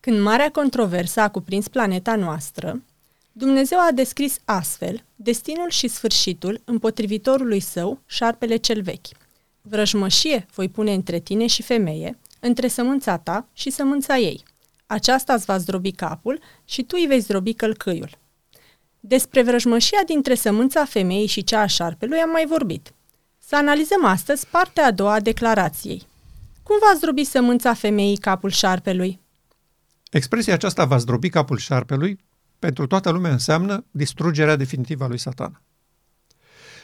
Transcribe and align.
Când 0.00 0.20
marea 0.20 0.50
controversă 0.50 1.20
a 1.20 1.28
cuprins 1.28 1.68
planeta 1.68 2.16
noastră, 2.16 2.82
Dumnezeu 3.32 3.78
a 3.78 3.92
descris 3.92 4.38
astfel 4.44 5.04
destinul 5.16 5.70
și 5.70 5.88
sfârșitul 5.88 6.60
împotrivitorului 6.64 7.60
său, 7.60 8.00
șarpele 8.06 8.56
cel 8.56 8.82
vechi. 8.82 9.06
Vrăjmășie 9.62 10.46
voi 10.54 10.68
pune 10.68 10.92
între 10.92 11.18
tine 11.18 11.46
și 11.46 11.62
femeie, 11.62 12.18
între 12.40 12.68
sămânța 12.68 13.18
ta 13.18 13.48
și 13.52 13.70
sămânța 13.70 14.16
ei. 14.16 14.42
Aceasta 14.86 15.34
îți 15.34 15.44
va 15.44 15.58
zdrobi 15.58 15.92
capul 15.92 16.40
și 16.64 16.82
tu 16.82 16.96
îi 16.98 17.06
vei 17.06 17.20
zdrobi 17.20 17.54
călcâiul. 17.54 18.10
Despre 19.00 19.42
vrăjmășia 19.42 20.02
dintre 20.06 20.34
sămânța 20.34 20.84
femeii 20.84 21.26
și 21.26 21.44
cea 21.44 21.60
a 21.60 21.66
șarpelui 21.66 22.18
am 22.18 22.30
mai 22.30 22.46
vorbit. 22.46 22.92
Să 23.38 23.56
analizăm 23.56 24.04
astăzi 24.04 24.46
partea 24.46 24.86
a 24.86 24.90
doua 24.90 25.12
a 25.12 25.20
declarației. 25.20 26.06
Cum 26.62 26.76
va 26.80 26.96
zdrobi 26.96 27.24
sămânța 27.24 27.74
femeii 27.74 28.16
capul 28.16 28.50
șarpelui? 28.50 29.20
Expresia 30.10 30.54
aceasta 30.54 30.84
va 30.84 30.96
zdrobi 30.96 31.28
capul 31.28 31.56
șarpelui 31.56 32.18
pentru 32.58 32.86
toată 32.86 33.10
lumea 33.10 33.32
înseamnă 33.32 33.84
distrugerea 33.90 34.56
definitivă 34.56 35.04
a 35.04 35.08
lui 35.08 35.18
Satan. 35.18 35.62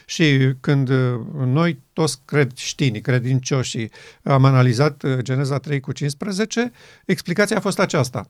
Și 0.05 0.53
când 0.59 0.89
uh, 0.89 1.19
noi 1.35 1.81
toți 1.93 2.21
creștinii, 2.25 3.01
credincioșii, 3.01 3.91
am 4.23 4.45
analizat 4.45 5.03
uh, 5.03 5.17
Geneza 5.17 5.57
3 5.57 5.79
cu 5.79 5.91
15, 5.91 6.71
explicația 7.05 7.57
a 7.57 7.59
fost 7.59 7.79
aceasta. 7.79 8.29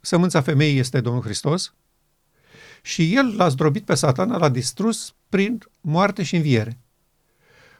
Sămânța 0.00 0.40
femeii 0.40 0.78
este 0.78 1.00
Domnul 1.00 1.22
Hristos 1.22 1.74
și 2.82 3.14
el 3.14 3.34
l-a 3.36 3.48
zdrobit 3.48 3.84
pe 3.84 3.94
satana, 3.94 4.36
l-a 4.36 4.48
distrus 4.48 5.14
prin 5.28 5.62
moarte 5.80 6.22
și 6.22 6.36
înviere. 6.36 6.78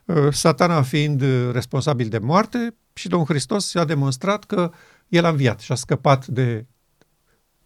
Uh, 0.04 0.32
satana 0.32 0.82
fiind 0.82 1.22
responsabil 1.52 2.08
de 2.08 2.18
moarte 2.18 2.74
și 2.92 3.08
Domnul 3.08 3.28
Hristos 3.28 3.74
a 3.74 3.84
demonstrat 3.84 4.44
că 4.44 4.72
el 5.08 5.24
a 5.24 5.28
înviat 5.28 5.60
și 5.60 5.72
a 5.72 5.74
scăpat 5.74 6.26
de 6.26 6.66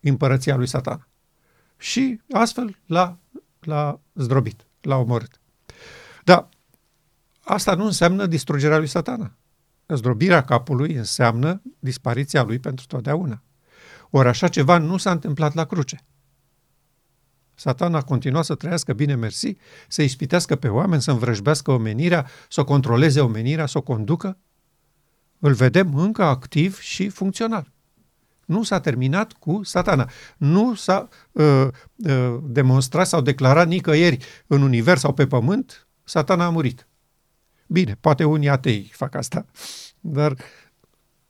împărăția 0.01 0.57
lui 0.57 0.67
Satan. 0.67 1.09
Și 1.77 2.21
astfel 2.32 2.79
l-a, 2.87 3.19
l-a 3.60 4.01
zdrobit, 4.15 4.66
l-a 4.80 4.97
omorât. 4.97 5.41
Dar 6.24 6.49
asta 7.45 7.74
nu 7.74 7.85
înseamnă 7.85 8.27
distrugerea 8.27 8.79
lui 8.79 8.87
satana. 8.87 9.35
Zdrobirea 9.87 10.45
capului 10.45 10.95
înseamnă 10.95 11.63
dispariția 11.79 12.43
lui 12.43 12.59
pentru 12.59 12.87
totdeauna. 12.87 13.43
Ori 14.10 14.29
așa 14.29 14.49
ceva 14.49 14.79
nu 14.79 14.97
s-a 14.97 15.10
întâmplat 15.10 15.54
la 15.54 15.65
cruce. 15.65 16.04
Satana 17.54 17.99
a 17.99 18.02
continuat 18.02 18.45
să 18.45 18.54
trăiască 18.54 18.93
bine 18.93 19.15
mersi, 19.15 19.57
să 19.88 20.02
ispitească 20.02 20.57
pe 20.57 20.69
oameni, 20.69 21.02
să 21.02 21.10
învrăjbească 21.10 21.71
omenirea, 21.71 22.27
să 22.49 22.60
o 22.60 22.65
controleze 22.65 23.21
omenirea, 23.21 23.66
să 23.66 23.79
o 23.79 23.82
conducă. 23.82 24.38
Îl 25.41 25.52
vedem 25.52 25.95
încă 25.95 26.23
activ 26.23 26.80
și 26.80 27.09
funcțional. 27.09 27.73
Nu 28.45 28.63
s-a 28.63 28.80
terminat 28.80 29.33
cu 29.33 29.60
satana. 29.63 30.10
Nu 30.37 30.74
s-a 30.74 31.09
uh, 31.32 31.66
uh, 31.97 32.38
demonstrat 32.43 33.07
sau 33.07 33.21
declarat 33.21 33.66
nicăieri 33.66 34.24
în 34.47 34.63
univers 34.63 35.01
sau 35.01 35.13
pe 35.13 35.27
pământ 35.27 35.87
satana 36.05 36.45
a 36.45 36.51
murit. 36.51 36.87
Bine, 37.66 37.97
poate 38.01 38.24
unii 38.24 38.49
atei 38.49 38.91
fac 38.93 39.15
asta, 39.15 39.47
dar 40.01 40.37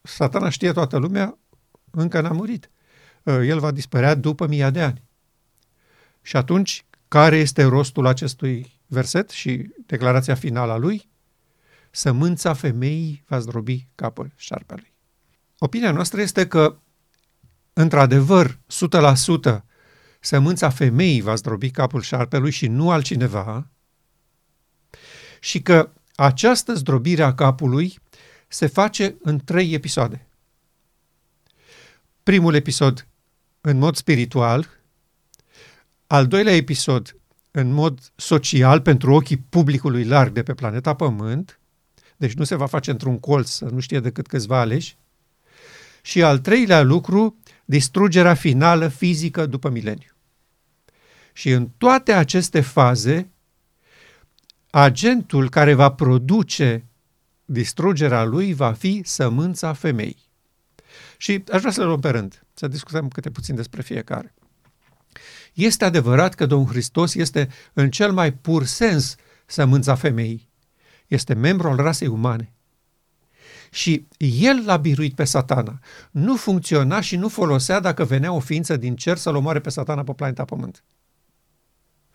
satana 0.03 0.49
știe 0.49 0.73
toată 0.73 0.97
lumea, 0.97 1.39
încă 1.91 2.21
n-a 2.21 2.33
murit. 2.33 2.71
Uh, 3.23 3.35
el 3.47 3.59
va 3.59 3.71
dispărea 3.71 4.15
după 4.15 4.47
mii 4.47 4.71
de 4.71 4.81
ani. 4.81 5.03
Și 6.23 6.37
atunci, 6.37 6.85
care 7.09 7.37
este 7.37 7.63
rostul 7.63 8.07
acestui 8.07 8.81
verset 8.87 9.31
și 9.31 9.71
declarația 9.87 10.35
finală 10.35 10.73
a 10.73 10.77
lui? 10.77 11.10
Sămânța 11.91 12.55
femeii 12.55 13.25
va 13.27 13.39
zdrobi 13.39 13.89
capul 13.95 14.33
șarpelui. 14.37 14.93
Opinia 15.59 15.93
noastră 15.93 16.21
este 16.21 16.47
că, 16.47 16.79
într-adevăr, 17.73 18.59
100% 19.59 19.61
sămânța 20.21 20.71
femeii 20.71 21.21
va 21.21 21.35
zdrobi 21.35 21.71
capul 21.71 22.03
șarpelui 22.03 22.51
și 22.51 22.67
nu 22.67 22.91
altcineva, 22.91 23.69
și 25.41 25.63
că 25.63 25.93
această 26.15 26.75
zdrobire 26.75 27.23
a 27.23 27.35
capului 27.35 27.99
se 28.49 28.67
face 28.67 29.17
în 29.23 29.39
trei 29.39 29.75
episoade. 29.75 30.27
Primul 32.23 32.55
episod 32.55 33.07
în 33.61 33.79
mod 33.79 33.97
spiritual, 33.97 34.69
al 36.07 36.27
doilea 36.27 36.55
episod 36.55 37.17
în 37.51 37.73
mod 37.73 38.13
social 38.17 38.81
pentru 38.81 39.13
ochii 39.13 39.37
publicului 39.37 40.05
larg 40.05 40.33
de 40.33 40.43
pe 40.43 40.55
planeta 40.55 40.95
Pământ, 40.95 41.60
deci 42.21 42.33
nu 42.33 42.45
se 42.45 42.55
va 42.55 42.67
face 42.67 42.91
într-un 42.91 43.19
colț, 43.19 43.49
să 43.49 43.65
nu 43.65 43.81
știe 43.81 44.01
decât 44.01 44.27
câțiva 44.27 44.61
aleși, 44.61 44.97
și 46.03 46.23
al 46.23 46.39
treilea 46.39 46.83
lucru, 46.83 47.37
distrugerea 47.65 48.35
finală 48.35 48.89
fizică 48.89 49.47
după 49.47 49.69
mileniu. 49.69 50.09
Și 51.33 51.51
în 51.51 51.69
toate 51.79 52.13
aceste 52.13 52.61
faze, 52.61 53.31
agentul 54.71 55.49
care 55.49 55.75
va 55.75 55.93
produce 55.93 56.87
distrugerea 57.45 58.25
lui 58.25 58.55
va 58.55 58.73
fi 58.73 59.03
sămânța 59.05 59.73
femeii. 59.73 60.29
Și 61.17 61.45
aș 61.53 61.61
vrea 61.61 61.73
să 61.73 61.81
le 61.81 61.87
luăm 61.87 62.01
pe 62.01 62.11
rând, 62.11 62.43
să 62.55 62.69
discutăm 62.69 63.09
câte 63.09 63.31
puțin 63.31 63.55
despre 63.55 63.83
fiecare. 63.83 64.35
Este 65.53 65.85
adevărat 65.85 66.35
că 66.35 66.47
Domnul 66.47 66.69
Hristos 66.69 67.15
este 67.15 67.49
în 67.73 67.91
cel 67.91 68.13
mai 68.13 68.33
pur 68.33 68.65
sens 68.65 69.17
sămânța 69.47 69.95
femeii. 69.95 70.50
Este 71.11 71.35
membru 71.35 71.69
al 71.69 71.77
rasei 71.77 72.09
umane. 72.09 72.53
Și 73.71 74.07
el 74.19 74.63
l-a 74.65 74.77
biruit 74.77 75.15
pe 75.15 75.25
satana. 75.25 75.79
Nu 76.11 76.37
funcționa 76.37 77.01
și 77.01 77.17
nu 77.17 77.29
folosea 77.29 77.81
dacă 77.81 78.05
venea 78.05 78.33
o 78.33 78.41
ființă 78.41 78.77
din 78.77 78.97
cer 78.97 79.17
să-l 79.17 79.35
omoare 79.35 79.61
pe 79.61 79.71
satana 79.71 80.03
pe 80.03 80.13
planeta 80.13 80.45
Pământ. 80.45 80.85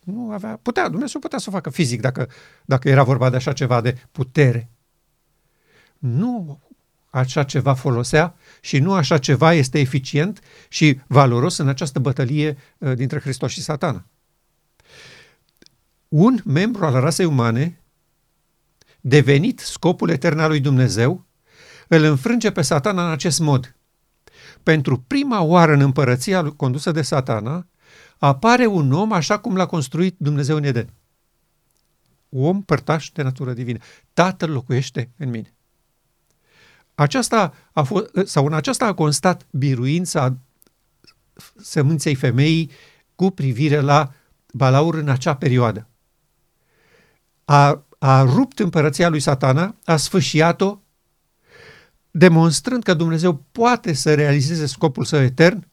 Nu 0.04 0.32
avea, 0.32 0.60
putea, 0.62 0.90
Dumnezeu 0.90 1.22
putea 1.22 1.38
să 1.38 1.46
o 1.50 1.52
facă 1.52 1.70
fizic 1.70 2.02
dacă, 2.02 2.30
dacă 2.66 2.90
era 2.90 3.04
vorba 3.04 3.30
de 3.30 3.36
așa 3.36 3.54
ceva 3.54 3.82
de 3.82 3.98
putere. 4.12 4.70
Nu 5.98 6.60
așa 7.10 7.44
ceva 7.44 7.74
folosea 7.74 8.36
și 8.62 8.80
nu 8.80 8.94
așa 8.94 9.18
ceva 9.18 9.54
este 9.54 9.80
eficient 9.80 10.40
și 10.70 11.00
valoros 11.08 11.58
în 11.58 11.68
această 11.68 12.00
bătălie 12.00 12.58
uh, 12.78 12.94
dintre 12.94 13.20
Hristos 13.20 13.52
și 13.52 13.62
satana. 13.62 14.06
Un 16.08 16.40
membru 16.46 16.86
al 16.86 16.94
rasei 17.00 17.26
umane, 17.26 17.80
devenit 19.08 19.60
scopul 19.60 20.10
etern 20.10 20.40
al 20.40 20.50
lui 20.50 20.60
Dumnezeu, 20.60 21.26
îl 21.88 22.04
înfrânge 22.04 22.52
pe 22.52 22.62
satana 22.62 23.06
în 23.06 23.12
acest 23.12 23.40
mod. 23.40 23.76
Pentru 24.64 25.00
prima 25.00 25.42
oară 25.42 25.74
în 25.74 25.80
împărăția 25.80 26.44
condusă 26.44 26.92
de 26.92 27.02
satana, 27.02 27.68
apare 28.18 28.66
un 28.66 28.92
om 28.92 29.12
așa 29.12 29.40
cum 29.40 29.56
l-a 29.56 29.66
construit 29.66 30.16
Dumnezeu 30.18 30.56
în 30.56 30.64
Eden. 30.64 30.94
Om 32.30 32.64
părtaș 32.64 33.10
de 33.10 33.22
natură 33.22 33.54
divină. 33.54 33.80
Tatăl 34.14 34.52
locuiește 34.52 35.12
în 35.18 35.30
mine. 35.30 35.54
Aceasta 36.96 37.54
a 37.72 37.84
fost, 37.84 38.12
sau 38.24 38.46
în 38.46 38.54
aceasta 38.54 38.86
a 38.86 38.94
constat 38.94 39.46
biruința 39.52 40.38
sămânței 41.56 42.16
femeii 42.16 42.72
cu 43.16 43.32
privire 43.32 43.80
la 43.80 44.14
Balaur 44.54 44.96
în 44.96 45.10
acea 45.10 45.36
perioadă. 45.36 45.88
A, 47.46 47.86
a 47.98 48.22
rupt 48.22 48.60
împărăția 48.60 49.10
lui 49.10 49.20
satana, 49.20 49.76
a 49.86 49.98
sfâșiat-o, 49.98 50.80
demonstrând 52.12 52.84
că 52.84 52.94
Dumnezeu 52.94 53.44
poate 53.52 53.94
să 53.94 54.14
realizeze 54.14 54.66
scopul 54.66 55.06
său 55.06 55.22
etern 55.22 55.68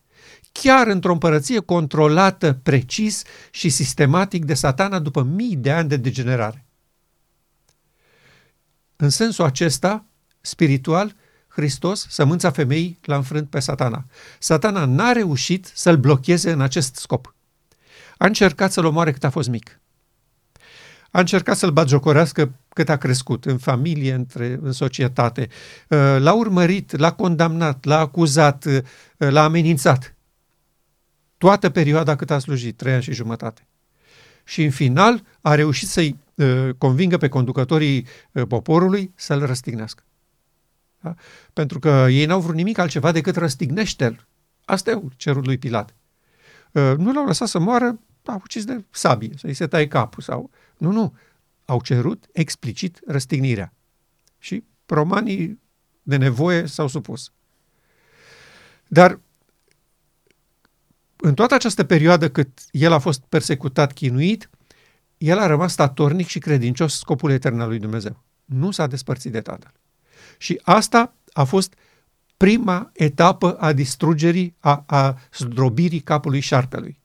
chiar 0.52 0.86
într-o 0.86 1.12
împărăție 1.12 1.60
controlată 1.60 2.52
precis 2.62 3.22
și 3.50 3.68
sistematic 3.68 4.44
de 4.44 4.54
satana 4.54 4.98
după 4.98 5.22
mii 5.22 5.56
de 5.56 5.72
ani 5.72 5.88
de 5.88 5.96
degenerare. 5.96 6.66
În 8.96 9.10
sensul 9.10 9.44
acesta, 9.44 10.04
spiritual, 10.40 11.14
Hristos, 11.48 12.06
sămânța 12.08 12.50
femeii, 12.50 12.98
l-a 13.02 13.16
înfrânt 13.16 13.50
pe 13.50 13.60
satana. 13.60 14.04
Satana 14.38 14.84
n-a 14.84 15.12
reușit 15.12 15.70
să-l 15.75 15.96
blocheze 15.96 16.50
în 16.50 16.60
acest 16.60 16.96
scop. 16.96 17.34
A 18.18 18.26
încercat 18.26 18.72
să-l 18.72 18.84
omoare 18.84 19.12
cât 19.12 19.25
a 19.25 19.30
fost 19.30 19.48
mic. 19.48 19.80
A 21.12 21.19
încercat 21.19 21.56
să-l 21.56 21.70
bagiocorească 21.70 22.53
cât 22.69 22.88
a 22.88 22.97
crescut, 22.97 23.44
în 23.44 23.59
familie, 23.59 24.12
între, 24.12 24.59
în 24.62 24.73
societate. 24.73 25.49
L-a 26.19 26.32
urmărit, 26.32 26.97
l-a 26.97 27.12
condamnat, 27.12 27.85
l-a 27.85 27.99
acuzat, 27.99 28.67
l-a 29.17 29.43
amenințat 29.43 30.14
toată 31.43 31.70
perioada 31.70 32.17
cât 32.17 32.31
a 32.31 32.38
slujit, 32.38 32.76
trei 32.76 32.93
ani 32.93 33.03
și 33.03 33.12
jumătate. 33.12 33.67
Și 34.44 34.62
în 34.64 34.70
final 34.70 35.23
a 35.41 35.55
reușit 35.55 35.88
să-i 35.88 36.19
uh, 36.35 36.69
convingă 36.79 37.17
pe 37.17 37.29
conducătorii 37.29 38.06
uh, 38.32 38.47
poporului 38.47 39.12
să-l 39.14 39.47
răstignească. 39.47 40.03
Da? 41.00 41.14
Pentru 41.53 41.79
că 41.79 42.06
ei 42.11 42.25
n-au 42.25 42.41
vrut 42.41 42.55
nimic 42.55 42.79
altceva 42.79 43.12
decât 43.12 43.37
răstignește-l. 43.37 44.26
Asta 44.64 44.91
e 44.91 45.03
cerul 45.17 45.43
lui 45.44 45.59
Pilat. 45.59 45.94
Uh, 46.73 46.93
nu 46.97 47.12
l-au 47.12 47.25
lăsat 47.25 47.49
să 47.49 47.59
moară, 47.59 47.99
au 48.25 48.41
ucis 48.44 48.64
de 48.64 48.85
sabie, 48.91 49.31
să-i 49.37 49.55
se 49.55 49.67
taie 49.67 49.88
capul. 49.88 50.23
sau 50.23 50.50
Nu, 50.82 50.90
nu. 50.90 51.14
Au 51.64 51.81
cerut 51.81 52.26
explicit 52.32 53.00
răstignirea. 53.06 53.73
Și 54.38 54.64
romanii 54.87 55.61
de 56.02 56.17
nevoie 56.17 56.67
s-au 56.67 56.87
supus. 56.87 57.32
Dar 58.88 59.20
în 61.17 61.34
toată 61.34 61.55
această 61.55 61.84
perioadă 61.84 62.31
cât 62.31 62.49
el 62.70 62.93
a 62.93 62.99
fost 62.99 63.20
persecutat, 63.29 63.93
chinuit, 63.93 64.50
el 65.19 65.38
a 65.38 65.46
rămas 65.46 65.73
statornic 65.73 66.26
și 66.26 66.38
credincios 66.38 66.99
scopul 66.99 67.31
etern 67.31 67.61
al 67.61 67.69
lui 67.69 67.78
Dumnezeu. 67.78 68.23
Nu 68.44 68.70
s-a 68.70 68.87
despărțit 68.87 69.32
de 69.32 69.40
Tatăl. 69.40 69.73
Și 70.38 70.61
asta 70.62 71.14
a 71.32 71.44
fost 71.44 71.75
prima 72.37 72.90
etapă 72.93 73.55
a 73.55 73.73
distrugerii, 73.73 74.55
a, 74.58 74.85
a 74.87 75.19
zdrobirii 75.32 76.00
capului 76.00 76.40
șarpelui. 76.40 77.00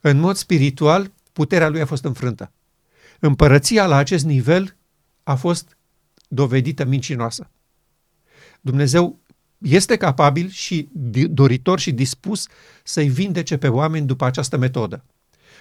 În 0.00 0.18
mod 0.18 0.36
spiritual, 0.36 1.12
puterea 1.32 1.68
lui 1.68 1.80
a 1.80 1.86
fost 1.86 2.04
înfrântă. 2.04 2.52
Împărăția 3.26 3.86
la 3.86 3.96
acest 3.96 4.24
nivel 4.24 4.76
a 5.22 5.34
fost 5.34 5.76
dovedită 6.28 6.84
mincinoasă. 6.84 7.50
Dumnezeu 8.60 9.18
este 9.58 9.96
capabil 9.96 10.48
și 10.48 10.88
doritor 11.30 11.78
și 11.78 11.92
dispus 11.92 12.46
să-i 12.82 13.08
vindece 13.08 13.56
pe 13.56 13.68
oameni 13.68 14.06
după 14.06 14.24
această 14.24 14.56
metodă. 14.56 15.04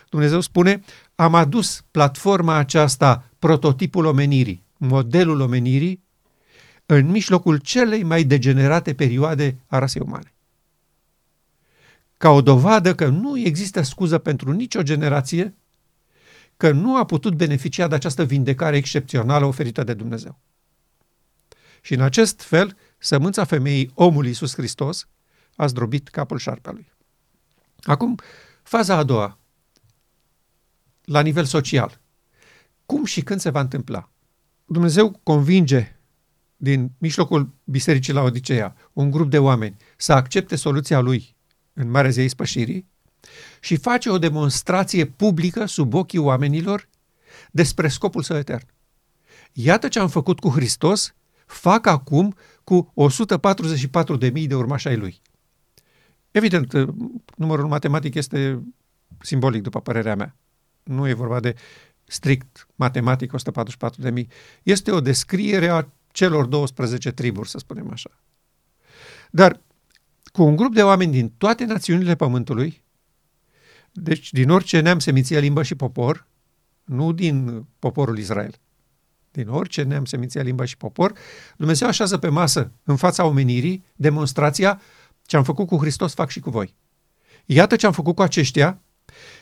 Dumnezeu 0.10 0.40
spune, 0.40 0.84
am 1.16 1.36
adus 1.36 1.84
platforma 1.92 2.56
aceasta, 2.56 3.30
prototipul 3.40 4.06
omenirii, 4.06 4.64
modelul 4.78 5.40
omenirii, 5.40 6.04
în 6.86 7.06
mijlocul 7.06 7.58
celei 7.58 8.04
mai 8.04 8.24
degenerate 8.24 8.94
perioade 8.94 9.58
a 9.68 9.80
rasei 9.80 10.02
umane. 10.06 10.34
Ca 12.18 12.30
o 12.30 12.42
dovadă 12.42 12.96
că 12.96 13.08
nu 13.08 13.40
există 13.40 13.82
scuză 13.82 14.18
pentru 14.18 14.52
nicio 14.52 14.82
generație 14.82 15.56
că 16.64 16.72
nu 16.72 16.98
a 16.98 17.06
putut 17.06 17.36
beneficia 17.36 17.88
de 17.88 17.96
această 17.96 18.24
vindecare 18.24 18.78
excepțională 18.78 19.46
oferită 19.46 19.84
de 19.84 19.94
Dumnezeu. 19.94 20.40
Și 21.82 21.94
în 21.94 22.02
acest 22.02 22.42
fel, 22.42 22.78
sămânța 22.98 23.44
femeii, 23.44 23.92
omul 23.94 24.26
Iisus 24.26 24.54
Hristos, 24.54 25.08
a 25.56 25.66
zdrobit 25.66 26.08
capul 26.08 26.38
șarpelui. 26.38 26.92
Acum, 27.82 28.20
faza 28.62 28.96
a 28.96 29.04
doua, 29.04 29.40
la 31.04 31.22
nivel 31.22 31.46
social. 31.46 32.00
Cum 32.86 33.06
și 33.06 33.22
când 33.22 33.40
se 33.40 33.50
va 33.50 33.60
întâmpla? 33.60 34.10
Dumnezeu 34.66 35.20
convinge 35.24 35.96
din 36.58 36.92
mijlocul 36.98 37.54
bisericii 37.64 38.14
la 38.14 38.22
Odiseea 38.22 38.76
un 38.94 39.12
grup 39.12 39.30
de 39.30 39.40
oameni 39.40 39.78
să 39.98 40.14
accepte 40.14 40.56
soluția 40.56 41.00
lui 41.00 41.36
în 41.74 41.90
Marea 41.90 42.12
Zei 42.12 42.28
Spășirii 42.28 42.88
și 43.64 43.76
face 43.76 44.10
o 44.10 44.18
demonstrație 44.18 45.06
publică 45.06 45.66
sub 45.66 45.94
ochii 45.94 46.20
oamenilor 46.20 46.90
despre 47.52 47.88
scopul 47.88 48.24
său 48.24 48.38
etern. 48.38 48.66
Iată 49.54 49.88
ce 49.88 50.00
am 50.00 50.08
făcut 50.08 50.40
cu 50.40 50.50
Hristos, 50.50 51.16
fac 51.46 51.86
acum 51.86 52.36
cu 52.64 52.94
144.000 54.32 54.48
de 54.48 54.56
urmași 54.56 54.88
ai 54.88 54.98
lui. 54.98 55.22
Evident, 56.32 56.74
numărul 57.36 57.68
matematic 57.68 58.14
este 58.14 58.64
simbolic, 59.20 59.62
după 59.62 59.82
părerea 59.82 60.16
mea. 60.16 60.36
Nu 60.84 61.08
e 61.08 61.14
vorba 61.14 61.40
de 61.40 61.56
strict 62.04 62.68
matematic 62.76 63.34
144.000. 64.12 64.26
Este 64.64 64.92
o 64.92 65.02
descriere 65.02 65.68
a 65.68 65.88
celor 66.12 66.46
12 66.46 67.12
triburi, 67.12 67.50
să 67.50 67.58
spunem 67.58 67.90
așa. 67.92 68.10
Dar 69.32 69.62
cu 70.32 70.44
un 70.44 70.56
grup 70.56 70.74
de 70.74 70.84
oameni 70.84 71.12
din 71.12 71.30
toate 71.38 71.66
națiunile 71.66 72.16
Pământului, 72.16 72.83
deci 73.94 74.32
din 74.32 74.50
orice 74.50 74.80
neam, 74.80 75.00
seminție, 75.00 75.40
limbă 75.40 75.64
și 75.64 75.76
popor, 75.76 76.28
nu 76.84 77.12
din 77.12 77.66
poporul 77.80 78.18
Israel, 78.18 78.56
din 79.32 79.48
orice 79.48 79.84
neam, 79.84 80.06
seminție, 80.06 80.42
limbă 80.42 80.66
și 80.66 80.78
popor, 80.78 81.14
Dumnezeu 81.58 81.88
așează 81.88 82.18
pe 82.18 82.28
masă, 82.28 82.72
în 82.84 82.96
fața 82.96 83.26
omenirii, 83.26 83.84
demonstrația 83.96 84.82
ce 85.26 85.38
am 85.38 85.44
făcut 85.44 85.68
cu 85.68 85.78
Hristos, 85.78 86.14
fac 86.14 86.30
și 86.30 86.40
cu 86.40 86.50
voi. 86.50 86.76
Iată 87.46 87.76
ce 87.76 87.86
am 87.86 87.92
făcut 87.92 88.16
cu 88.16 88.22
aceștia 88.22 88.82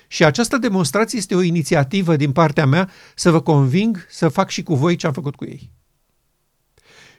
și 0.08 0.24
această 0.24 0.58
demonstrație 0.58 1.18
este 1.18 1.36
o 1.36 1.42
inițiativă 1.42 2.16
din 2.16 2.32
partea 2.32 2.66
mea 2.66 2.90
să 3.16 3.32
vă 3.32 3.42
conving 3.42 4.06
să 4.10 4.30
fac 4.30 4.50
și 4.50 4.64
cu 4.64 4.76
voi 4.76 4.96
ce 4.96 5.08
am 5.08 5.14
făcut 5.14 5.36
cu 5.36 5.46
ei. 5.46 5.72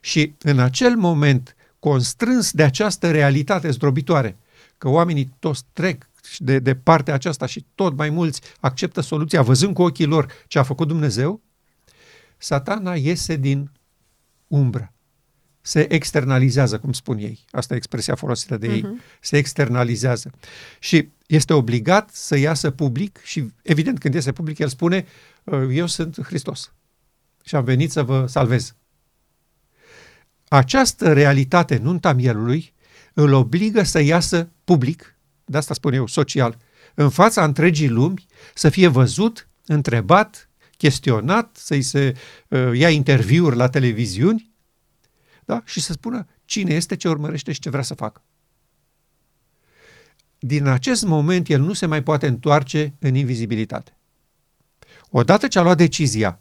Și 0.00 0.34
în 0.38 0.58
acel 0.58 0.96
moment, 0.96 1.56
constrâns 1.78 2.52
de 2.52 2.62
această 2.62 3.10
realitate 3.10 3.70
zdrobitoare, 3.70 4.36
că 4.78 4.88
oamenii 4.88 5.34
toți 5.38 5.64
trec 5.72 6.10
de, 6.38 6.58
de 6.58 6.74
partea 6.74 7.14
aceasta 7.14 7.46
și 7.46 7.66
tot 7.74 7.96
mai 7.96 8.10
mulți 8.10 8.40
acceptă 8.60 9.00
soluția 9.00 9.42
văzând 9.42 9.74
cu 9.74 9.82
ochii 9.82 10.06
lor 10.06 10.32
ce 10.46 10.58
a 10.58 10.62
făcut 10.62 10.88
Dumnezeu, 10.88 11.42
satana 12.38 12.94
iese 12.94 13.36
din 13.36 13.70
umbră. 14.46 14.92
Se 15.60 15.92
externalizează, 15.92 16.78
cum 16.78 16.92
spun 16.92 17.18
ei. 17.18 17.44
Asta 17.50 17.74
e 17.74 17.76
expresia 17.76 18.14
folosită 18.14 18.56
de 18.56 18.66
ei. 18.66 18.82
Uh-huh. 18.82 19.18
Se 19.20 19.36
externalizează. 19.36 20.30
Și 20.78 21.08
este 21.26 21.52
obligat 21.52 22.10
să 22.10 22.36
iasă 22.36 22.70
public 22.70 23.20
și, 23.24 23.52
evident, 23.62 23.98
când 23.98 24.14
iese 24.14 24.32
public, 24.32 24.58
el 24.58 24.68
spune, 24.68 25.06
eu 25.70 25.86
sunt 25.86 26.22
Hristos 26.22 26.72
și 27.44 27.54
am 27.54 27.64
venit 27.64 27.90
să 27.90 28.02
vă 28.02 28.26
salvez. 28.26 28.74
Această 30.48 31.12
realitate, 31.12 31.76
nunta 31.76 32.12
mielului, 32.12 32.72
îl 33.14 33.32
obligă 33.32 33.82
să 33.82 34.00
iasă 34.00 34.48
public, 34.64 35.11
de 35.44 35.56
asta 35.56 35.74
spun 35.74 35.92
eu, 35.92 36.06
social, 36.06 36.56
în 36.94 37.10
fața 37.10 37.44
întregii 37.44 37.88
lumi, 37.88 38.26
să 38.54 38.68
fie 38.68 38.88
văzut, 38.88 39.48
întrebat, 39.66 40.48
chestionat, 40.76 41.56
să-i 41.56 41.82
se 41.82 42.14
uh, 42.48 42.70
ia 42.74 42.88
interviuri 42.88 43.56
la 43.56 43.68
televiziuni 43.68 44.52
da? 45.44 45.62
și 45.64 45.80
să 45.80 45.92
spună 45.92 46.26
cine 46.44 46.74
este, 46.74 46.96
ce 46.96 47.08
urmărește 47.08 47.52
și 47.52 47.60
ce 47.60 47.70
vrea 47.70 47.82
să 47.82 47.94
facă. 47.94 48.22
Din 50.38 50.66
acest 50.66 51.04
moment, 51.04 51.48
el 51.48 51.60
nu 51.60 51.72
se 51.72 51.86
mai 51.86 52.02
poate 52.02 52.26
întoarce 52.26 52.94
în 52.98 53.14
invizibilitate. 53.14 53.96
Odată 55.10 55.48
ce 55.48 55.58
a 55.58 55.62
luat 55.62 55.76
decizia 55.76 56.40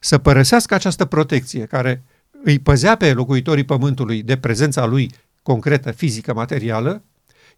să 0.00 0.18
părăsească 0.18 0.74
această 0.74 1.04
protecție 1.04 1.66
care 1.66 2.04
îi 2.44 2.58
păzea 2.58 2.96
pe 2.96 3.12
locuitorii 3.12 3.64
pământului 3.64 4.22
de 4.22 4.36
prezența 4.36 4.84
lui 4.84 5.10
concretă, 5.42 5.90
fizică, 5.90 6.34
materială, 6.34 7.04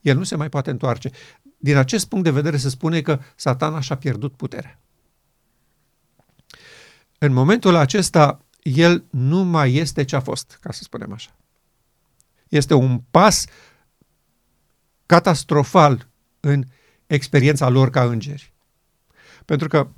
el 0.04 0.16
nu 0.16 0.24
se 0.24 0.36
mai 0.36 0.48
poate 0.48 0.70
întoarce. 0.70 1.10
Din 1.56 1.76
acest 1.76 2.08
punct 2.08 2.24
de 2.24 2.30
vedere 2.30 2.56
se 2.56 2.68
spune 2.68 3.00
că 3.00 3.20
satana 3.36 3.80
și-a 3.80 3.96
pierdut 3.96 4.36
puterea. 4.36 4.80
În 7.18 7.32
momentul 7.32 7.74
acesta, 7.74 8.44
el 8.62 9.04
nu 9.10 9.44
mai 9.44 9.74
este 9.74 10.04
ce 10.04 10.16
a 10.16 10.20
fost, 10.20 10.58
ca 10.60 10.72
să 10.72 10.82
spunem 10.82 11.12
așa. 11.12 11.36
Este 12.48 12.74
un 12.74 13.00
pas 13.10 13.44
catastrofal 15.06 16.08
în 16.40 16.64
experiența 17.06 17.68
lor 17.68 17.90
ca 17.90 18.04
îngeri. 18.04 18.52
Pentru 19.44 19.68
că 19.68 19.88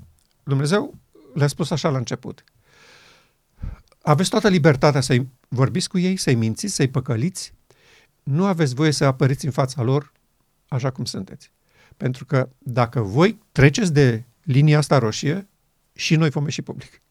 Dumnezeu 0.42 0.94
le-a 1.34 1.46
spus 1.46 1.70
așa 1.70 1.88
la 1.88 1.98
început– 1.98 2.44
aveți 4.06 4.30
toată 4.30 4.48
libertatea 4.48 5.00
să-i 5.00 5.28
vorbiți 5.48 5.88
cu 5.88 5.98
ei, 5.98 6.16
să-i 6.16 6.34
mințiți, 6.34 6.74
să-i 6.74 6.88
păcăliți. 6.88 7.54
Nu 8.30 8.44
aveți 8.46 8.74
voie 8.74 8.90
să 8.90 9.04
apăriți 9.04 9.44
în 9.44 9.50
fața 9.50 9.82
lor 9.82 10.12
așa 10.68 10.90
cum 10.90 11.04
sunteți. 11.04 11.52
Pentru 11.96 12.24
că 12.24 12.48
dacă 12.58 13.00
voi 13.00 13.38
treceți 13.52 13.92
de 13.92 14.24
linia 14.42 14.78
asta 14.78 14.98
roșie, 14.98 15.48
și 15.96 16.16
noi 16.16 16.30
vom 16.30 16.44
ieși 16.44 16.62
public. 16.62 17.02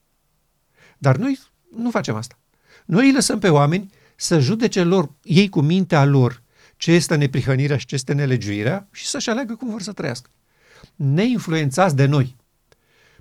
Dar 0.98 1.16
noi 1.16 1.40
nu 1.76 1.90
facem 1.92 2.16
asta. 2.16 2.38
Noi 2.86 3.06
îi 3.06 3.14
lăsăm 3.14 3.40
pe 3.40 3.50
oameni 3.50 3.94
să 4.16 4.40
judece 4.40 4.84
lor, 4.84 5.12
ei 5.24 5.50
cu 5.50 5.62
mintea 5.62 6.06
lor, 6.06 6.44
ce 6.78 6.92
este 6.92 7.16
neprihănirea 7.16 7.78
și 7.78 7.86
ce 7.86 7.96
este 7.96 8.14
nelegiuirea 8.14 8.88
și 8.92 9.06
să-și 9.06 9.30
aleagă 9.30 9.56
cum 9.56 9.70
vor 9.70 9.82
să 9.82 9.92
trăiască. 9.92 10.30
Neinfluențați 10.96 11.96
de 11.96 12.06
noi. 12.06 12.36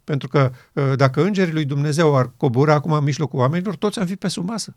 Pentru 0.05 0.29
că 0.29 0.53
ă, 0.77 0.97
dacă 0.97 1.25
îngerii 1.25 1.53
lui 1.53 1.65
Dumnezeu 1.65 2.17
ar 2.17 2.33
cobora 2.37 2.75
acum 2.75 2.93
în 2.93 3.05
mijlocul 3.05 3.39
oamenilor, 3.39 3.77
toți 3.77 3.99
am 3.99 4.07
fi 4.07 4.17
pe 4.17 4.29
sub 4.29 4.49
masă. 4.49 4.77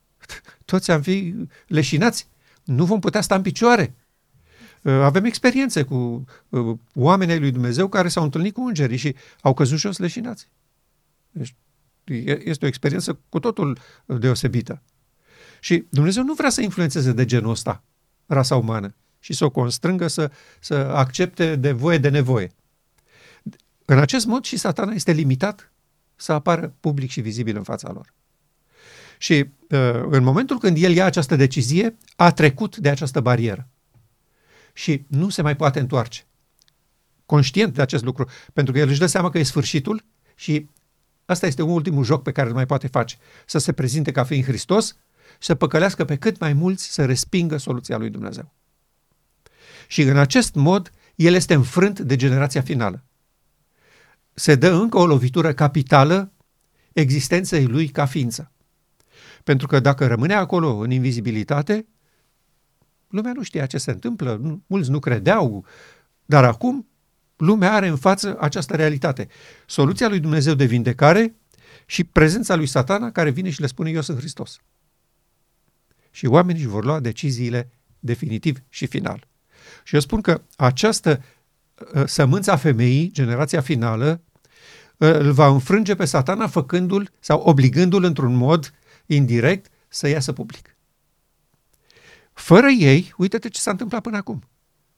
Toți 0.64 0.90
am 0.90 1.02
fi 1.02 1.34
leșinați. 1.66 2.28
Nu 2.64 2.84
vom 2.84 3.00
putea 3.00 3.20
sta 3.20 3.34
în 3.34 3.42
picioare. 3.42 3.94
Ă, 4.84 4.90
avem 4.90 5.24
experiențe 5.24 5.82
cu 5.82 6.24
ă, 6.52 6.78
oamenii 6.94 7.38
lui 7.38 7.50
Dumnezeu 7.50 7.88
care 7.88 8.08
s-au 8.08 8.24
întâlnit 8.24 8.54
cu 8.54 8.60
îngerii 8.60 8.96
și 8.96 9.14
au 9.40 9.54
căzut 9.54 9.78
jos 9.78 9.98
leșinați. 9.98 10.48
Deci, 11.30 11.54
este 12.44 12.64
o 12.64 12.68
experiență 12.68 13.18
cu 13.28 13.38
totul 13.38 13.78
deosebită. 14.06 14.82
Și 15.60 15.86
Dumnezeu 15.88 16.24
nu 16.24 16.34
vrea 16.34 16.50
să 16.50 16.60
influențeze 16.60 17.12
de 17.12 17.24
genul 17.24 17.50
ăsta 17.50 17.82
rasa 18.26 18.56
umană 18.56 18.94
și 19.18 19.32
să 19.32 19.44
o 19.44 19.50
constrângă 19.50 20.06
să, 20.08 20.30
să 20.60 20.74
accepte 20.74 21.56
de 21.56 21.72
voie 21.72 21.98
de 21.98 22.08
nevoie. 22.08 22.50
În 23.84 23.98
acest 23.98 24.26
mod 24.26 24.44
și 24.44 24.56
satana 24.56 24.92
este 24.92 25.12
limitat 25.12 25.72
să 26.16 26.32
apară 26.32 26.74
public 26.80 27.10
și 27.10 27.20
vizibil 27.20 27.56
în 27.56 27.62
fața 27.62 27.92
lor. 27.92 28.14
Și 29.22 29.32
uh, 29.32 30.04
în 30.10 30.22
momentul 30.22 30.58
când 30.58 30.76
el 30.82 30.92
ia 30.92 31.04
această 31.04 31.36
decizie, 31.36 31.96
a 32.16 32.32
trecut 32.32 32.76
de 32.76 32.88
această 32.88 33.20
barieră. 33.20 33.68
Și 34.72 35.04
nu 35.08 35.28
se 35.28 35.42
mai 35.42 35.56
poate 35.56 35.80
întoarce. 35.80 36.26
Conștient 37.26 37.74
de 37.74 37.82
acest 37.82 38.04
lucru, 38.04 38.28
pentru 38.52 38.72
că 38.72 38.78
el 38.78 38.88
își 38.88 38.98
dă 38.98 39.06
seama 39.06 39.30
că 39.30 39.38
e 39.38 39.42
sfârșitul 39.42 40.04
și 40.34 40.68
asta 41.24 41.46
este 41.46 41.62
un 41.62 41.70
ultimul 41.70 42.04
joc 42.04 42.22
pe 42.22 42.32
care 42.32 42.48
îl 42.48 42.54
mai 42.54 42.66
poate 42.66 42.86
face. 42.86 43.16
Să 43.46 43.58
se 43.58 43.72
prezinte 43.72 44.12
ca 44.12 44.24
fiind 44.24 44.44
Hristos 44.44 44.86
și 44.86 45.46
să 45.46 45.54
păcălească 45.54 46.04
pe 46.04 46.16
cât 46.16 46.38
mai 46.38 46.52
mulți 46.52 46.92
să 46.92 47.04
respingă 47.04 47.56
soluția 47.56 47.96
lui 47.96 48.10
Dumnezeu. 48.10 48.52
Și 49.86 50.02
în 50.02 50.16
acest 50.16 50.54
mod, 50.54 50.90
el 51.14 51.34
este 51.34 51.54
înfrânt 51.54 52.00
de 52.00 52.16
generația 52.16 52.62
finală. 52.62 53.04
Se 54.34 54.54
dă 54.54 54.70
încă 54.70 54.98
o 54.98 55.06
lovitură 55.06 55.52
capitală 55.52 56.32
existenței 56.92 57.66
lui 57.66 57.88
ca 57.88 58.06
ființă. 58.06 58.51
Pentru 59.44 59.66
că 59.66 59.80
dacă 59.80 60.06
rămânea 60.06 60.38
acolo 60.38 60.76
în 60.76 60.90
invizibilitate, 60.90 61.86
lumea 63.08 63.32
nu 63.32 63.42
știa 63.42 63.66
ce 63.66 63.78
se 63.78 63.90
întâmplă, 63.90 64.60
mulți 64.66 64.90
nu 64.90 64.98
credeau, 64.98 65.64
dar 66.24 66.44
acum 66.44 66.86
lumea 67.36 67.72
are 67.72 67.86
în 67.86 67.96
față 67.96 68.36
această 68.40 68.76
realitate. 68.76 69.28
Soluția 69.66 70.08
lui 70.08 70.20
Dumnezeu 70.20 70.54
de 70.54 70.64
vindecare 70.64 71.34
și 71.86 72.04
prezența 72.04 72.54
lui 72.54 72.66
satana 72.66 73.10
care 73.10 73.30
vine 73.30 73.50
și 73.50 73.60
le 73.60 73.66
spune 73.66 73.90
eu 73.90 74.00
sunt 74.00 74.18
Hristos. 74.18 74.60
Și 76.10 76.26
oamenii 76.26 76.60
își 76.60 76.70
vor 76.70 76.84
lua 76.84 77.00
deciziile 77.00 77.70
definitiv 77.98 78.62
și 78.68 78.86
final. 78.86 79.26
Și 79.84 79.94
eu 79.94 80.00
spun 80.00 80.20
că 80.20 80.42
această 80.56 81.22
uh, 81.94 82.02
sămânța 82.06 82.56
femeii, 82.56 83.10
generația 83.10 83.60
finală, 83.60 84.20
uh, 84.96 85.14
îl 85.14 85.32
va 85.32 85.46
înfrânge 85.46 85.94
pe 85.94 86.04
satana 86.04 86.46
făcându-l 86.46 87.12
sau 87.20 87.40
obligându-l 87.40 88.04
într-un 88.04 88.34
mod 88.34 88.72
indirect 89.14 89.72
să 89.88 90.08
iasă 90.08 90.32
public. 90.32 90.76
Fără 92.32 92.68
ei, 92.68 93.12
uite-te 93.16 93.48
ce 93.48 93.60
s-a 93.60 93.70
întâmplat 93.70 94.02
până 94.02 94.16
acum. 94.16 94.42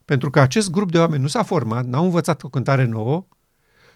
Pentru 0.05 0.31
că 0.31 0.41
acest 0.41 0.71
grup 0.71 0.91
de 0.91 0.99
oameni 0.99 1.23
nu 1.23 1.29
s-a 1.29 1.43
format, 1.43 1.87
n-au 1.87 2.05
învățat 2.05 2.43
o 2.43 2.49
cântare 2.49 2.85
nouă, 2.85 3.27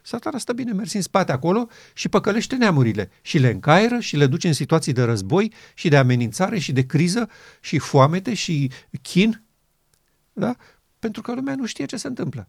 satana 0.03 0.39
stă 0.39 0.53
bine 0.53 0.73
mers 0.73 0.93
în 0.93 1.03
spate 1.03 1.33
acolo 1.33 1.69
și 1.95 2.09
păcălește 2.09 2.57
neamurile 2.57 3.11
și 3.23 3.39
le 3.39 3.49
încaieră 3.49 3.99
și 3.99 4.17
le 4.17 4.27
duce 4.27 4.47
în 4.47 4.53
situații 4.53 4.93
de 4.93 5.03
război 5.03 5.53
și 5.75 5.89
de 5.89 5.97
amenințare 5.97 6.59
și 6.59 6.73
de 6.73 6.87
criză 6.87 7.29
și 7.61 7.79
foamete 7.79 8.35
și 8.35 8.71
chin. 9.03 9.43
Da? 10.33 10.57
Pentru 10.99 11.23
că 11.23 11.35
lumea 11.35 11.55
nu 11.55 11.67
știe 11.67 11.85
ce 11.85 11.97
se 11.97 12.07
întâmplă. 12.07 12.49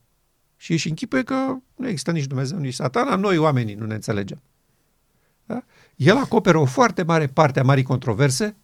Și 0.57 0.71
își 0.71 0.89
închipuie 0.89 1.23
că 1.23 1.55
nu 1.75 1.88
există 1.88 2.11
nici 2.11 2.25
Dumnezeu, 2.25 2.57
nici 2.57 2.73
satana, 2.73 3.15
noi 3.15 3.38
oamenii 3.38 3.75
nu 3.75 3.85
ne 3.85 3.93
înțelegem. 3.93 4.41
Da? 5.45 5.63
El 6.00 6.18
acoperă 6.18 6.58
o 6.58 6.65
foarte 6.65 7.03
mare 7.03 7.27
parte 7.27 7.60
a 7.60 7.63
marii 7.63 7.84
controverse, 7.84 8.56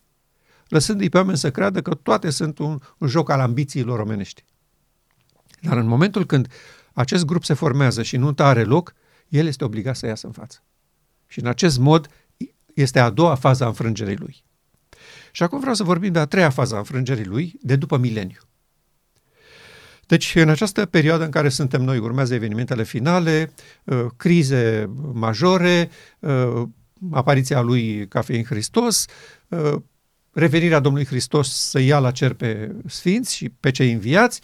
lăsându-i 0.68 1.10
pe 1.10 1.18
oameni 1.18 1.38
să 1.38 1.52
creadă 1.52 1.82
că 1.82 1.94
toate 1.94 2.30
sunt 2.30 2.58
un, 2.58 2.80
un 2.98 3.08
joc 3.08 3.30
al 3.30 3.40
ambițiilor 3.40 4.00
omenești. 4.00 4.44
Dar 5.62 5.78
în 5.78 5.88
momentul 5.88 6.26
când 6.26 6.48
acest 6.94 7.26
grup 7.26 7.44
se 7.44 7.54
formează 7.54 8.04
și 8.04 8.18
nu 8.18 8.34
are 8.38 8.64
loc, 8.64 8.94
el 9.28 9.48
este 9.48 9.64
obligat 9.64 9.96
să 9.96 10.06
iasă 10.06 10.26
în 10.28 10.32
față. 10.32 10.64
Și 11.28 11.40
în 11.40 11.48
acest 11.48 11.78
mod 11.78 12.10
este 12.74 13.00
a 13.00 13.10
doua 13.10 13.36
fază 13.36 13.64
a 13.64 13.68
înfrângerii 13.68 14.18
lui. 14.18 14.44
Și 15.32 15.44
acum 15.44 15.60
vreau 15.60 15.76
să 15.76 15.84
vorbim 15.84 16.12
de 16.12 16.20
a 16.20 16.26
treia 16.26 16.50
fază 16.50 16.76
a 16.76 16.78
înfrângerii 16.78 17.26
lui, 17.26 17.60
de 17.62 17.76
după 17.76 17.98
mileniu. 17.98 18.40
Deci, 20.08 20.36
în 20.36 20.50
această 20.50 20.86
perioadă 20.86 21.24
în 21.24 21.32
care 21.32 21.50
suntem 21.50 21.82
noi, 21.82 21.98
urmează 21.98 22.34
evenimentele 22.34 22.84
finale, 22.84 23.54
uh, 23.84 24.06
crize 24.16 24.90
majore, 25.14 25.90
uh, 26.20 26.64
apariția 27.12 27.62
lui 27.62 28.08
ca 28.08 28.22
fiind 28.22 28.46
Hristos, 28.46 29.06
uh, 29.48 29.76
revenirea 30.32 30.80
Domnului 30.80 31.08
Hristos 31.08 31.52
să 31.52 31.80
ia 31.80 32.00
la 32.00 32.12
cer 32.12 32.34
pe 32.34 32.76
sfinți 32.86 33.36
și 33.36 33.50
pe 33.50 33.72
cei 33.72 33.92
înviați, 33.92 34.42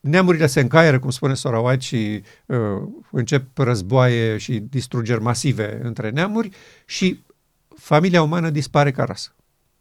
neamurile 0.00 0.46
se 0.46 0.60
încaieră, 0.60 0.98
cum 0.98 1.10
spune 1.10 1.34
Sora 1.34 1.58
White, 1.58 1.84
și 1.84 2.22
încep 3.10 3.58
războaie 3.58 4.36
și 4.36 4.58
distrugeri 4.58 5.22
masive 5.22 5.80
între 5.82 6.10
neamuri 6.10 6.50
și 6.84 7.22
familia 7.76 8.22
umană 8.22 8.50
dispare 8.50 8.90
ca 8.90 9.04
rasă. 9.04 9.34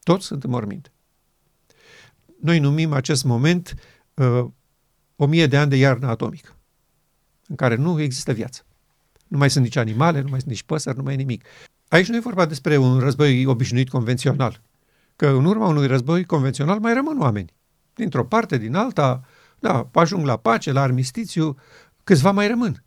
Toți 0.03 0.25
sunt 0.25 0.43
în 0.43 0.49
morminte. 0.49 0.91
Noi 2.41 2.59
numim 2.59 2.93
acest 2.93 3.23
moment 3.23 3.75
uh, 4.13 4.45
o 5.15 5.25
mie 5.25 5.47
de 5.47 5.57
ani 5.57 5.69
de 5.69 5.75
iarnă 5.75 6.07
atomică, 6.07 6.55
în 7.47 7.55
care 7.55 7.75
nu 7.75 8.01
există 8.01 8.33
viață. 8.33 8.63
Nu 9.29 9.37
mai 9.37 9.49
sunt 9.49 9.63
nici 9.63 9.75
animale, 9.75 10.21
nu 10.21 10.29
mai 10.29 10.39
sunt 10.39 10.51
nici 10.51 10.63
păsări, 10.63 10.97
nu 10.97 11.03
mai 11.03 11.13
e 11.13 11.17
nimic. 11.17 11.43
Aici 11.87 12.07
nu 12.07 12.15
e 12.15 12.19
vorba 12.19 12.45
despre 12.45 12.77
un 12.77 12.99
război 12.99 13.45
obișnuit 13.45 13.89
convențional, 13.89 14.61
că 15.15 15.27
în 15.27 15.45
urma 15.45 15.67
unui 15.67 15.87
război 15.87 16.25
convențional 16.25 16.79
mai 16.79 16.93
rămân 16.93 17.19
oameni. 17.19 17.53
Dintr-o 17.93 18.25
parte, 18.25 18.57
din 18.57 18.75
alta, 18.75 19.23
da, 19.59 19.89
ajung 19.93 20.25
la 20.25 20.37
pace, 20.37 20.71
la 20.71 20.81
armistițiu, 20.81 21.57
câțiva 22.03 22.31
mai 22.31 22.47
rămân. 22.47 22.83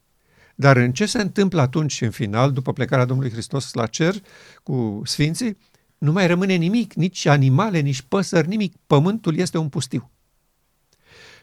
Dar 0.55 0.77
în 0.77 0.93
ce 0.93 1.07
se 1.07 1.21
întâmplă 1.21 1.61
atunci, 1.61 2.01
în 2.01 2.11
final, 2.11 2.53
după 2.53 2.73
plecarea 2.73 3.05
Domnului 3.05 3.33
Hristos 3.33 3.73
la 3.73 3.87
cer 3.87 4.15
cu 4.63 5.03
sfinții, 5.05 5.57
nu 5.99 6.13
mai 6.13 6.27
rămâne 6.27 6.55
nimic, 6.55 6.93
nici 6.93 7.27
animale, 7.27 7.79
nici 7.81 8.03
păsări, 8.03 8.49
nimic. 8.49 8.75
Pământul 8.87 9.37
este 9.37 9.59
un 9.59 9.69
pustiu. 9.69 10.11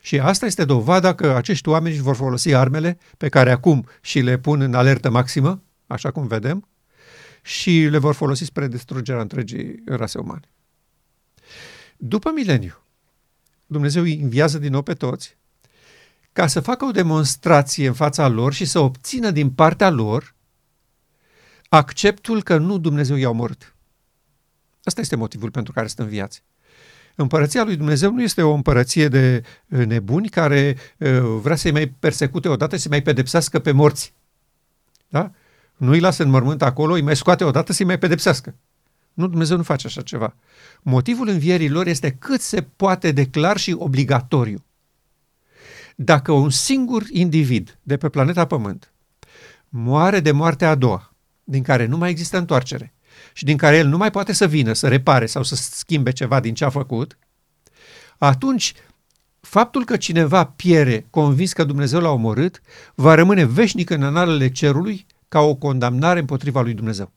Și 0.01 0.19
asta 0.19 0.45
este 0.45 0.65
dovada 0.65 1.15
că 1.15 1.35
acești 1.35 1.69
oameni 1.69 1.93
își 1.93 2.03
vor 2.03 2.15
folosi 2.15 2.53
armele 2.53 2.97
pe 3.17 3.29
care 3.29 3.51
acum 3.51 3.87
și 4.01 4.19
le 4.19 4.37
pun 4.37 4.61
în 4.61 4.73
alertă 4.73 5.09
maximă, 5.09 5.61
așa 5.87 6.11
cum 6.11 6.27
vedem, 6.27 6.67
și 7.41 7.87
le 7.89 7.97
vor 7.97 8.13
folosi 8.13 8.43
spre 8.43 8.67
distrugerea 8.67 9.21
întregii 9.21 9.83
rase 9.85 10.17
umane. 10.17 10.49
După 11.97 12.31
mileniu, 12.35 12.81
Dumnezeu 13.65 14.03
îi 14.03 14.15
înviază 14.15 14.57
din 14.57 14.71
nou 14.71 14.81
pe 14.81 14.93
toți 14.93 15.37
ca 16.31 16.47
să 16.47 16.59
facă 16.59 16.85
o 16.85 16.91
demonstrație 16.91 17.87
în 17.87 17.93
fața 17.93 18.27
lor 18.27 18.53
și 18.53 18.65
să 18.65 18.79
obțină 18.79 19.31
din 19.31 19.51
partea 19.51 19.89
lor 19.89 20.35
acceptul 21.69 22.43
că 22.43 22.57
nu 22.57 22.77
Dumnezeu 22.77 23.15
i-a 23.15 23.29
omorât. 23.29 23.75
Asta 24.83 25.01
este 25.01 25.15
motivul 25.15 25.51
pentru 25.51 25.73
care 25.73 25.87
sunt 25.87 25.99
înviați. 25.99 26.43
Împărăția 27.21 27.63
lui 27.63 27.75
Dumnezeu 27.75 28.11
nu 28.11 28.21
este 28.21 28.41
o 28.41 28.53
împărăție 28.53 29.07
de 29.07 29.43
uh, 29.67 29.85
nebuni 29.85 30.29
care 30.29 30.77
uh, 30.97 31.19
vrea 31.41 31.55
să-i 31.55 31.71
mai 31.71 31.87
persecute 31.87 32.47
odată, 32.47 32.75
să-i 32.75 32.89
mai 32.89 33.01
pedepsească 33.01 33.59
pe 33.59 33.71
morți. 33.71 34.13
Da? 35.07 35.31
Nu 35.77 35.91
îi 35.91 35.99
lasă 35.99 36.23
în 36.23 36.29
mormânt 36.29 36.61
acolo, 36.61 36.93
îi 36.93 37.01
mai 37.01 37.15
scoate 37.15 37.43
odată 37.43 37.73
să-i 37.73 37.85
mai 37.85 37.97
pedepsească. 37.97 38.55
Nu, 39.13 39.27
Dumnezeu 39.27 39.57
nu 39.57 39.63
face 39.63 39.87
așa 39.87 40.01
ceva. 40.01 40.35
Motivul 40.81 41.27
învierii 41.27 41.69
lor 41.69 41.87
este 41.87 42.11
cât 42.11 42.41
se 42.41 42.61
poate 42.75 43.11
de 43.11 43.25
clar 43.25 43.57
și 43.57 43.75
obligatoriu. 43.77 44.65
Dacă 45.95 46.31
un 46.31 46.49
singur 46.49 47.03
individ 47.09 47.77
de 47.83 47.97
pe 47.97 48.09
planeta 48.09 48.45
Pământ 48.45 48.91
moare 49.69 50.19
de 50.19 50.31
moartea 50.31 50.69
a 50.69 50.75
doua, 50.75 51.13
din 51.43 51.63
care 51.63 51.85
nu 51.85 51.97
mai 51.97 52.09
există 52.09 52.37
întoarcere, 52.37 52.93
și 53.33 53.43
din 53.43 53.57
care 53.57 53.77
el 53.77 53.87
nu 53.87 53.97
mai 53.97 54.11
poate 54.11 54.33
să 54.33 54.47
vină, 54.47 54.73
să 54.73 54.87
repare 54.87 55.25
sau 55.25 55.43
să 55.43 55.55
schimbe 55.55 56.11
ceva 56.11 56.39
din 56.39 56.53
ce 56.53 56.65
a 56.65 56.69
făcut, 56.69 57.17
atunci 58.17 58.73
faptul 59.39 59.85
că 59.85 59.97
cineva 59.97 60.45
piere 60.45 61.07
convins 61.09 61.53
că 61.53 61.63
Dumnezeu 61.63 61.99
l-a 61.99 62.09
omorât 62.09 62.61
va 62.95 63.13
rămâne 63.13 63.45
veșnic 63.45 63.89
în 63.89 64.03
analele 64.03 64.51
cerului 64.51 65.05
ca 65.27 65.39
o 65.39 65.55
condamnare 65.55 66.19
împotriva 66.19 66.61
lui 66.61 66.73
Dumnezeu. 66.73 67.11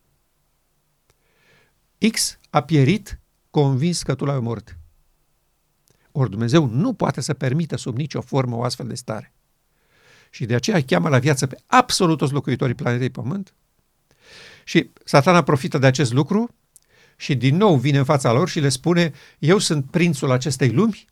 X 2.10 2.38
a 2.50 2.60
pierit 2.60 3.20
convins 3.50 4.02
că 4.02 4.14
tu 4.14 4.24
l-ai 4.24 4.36
omorât. 4.36 4.76
Ori 6.12 6.30
Dumnezeu 6.30 6.66
nu 6.66 6.92
poate 6.92 7.20
să 7.20 7.34
permită 7.34 7.76
sub 7.76 7.96
nicio 7.96 8.20
formă 8.20 8.56
o 8.56 8.62
astfel 8.62 8.86
de 8.86 8.94
stare. 8.94 9.32
Și 10.30 10.46
de 10.46 10.54
aceea 10.54 10.82
cheamă 10.82 11.08
la 11.08 11.18
viață 11.18 11.46
pe 11.46 11.56
absolut 11.66 12.18
toți 12.18 12.32
locuitorii 12.32 12.74
planetei 12.74 13.10
Pământ 13.10 13.54
și 14.64 14.90
satana 15.04 15.42
profită 15.42 15.78
de 15.78 15.86
acest 15.86 16.12
lucru 16.12 16.54
și 17.16 17.34
din 17.34 17.56
nou 17.56 17.76
vine 17.76 17.98
în 17.98 18.04
fața 18.04 18.32
lor 18.32 18.48
și 18.48 18.60
le 18.60 18.68
spune, 18.68 19.12
eu 19.38 19.58
sunt 19.58 19.90
prințul 19.90 20.30
acestei 20.30 20.70
lumi. 20.70 21.06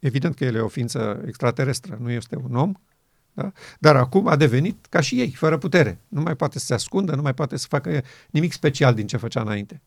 Evident 0.00 0.34
că 0.34 0.44
el 0.44 0.54
e 0.54 0.60
o 0.60 0.68
ființă 0.68 1.22
extraterestră, 1.26 1.98
nu 2.00 2.10
este 2.10 2.36
un 2.36 2.56
om, 2.56 2.74
da? 3.32 3.52
dar 3.78 3.96
acum 3.96 4.26
a 4.26 4.36
devenit 4.36 4.86
ca 4.86 5.00
și 5.00 5.20
ei, 5.20 5.30
fără 5.30 5.58
putere. 5.58 5.98
Nu 6.08 6.20
mai 6.20 6.36
poate 6.36 6.58
să 6.58 6.64
se 6.64 6.74
ascundă, 6.74 7.14
nu 7.14 7.22
mai 7.22 7.34
poate 7.34 7.56
să 7.56 7.66
facă 7.68 8.02
nimic 8.30 8.52
special 8.52 8.94
din 8.94 9.06
ce 9.06 9.16
făcea 9.16 9.40
înainte. 9.40 9.82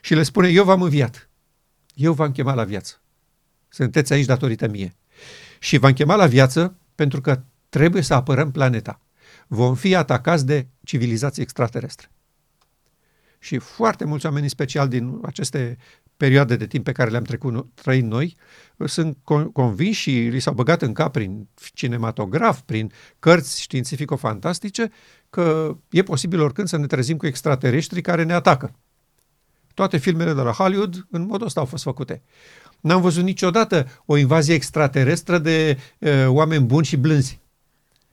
Și 0.00 0.14
le 0.14 0.22
spune, 0.22 0.48
eu 0.48 0.64
v-am 0.64 0.82
înviat, 0.82 1.28
eu 1.94 2.12
v-am 2.12 2.32
chemat 2.32 2.54
la 2.54 2.64
viață. 2.64 3.00
Sunteți 3.68 4.12
aici 4.12 4.26
datorită 4.26 4.68
mie. 4.68 4.94
Și 5.58 5.78
v-am 5.78 5.92
chemat 5.92 6.16
la 6.16 6.26
viață 6.26 6.76
pentru 6.94 7.20
că 7.20 7.42
trebuie 7.68 8.02
să 8.02 8.14
apărăm 8.14 8.50
planeta 8.50 9.00
vom 9.54 9.74
fi 9.74 9.94
atacați 9.94 10.46
de 10.46 10.66
civilizații 10.84 11.42
extraterestre. 11.42 12.10
Și 13.38 13.58
foarte 13.58 14.04
mulți 14.04 14.26
oameni, 14.26 14.48
special 14.48 14.88
din 14.88 15.18
aceste 15.22 15.76
perioade 16.16 16.56
de 16.56 16.66
timp 16.66 16.84
pe 16.84 16.92
care 16.92 17.10
le-am 17.10 17.22
trecut, 17.22 17.66
trăit 17.74 18.04
noi, 18.04 18.36
sunt 18.84 19.18
convinși 19.52 20.00
și 20.00 20.10
li 20.10 20.40
s-au 20.40 20.54
băgat 20.54 20.82
în 20.82 20.92
cap 20.92 21.12
prin 21.12 21.48
cinematograf, 21.74 22.60
prin 22.60 22.92
cărți 23.18 23.60
științifico-fantastice, 23.60 24.90
că 25.30 25.76
e 25.90 26.02
posibil 26.02 26.40
oricând 26.40 26.68
să 26.68 26.76
ne 26.76 26.86
trezim 26.86 27.16
cu 27.16 27.26
extraterestri 27.26 28.00
care 28.00 28.22
ne 28.22 28.32
atacă. 28.32 28.74
Toate 29.74 29.96
filmele 29.96 30.32
de 30.32 30.40
la 30.40 30.52
Hollywood 30.52 31.06
în 31.10 31.26
modul 31.26 31.46
ăsta 31.46 31.60
au 31.60 31.66
fost 31.66 31.82
făcute. 31.82 32.22
N-am 32.80 33.00
văzut 33.00 33.24
niciodată 33.24 33.86
o 34.06 34.16
invazie 34.16 34.54
extraterestră 34.54 35.38
de 35.38 35.78
uh, 35.98 36.26
oameni 36.26 36.64
buni 36.64 36.84
și 36.84 36.96
blânzi 36.96 37.41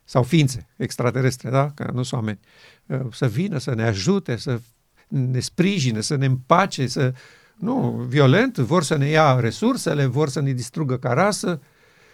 sau 0.10 0.24
ființe 0.24 0.68
extraterestre, 0.78 1.50
da? 1.50 1.72
că 1.76 1.90
nu 1.94 2.04
sunt 2.04 2.22
oameni, 2.22 2.40
uh, 2.86 3.00
să 3.12 3.28
vină, 3.28 3.58
să 3.58 3.76
ne 3.76 3.84
ajute, 3.84 4.36
să 4.36 4.60
ne 5.08 5.40
sprijine, 5.40 6.02
să 6.02 6.16
ne 6.16 6.26
împace, 6.26 6.88
să 6.88 7.14
Nu, 7.56 8.06
violent, 8.08 8.58
vor 8.58 8.84
să 8.84 8.96
ne 8.96 9.08
ia 9.08 9.40
resursele, 9.40 10.06
vor 10.06 10.30
să 10.30 10.42
ne 10.42 10.52
distrugă 10.52 10.98
ca 10.98 11.14
rasă 11.14 11.62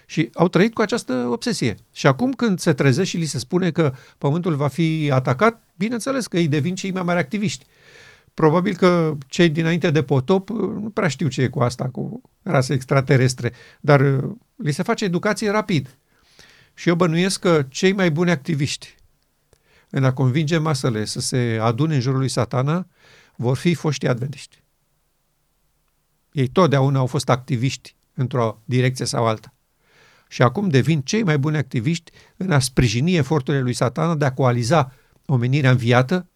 și 0.06 0.30
au 0.34 0.48
trăit 0.48 0.74
cu 0.74 0.82
această 0.82 1.14
obsesie. 1.14 1.76
Și 1.92 2.08
acum 2.08 2.34
când 2.34 2.60
se 2.60 2.74
trezește 2.74 3.04
și 3.04 3.18
li 3.18 3.26
se 3.26 3.40
spune 3.40 3.72
că 3.72 3.94
pământul 4.18 4.56
va 4.56 4.68
fi 4.68 5.10
atacat, 5.14 5.64
bineînțeles 5.76 6.28
că 6.28 6.38
ei 6.38 6.48
devin 6.48 6.76
cei 6.76 6.92
mai 6.92 7.04
mari 7.04 7.20
activiști. 7.20 7.66
Probabil 8.34 8.76
că 8.76 9.18
cei 9.28 9.50
dinainte 9.50 9.92
de 9.92 10.04
potop 10.04 10.50
uh, 10.50 10.58
nu 10.58 10.90
prea 10.94 11.08
știu 11.08 11.28
ce 11.28 11.42
e 11.42 11.48
cu 11.48 11.60
asta, 11.60 11.90
cu 11.90 12.22
rase 12.44 12.74
extraterestre, 12.74 13.52
dar 13.82 14.02
uh, 14.02 14.32
li 14.56 14.72
se 14.72 14.84
face 14.84 15.06
educație 15.06 15.50
rapid. 15.50 15.98
Și 16.76 16.90
eu 16.90 16.96
bănuiesc 16.96 17.40
că 17.40 17.66
cei 17.70 17.92
mai 17.92 18.12
buni 18.12 18.32
activiști 18.32 18.96
în 19.90 20.04
a 20.04 20.14
convinge 20.14 20.58
masele 20.58 21.06
să 21.06 21.20
se 21.20 21.58
adune 21.62 21.96
în 21.96 22.02
jurul 22.02 22.20
lui 22.20 22.30
satana 22.30 22.88
vor 23.36 23.58
fi 23.58 23.74
foștii 23.74 24.08
adventiști. 24.08 24.64
Ei 26.32 26.48
totdeauna 26.48 27.00
au 27.00 27.06
fost 27.06 27.30
activiști 27.30 27.96
într-o 28.14 28.62
direcție 28.66 29.06
sau 29.06 29.28
alta. 29.28 29.54
Și 30.28 30.42
acum 30.42 30.70
devin 30.70 31.02
cei 31.02 31.24
mai 31.24 31.38
buni 31.38 31.58
activiști 31.58 32.12
în 32.38 32.52
a 32.52 32.60
sprijini 32.60 33.16
eforturile 33.16 33.64
lui 33.64 33.74
satana 33.74 34.16
de 34.16 34.26
a 34.26 34.34
coaliza 34.34 34.94
omenirea 35.26 35.72
înviată 35.72 36.28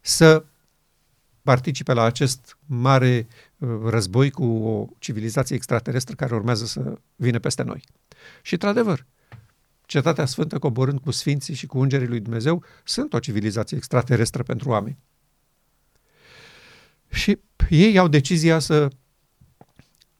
să 0.00 0.44
participe 1.42 1.92
la 1.92 2.02
acest 2.02 2.58
mare 2.66 3.26
uh, 3.56 3.68
război 3.84 4.30
cu 4.30 4.44
o 4.44 4.86
civilizație 4.98 5.56
extraterestră 5.56 6.14
care 6.14 6.34
urmează 6.34 6.66
să 6.66 6.98
vină 7.16 7.38
peste 7.38 7.62
noi. 7.62 7.84
Și, 8.42 8.52
într-adevăr, 8.52 9.06
Cetatea 9.92 10.24
Sfântă, 10.24 10.58
coborând 10.58 11.00
cu 11.00 11.10
Sfinții 11.10 11.54
și 11.54 11.66
cu 11.66 11.78
Îngerii 11.80 12.06
lui 12.06 12.20
Dumnezeu, 12.20 12.64
sunt 12.84 13.12
o 13.12 13.18
civilizație 13.18 13.76
extraterestră 13.76 14.42
pentru 14.42 14.68
oameni. 14.68 14.98
Și 17.10 17.38
ei 17.70 17.98
au 17.98 18.08
decizia 18.08 18.58
să 18.58 18.88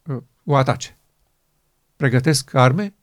uh, 0.07 0.17
o 0.45 0.57
atace. 0.57 0.99
Pregătesc 1.97 2.55
arme 2.55 2.95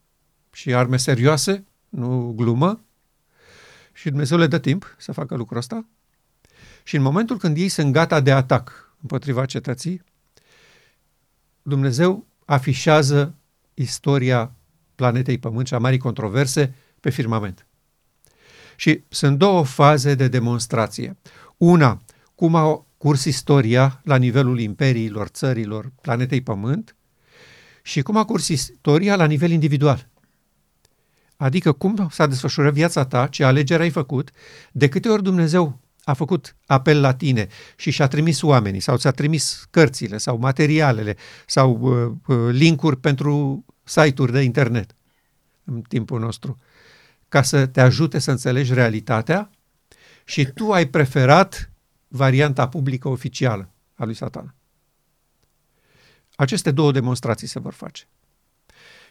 și 0.52 0.74
arme 0.74 0.96
serioase, 0.96 1.64
nu 1.88 2.32
glumă, 2.36 2.84
și 3.92 4.08
Dumnezeu 4.08 4.38
le 4.38 4.46
dă 4.46 4.58
timp 4.58 4.94
să 4.98 5.12
facă 5.12 5.34
lucrul 5.34 5.58
ăsta. 5.58 5.86
Și 6.82 6.96
în 6.96 7.02
momentul 7.02 7.38
când 7.38 7.56
ei 7.56 7.68
sunt 7.68 7.92
gata 7.92 8.20
de 8.20 8.32
atac 8.32 8.94
împotriva 9.00 9.46
cetății, 9.46 10.02
Dumnezeu 11.62 12.26
afișează 12.44 13.34
istoria 13.74 14.54
planetei 15.00 15.38
Pământ 15.38 15.66
și 15.66 15.74
a 15.74 15.78
marii 15.78 15.98
controverse 15.98 16.74
pe 17.00 17.10
firmament. 17.10 17.66
Și 18.76 19.02
sunt 19.08 19.38
două 19.38 19.64
faze 19.64 20.14
de 20.14 20.28
demonstrație. 20.28 21.16
Una, 21.56 22.02
cum 22.34 22.54
a 22.54 22.86
curs 22.98 23.24
istoria 23.24 24.00
la 24.04 24.16
nivelul 24.16 24.60
imperiilor, 24.60 25.26
țărilor, 25.26 25.92
planetei 26.00 26.40
Pământ 26.40 26.96
și 27.82 28.02
cum 28.02 28.16
a 28.16 28.24
curs 28.24 28.48
istoria 28.48 29.16
la 29.16 29.24
nivel 29.24 29.50
individual. 29.50 30.08
Adică 31.36 31.72
cum 31.72 32.08
s-a 32.10 32.26
desfășurat 32.26 32.72
viața 32.72 33.04
ta, 33.04 33.26
ce 33.26 33.44
alegere 33.44 33.82
ai 33.82 33.90
făcut, 33.90 34.30
de 34.72 34.88
câte 34.88 35.08
ori 35.08 35.22
Dumnezeu 35.22 35.80
a 36.04 36.12
făcut 36.12 36.56
apel 36.66 37.00
la 37.00 37.14
tine 37.14 37.46
și 37.76 37.90
și-a 37.90 38.06
trimis 38.06 38.42
oamenii 38.42 38.80
sau 38.80 38.96
ți-a 38.96 39.10
trimis 39.10 39.66
cărțile 39.70 40.18
sau 40.18 40.38
materialele 40.38 41.16
sau 41.46 41.78
uh, 41.80 42.36
uh, 42.36 42.52
linkuri 42.52 42.96
pentru 42.96 43.64
site-uri 43.90 44.32
de 44.32 44.40
internet 44.40 44.94
în 45.64 45.82
timpul 45.82 46.20
nostru, 46.20 46.58
ca 47.28 47.42
să 47.42 47.66
te 47.66 47.80
ajute 47.80 48.18
să 48.18 48.30
înțelegi 48.30 48.74
realitatea 48.74 49.50
și 50.24 50.44
tu 50.44 50.72
ai 50.72 50.86
preferat 50.86 51.70
varianta 52.08 52.68
publică 52.68 53.08
oficială 53.08 53.70
a 53.94 54.04
lui 54.04 54.14
Satan. 54.14 54.54
Aceste 56.34 56.70
două 56.70 56.92
demonstrații 56.92 57.46
se 57.46 57.58
vor 57.58 57.72
face. 57.72 58.08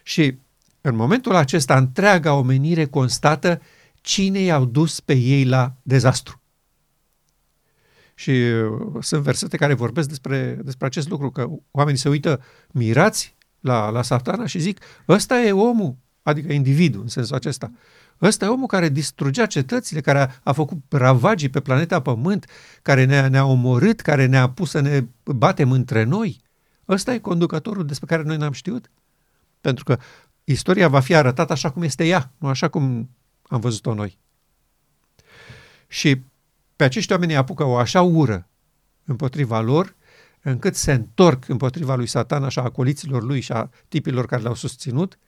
Și 0.02 0.38
în 0.80 0.94
momentul 0.94 1.34
acesta, 1.34 1.76
întreaga 1.76 2.34
omenire 2.34 2.86
constată 2.86 3.60
cine 4.00 4.38
i-au 4.38 4.64
dus 4.64 5.00
pe 5.00 5.12
ei 5.12 5.44
la 5.44 5.74
dezastru. 5.82 6.40
Și 8.14 8.30
uh, 8.30 8.96
sunt 9.00 9.22
versete 9.22 9.56
care 9.56 9.74
vorbesc 9.74 10.08
despre, 10.08 10.58
despre 10.62 10.86
acest 10.86 11.08
lucru, 11.08 11.30
că 11.30 11.48
oamenii 11.70 12.00
se 12.00 12.08
uită 12.08 12.42
mirați 12.70 13.38
la, 13.60 13.88
la 13.88 14.02
satana 14.02 14.46
și 14.46 14.58
zic, 14.58 14.80
ăsta 15.08 15.40
e 15.40 15.52
omul, 15.52 15.96
adică 16.22 16.52
individul 16.52 17.00
în 17.00 17.08
sensul 17.08 17.36
acesta. 17.36 17.70
Ăsta 18.22 18.44
e 18.44 18.48
omul 18.48 18.66
care 18.66 18.88
distrugea 18.88 19.46
cetățile, 19.46 20.00
care 20.00 20.18
a, 20.18 20.28
a 20.42 20.52
făcut 20.52 20.78
ravagii 20.88 21.48
pe 21.48 21.60
planeta 21.60 22.00
Pământ, 22.00 22.46
care 22.82 23.04
ne-a, 23.04 23.28
ne-a 23.28 23.44
omorât, 23.44 24.00
care 24.00 24.26
ne-a 24.26 24.50
pus 24.50 24.70
să 24.70 24.80
ne 24.80 25.04
batem 25.24 25.72
între 25.72 26.04
noi. 26.04 26.40
Ăsta 26.88 27.14
e 27.14 27.18
conducătorul 27.18 27.86
despre 27.86 28.06
care 28.06 28.22
noi 28.22 28.36
n-am 28.36 28.52
știut. 28.52 28.90
Pentru 29.60 29.84
că 29.84 29.98
istoria 30.44 30.88
va 30.88 31.00
fi 31.00 31.14
arătată 31.14 31.52
așa 31.52 31.70
cum 31.70 31.82
este 31.82 32.06
ea, 32.06 32.32
nu 32.38 32.48
așa 32.48 32.68
cum 32.68 33.10
am 33.42 33.60
văzut-o 33.60 33.94
noi. 33.94 34.18
Și 35.88 36.22
pe 36.76 36.84
acești 36.84 37.12
oameni 37.12 37.36
apucă 37.36 37.64
o 37.64 37.76
așa 37.76 38.02
ură 38.02 38.48
împotriva 39.04 39.60
lor, 39.60 39.94
încât 40.42 40.74
se 40.74 40.92
întorc 40.92 41.48
împotriva 41.48 41.94
lui 41.94 42.06
Satan, 42.06 42.44
așa 42.44 42.62
a 42.62 42.70
coliților 42.70 43.22
lui 43.22 43.40
și 43.40 43.52
a 43.52 43.70
tipilor 43.88 44.26
care 44.26 44.42
l-au 44.42 44.54
susținut 44.54 45.18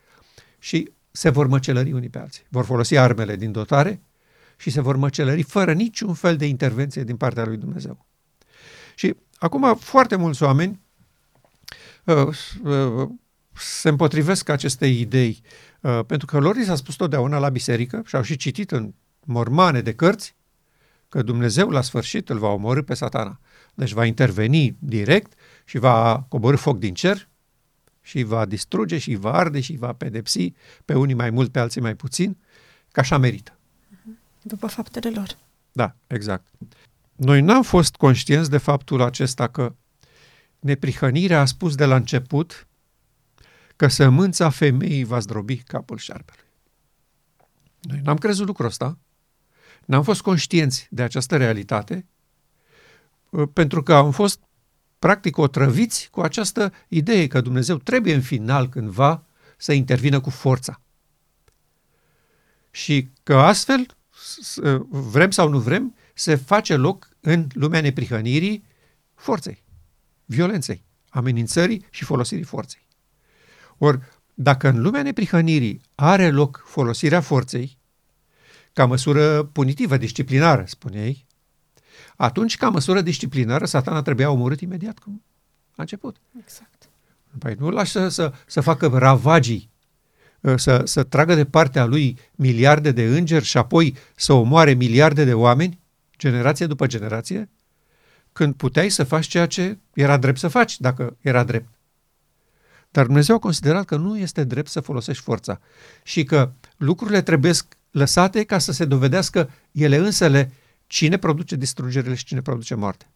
și 0.58 0.90
se 1.10 1.28
vor 1.28 1.46
măcelări 1.46 1.92
unii 1.92 2.08
pe 2.08 2.18
alții. 2.18 2.42
Vor 2.48 2.64
folosi 2.64 2.96
armele 2.96 3.36
din 3.36 3.52
dotare 3.52 4.02
și 4.56 4.70
se 4.70 4.80
vor 4.80 4.96
măcelări 4.96 5.42
fără 5.42 5.72
niciun 5.72 6.14
fel 6.14 6.36
de 6.36 6.46
intervenție 6.46 7.04
din 7.04 7.16
partea 7.16 7.44
lui 7.44 7.56
Dumnezeu. 7.56 8.06
Și 8.94 9.16
acum 9.38 9.76
foarte 9.76 10.16
mulți 10.16 10.42
oameni 10.42 10.80
uh, 12.04 12.26
uh, 12.62 13.08
se 13.52 13.88
împotrivesc 13.88 14.48
acestei 14.48 15.00
idei, 15.00 15.42
uh, 15.80 16.00
pentru 16.06 16.26
că 16.26 16.38
lor 16.38 16.56
li 16.56 16.64
s-a 16.64 16.74
spus 16.74 16.94
totdeauna 16.94 17.38
la 17.38 17.48
biserică 17.48 18.02
și 18.06 18.16
au 18.16 18.22
și 18.22 18.36
citit 18.36 18.70
în 18.70 18.94
mormane 19.24 19.80
de 19.80 19.94
cărți 19.94 20.34
că 21.08 21.22
Dumnezeu 21.22 21.68
la 21.68 21.80
sfârșit 21.80 22.28
îl 22.28 22.38
va 22.38 22.48
omorâ 22.48 22.82
pe 22.82 22.94
satana. 22.94 23.40
Deci 23.74 23.92
va 23.92 24.04
interveni 24.04 24.76
direct 24.78 25.32
și 25.64 25.78
va 25.78 26.24
coborâ 26.28 26.56
foc 26.56 26.78
din 26.78 26.94
cer 26.94 27.28
și 28.00 28.22
va 28.22 28.44
distruge 28.44 28.98
și 28.98 29.14
va 29.14 29.32
arde 29.32 29.60
și 29.60 29.76
va 29.76 29.92
pedepsi 29.92 30.52
pe 30.84 30.94
unii 30.94 31.14
mai 31.14 31.30
mult, 31.30 31.52
pe 31.52 31.58
alții 31.58 31.80
mai 31.80 31.94
puțin, 31.94 32.36
ca 32.90 33.00
așa 33.00 33.18
merită. 33.18 33.56
După 34.42 34.66
faptele 34.66 35.10
lor. 35.10 35.36
Da, 35.72 35.94
exact. 36.06 36.46
Noi 37.16 37.40
n-am 37.40 37.62
fost 37.62 37.96
conștienți 37.96 38.50
de 38.50 38.58
faptul 38.58 39.02
acesta 39.02 39.48
că 39.48 39.74
neprihănirea 40.58 41.40
a 41.40 41.44
spus 41.44 41.74
de 41.74 41.84
la 41.84 41.96
început 41.96 42.66
că 43.76 43.88
sămânța 43.88 44.50
femeii 44.50 45.04
va 45.04 45.18
zdrobi 45.18 45.56
capul 45.56 45.96
șarpelui. 45.96 46.44
Noi 47.80 48.00
n-am 48.04 48.16
crezut 48.16 48.46
lucrul 48.46 48.66
ăsta, 48.66 48.98
n-am 49.84 50.02
fost 50.02 50.22
conștienți 50.22 50.86
de 50.90 51.02
această 51.02 51.36
realitate, 51.36 51.94
uh, 51.94 52.21
pentru 53.52 53.82
că 53.82 53.94
am 53.94 54.10
fost 54.10 54.40
practic 54.98 55.38
otrăviți 55.38 56.08
cu 56.10 56.20
această 56.20 56.72
idee 56.88 57.26
că 57.26 57.40
Dumnezeu 57.40 57.76
trebuie 57.76 58.14
în 58.14 58.20
final 58.20 58.68
cândva 58.68 59.24
să 59.56 59.72
intervină 59.72 60.20
cu 60.20 60.30
forța. 60.30 60.80
Și 62.70 63.08
că 63.22 63.36
astfel, 63.36 63.86
uh, 64.62 64.80
vrem 64.88 65.30
sau 65.30 65.48
nu 65.48 65.58
vrem, 65.58 65.94
se 66.14 66.34
face 66.34 66.76
loc 66.76 67.08
în 67.20 67.46
lumea 67.52 67.80
neprihănirii 67.80 68.64
forței, 69.14 69.62
violenței, 70.24 70.84
amenințării 71.08 71.86
și 71.90 72.04
folosirii 72.04 72.44
forței. 72.44 72.86
Ori, 73.78 73.98
dacă 74.34 74.68
în 74.68 74.82
lumea 74.82 75.02
neprihănirii 75.02 75.80
are 75.94 76.30
loc 76.30 76.62
folosirea 76.66 77.20
forței, 77.20 77.78
ca 78.72 78.86
măsură 78.86 79.44
punitivă, 79.44 79.96
disciplinară, 79.96 80.64
spune 80.66 81.04
ei, 81.04 81.26
atunci, 82.16 82.56
ca 82.56 82.68
măsură 82.68 83.00
disciplinară, 83.00 83.64
satana 83.64 84.02
trebuia 84.02 84.30
omorât 84.30 84.60
imediat 84.60 84.98
cum 84.98 85.22
a 85.70 85.74
început. 85.76 86.16
Exact. 86.40 86.88
Păi 87.38 87.56
nu 87.58 87.70
lași 87.70 87.90
să, 87.90 88.08
să, 88.08 88.32
să 88.46 88.60
facă 88.60 88.90
ravagii, 88.94 89.70
să, 90.56 90.82
să 90.84 91.02
tragă 91.02 91.34
de 91.34 91.44
partea 91.44 91.84
lui 91.84 92.18
miliarde 92.34 92.90
de 92.90 93.04
îngeri 93.04 93.44
și 93.44 93.56
apoi 93.56 93.96
să 94.14 94.32
omoare 94.32 94.72
miliarde 94.72 95.24
de 95.24 95.34
oameni, 95.34 95.80
generație 96.18 96.66
după 96.66 96.86
generație, 96.86 97.50
când 98.32 98.54
puteai 98.54 98.88
să 98.88 99.04
faci 99.04 99.26
ceea 99.26 99.46
ce 99.46 99.78
era 99.94 100.16
drept 100.16 100.38
să 100.38 100.48
faci, 100.48 100.80
dacă 100.80 101.16
era 101.20 101.44
drept. 101.44 101.68
Dar 102.90 103.04
Dumnezeu 103.04 103.34
a 103.34 103.38
considerat 103.38 103.84
că 103.84 103.96
nu 103.96 104.18
este 104.18 104.44
drept 104.44 104.68
să 104.68 104.80
folosești 104.80 105.22
forța 105.22 105.60
și 106.02 106.24
că 106.24 106.50
lucrurile 106.76 107.22
trebuie 107.22 107.52
lăsate 107.90 108.44
ca 108.44 108.58
să 108.58 108.72
se 108.72 108.84
dovedească 108.84 109.50
ele 109.72 109.96
însele 109.96 110.52
cine 110.92 111.16
produce 111.16 111.56
distrugerile 111.56 112.14
și 112.14 112.24
cine 112.24 112.42
produce 112.42 112.74
moarte. 112.74 113.10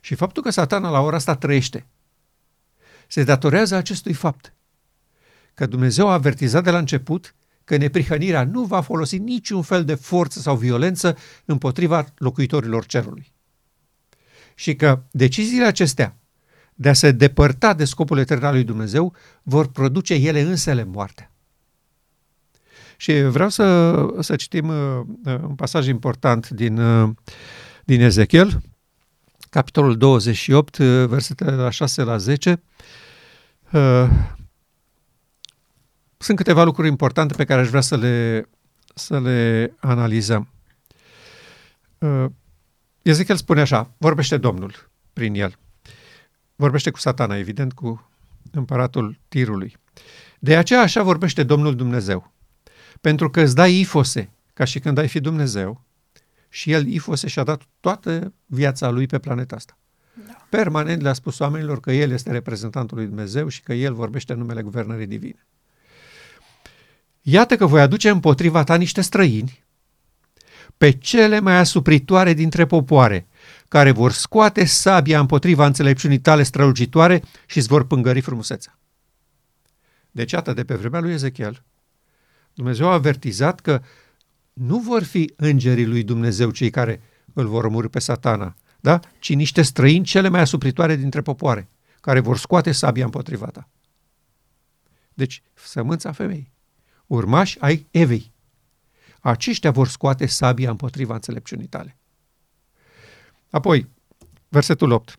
Și 0.00 0.14
faptul 0.14 0.42
că 0.42 0.50
satana 0.50 0.90
la 0.90 1.00
ora 1.00 1.16
asta 1.16 1.36
trăiește 1.36 1.86
se 3.06 3.24
datorează 3.24 3.74
acestui 3.74 4.12
fapt, 4.12 4.54
că 5.54 5.66
Dumnezeu 5.66 6.08
a 6.08 6.12
avertizat 6.12 6.64
de 6.64 6.70
la 6.70 6.78
început 6.78 7.34
că 7.64 7.76
neprihănirea 7.76 8.44
nu 8.44 8.64
va 8.64 8.80
folosi 8.80 9.18
niciun 9.18 9.62
fel 9.62 9.84
de 9.84 9.94
forță 9.94 10.40
sau 10.40 10.56
violență 10.56 11.16
împotriva 11.44 12.06
locuitorilor 12.18 12.86
cerului. 12.86 13.32
Și 14.54 14.76
că 14.76 15.02
deciziile 15.10 15.64
acestea 15.64 16.16
de 16.74 16.88
a 16.88 16.92
se 16.92 17.10
depărta 17.10 17.74
de 17.74 17.84
scopul 17.84 18.18
etern 18.18 18.44
al 18.44 18.52
lui 18.52 18.64
Dumnezeu, 18.64 19.14
vor 19.42 19.66
produce 19.66 20.14
ele 20.14 20.40
însele 20.40 20.84
moartea. 20.84 21.32
Și 23.00 23.22
vreau 23.22 23.48
să, 23.48 24.06
să 24.20 24.36
citim 24.36 24.68
uh, 24.68 25.00
un 25.24 25.54
pasaj 25.54 25.86
important 25.86 26.48
din, 26.48 26.78
uh, 26.78 27.10
din 27.84 28.00
Ezechiel, 28.00 28.60
capitolul 29.50 29.96
28, 29.96 30.78
uh, 30.78 30.86
versetele 31.06 31.50
de 31.50 31.56
la 31.56 31.70
6 31.70 32.02
la 32.02 32.16
10. 32.16 32.62
Sunt 36.16 36.36
câteva 36.36 36.64
lucruri 36.64 36.88
importante 36.88 37.34
pe 37.34 37.44
care 37.44 37.60
aș 37.60 37.68
vrea 37.68 37.80
să 37.80 37.96
le, 37.96 38.48
să 38.94 39.20
le 39.20 39.72
analizăm. 39.80 40.48
Ezechiel 43.02 43.36
spune 43.36 43.60
așa, 43.60 43.94
vorbește 43.98 44.36
Domnul 44.36 44.90
prin 45.12 45.34
el. 45.34 45.58
Vorbește 46.56 46.90
cu 46.90 46.98
satana, 46.98 47.36
evident, 47.36 47.72
cu 47.72 48.10
împăratul 48.52 49.18
tirului. 49.28 49.76
De 50.38 50.56
aceea 50.56 50.80
așa 50.80 51.02
vorbește 51.02 51.42
Domnul 51.42 51.76
Dumnezeu. 51.76 52.32
Pentru 53.00 53.30
că 53.30 53.40
îți 53.40 53.54
dai 53.54 53.78
ifose, 53.78 54.30
ca 54.54 54.64
și 54.64 54.78
când 54.78 54.98
ai 54.98 55.08
fi 55.08 55.20
Dumnezeu, 55.20 55.84
și 56.48 56.72
el 56.72 56.86
ifose 56.86 57.28
și-a 57.28 57.44
dat 57.44 57.62
toată 57.80 58.32
viața 58.46 58.90
lui 58.90 59.06
pe 59.06 59.18
planeta 59.18 59.56
asta. 59.56 59.78
Da. 60.26 60.46
Permanent 60.48 61.02
le-a 61.02 61.12
spus 61.12 61.38
oamenilor 61.38 61.80
că 61.80 61.92
el 61.92 62.10
este 62.10 62.30
reprezentantul 62.30 62.96
lui 62.96 63.06
Dumnezeu 63.06 63.48
și 63.48 63.62
că 63.62 63.72
el 63.72 63.94
vorbește 63.94 64.32
în 64.32 64.38
numele 64.38 64.62
guvernării 64.62 65.06
divine. 65.06 65.46
Iată 67.22 67.56
că 67.56 67.66
voi 67.66 67.80
aduce 67.80 68.08
împotriva 68.08 68.64
ta 68.64 68.76
niște 68.76 69.00
străini, 69.00 69.66
pe 70.76 70.90
cele 70.90 71.40
mai 71.40 71.56
asupritoare 71.56 72.32
dintre 72.32 72.66
popoare, 72.66 73.26
care 73.68 73.90
vor 73.90 74.12
scoate 74.12 74.64
sabia 74.64 75.20
împotriva 75.20 75.66
înțelepciunii 75.66 76.18
tale 76.18 76.42
strălucitoare 76.42 77.22
și 77.46 77.58
îți 77.58 77.68
vor 77.68 77.86
pângări 77.86 78.20
frumusețea. 78.20 78.78
Deci, 80.10 80.32
iată, 80.32 80.52
de 80.52 80.64
pe 80.64 80.74
vremea 80.74 81.00
lui 81.00 81.12
Ezechiel, 81.12 81.62
Dumnezeu 82.58 82.88
a 82.88 82.92
avertizat 82.92 83.60
că 83.60 83.82
nu 84.52 84.78
vor 84.78 85.02
fi 85.02 85.32
îngerii 85.36 85.86
lui 85.86 86.02
Dumnezeu 86.02 86.50
cei 86.50 86.70
care 86.70 87.02
îl 87.32 87.46
vor 87.46 87.64
omorâ 87.64 87.88
pe 87.88 87.98
satana, 87.98 88.56
da? 88.80 89.00
ci 89.18 89.34
niște 89.34 89.62
străini 89.62 90.04
cele 90.04 90.28
mai 90.28 90.40
asupritoare 90.40 90.96
dintre 90.96 91.22
popoare, 91.22 91.68
care 92.00 92.20
vor 92.20 92.38
scoate 92.38 92.72
sabia 92.72 93.04
împotriva 93.04 93.46
ta. 93.46 93.68
Deci, 95.14 95.42
sămânța 95.54 96.12
femei, 96.12 96.52
urmași 97.06 97.60
ai 97.60 97.86
Evei, 97.90 98.32
aceștia 99.20 99.70
vor 99.70 99.88
scoate 99.88 100.26
sabia 100.26 100.70
împotriva 100.70 101.14
înțelepciunii 101.14 101.66
tale. 101.66 101.96
Apoi, 103.50 103.88
versetul 104.48 104.90
8. 104.90 105.18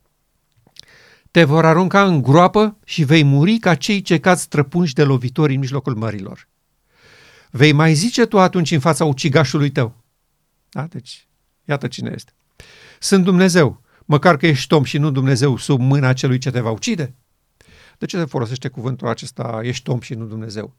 Te 1.31 1.43
vor 1.43 1.65
arunca 1.65 2.05
în 2.05 2.21
groapă 2.21 2.77
și 2.85 3.03
vei 3.03 3.23
muri 3.23 3.57
ca 3.57 3.75
cei 3.75 4.01
ce 4.01 4.19
cad 4.19 4.37
străpunși 4.37 4.93
de 4.93 5.03
lovitori 5.03 5.53
în 5.53 5.59
mijlocul 5.59 5.95
mărilor. 5.95 6.47
Vei 7.49 7.71
mai 7.71 7.93
zice 7.93 8.25
tu 8.25 8.39
atunci 8.39 8.71
în 8.71 8.79
fața 8.79 9.05
ucigașului 9.05 9.69
tău. 9.69 9.95
Da? 10.69 10.83
Deci, 10.83 11.27
iată 11.65 11.87
cine 11.87 12.11
este. 12.15 12.31
Sunt 12.99 13.23
Dumnezeu, 13.23 13.81
măcar 14.05 14.37
că 14.37 14.47
ești 14.47 14.73
om 14.73 14.83
și 14.83 14.97
nu 14.97 15.11
Dumnezeu 15.11 15.57
sub 15.57 15.79
mâna 15.79 16.13
celui 16.13 16.37
ce 16.37 16.51
te 16.51 16.59
va 16.59 16.71
ucide. 16.71 17.13
De 17.97 18.05
ce 18.05 18.17
se 18.17 18.25
folosește 18.25 18.67
cuvântul 18.67 19.07
acesta, 19.07 19.59
ești 19.63 19.89
om 19.89 19.99
și 19.99 20.13
nu 20.13 20.25
Dumnezeu? 20.25 20.73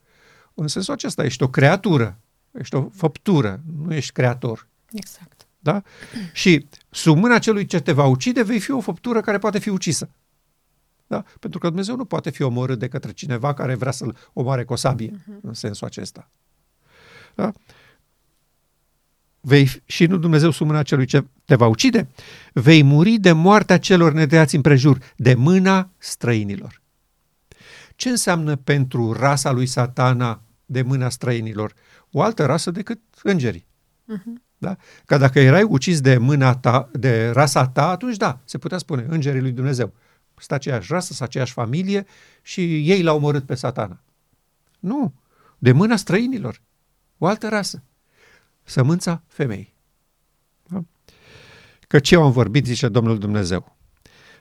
În 0.54 0.68
sensul 0.68 0.94
acesta, 0.94 1.24
ești 1.24 1.42
o 1.42 1.48
creatură, 1.48 2.18
ești 2.50 2.74
o 2.74 2.88
făptură, 2.92 3.60
nu 3.82 3.94
ești 3.94 4.12
creator. 4.12 4.66
Exact. 4.92 5.46
Da? 5.58 5.82
Și 6.32 6.66
sub 6.90 7.16
mâna 7.16 7.38
celui 7.38 7.66
ce 7.66 7.80
te 7.80 7.92
va 7.92 8.04
ucide, 8.04 8.42
vei 8.42 8.60
fi 8.60 8.70
o 8.70 8.80
făptură 8.80 9.20
care 9.20 9.38
poate 9.38 9.58
fi 9.58 9.68
ucisă. 9.68 10.10
Da? 11.06 11.24
Pentru 11.40 11.58
că 11.58 11.66
Dumnezeu 11.66 11.96
nu 11.96 12.04
poate 12.04 12.30
fi 12.30 12.42
omorât 12.42 12.78
de 12.78 12.88
către 12.88 13.12
cineva 13.12 13.54
care 13.54 13.74
vrea 13.74 13.92
să-l 13.92 14.16
omoare 14.32 14.64
cu 14.64 14.72
o 14.72 14.76
sabie, 14.76 15.10
uh-huh. 15.10 15.40
în 15.42 15.54
sensul 15.54 15.86
acesta. 15.86 16.30
Da? 17.40 17.52
Vei, 19.40 19.82
și 19.84 20.06
nu 20.06 20.16
Dumnezeu 20.16 20.50
sub 20.50 20.66
mâna 20.66 20.82
celui 20.82 21.04
ce 21.06 21.24
te 21.44 21.54
va 21.54 21.66
ucide, 21.66 22.08
vei 22.52 22.82
muri 22.82 23.18
de 23.18 23.32
moartea 23.32 23.78
celor 23.78 24.12
nedreați 24.12 24.54
împrejur, 24.54 24.98
de 25.16 25.34
mâna 25.34 25.90
străinilor. 25.98 26.80
Ce 27.96 28.08
înseamnă 28.08 28.56
pentru 28.56 29.12
rasa 29.12 29.50
lui 29.50 29.66
satana 29.66 30.42
de 30.66 30.82
mâna 30.82 31.08
străinilor? 31.08 31.74
O 32.10 32.22
altă 32.22 32.44
rasă 32.44 32.70
decât 32.70 33.00
îngerii. 33.22 33.66
Uh-huh. 34.12 34.48
Da? 34.58 34.76
Că 35.04 35.16
dacă 35.16 35.40
erai 35.40 35.62
ucis 35.62 36.00
de 36.00 36.16
mâna 36.18 36.54
ta, 36.54 36.88
de 36.92 37.30
rasa 37.30 37.68
ta, 37.68 37.88
atunci 37.88 38.16
da, 38.16 38.40
se 38.44 38.58
putea 38.58 38.78
spune, 38.78 39.06
îngerii 39.08 39.40
lui 39.40 39.52
Dumnezeu. 39.52 39.94
Sunt 40.36 40.52
aceeași 40.52 40.92
rasă, 40.92 41.12
sunt 41.12 41.28
aceeași 41.28 41.52
familie 41.52 42.06
și 42.42 42.90
ei 42.90 43.02
l-au 43.02 43.16
omorât 43.16 43.46
pe 43.46 43.54
satana. 43.54 44.00
Nu, 44.78 45.14
de 45.58 45.72
mâna 45.72 45.96
străinilor, 45.96 46.60
o 47.22 47.26
altă 47.26 47.48
rasă, 47.48 47.82
sămânța 48.62 49.22
femei. 49.26 49.74
Da? 50.66 50.84
Că 51.88 51.98
ce 51.98 52.16
am 52.16 52.30
vorbit, 52.30 52.66
zice 52.66 52.88
Domnul 52.88 53.18
Dumnezeu. 53.18 53.76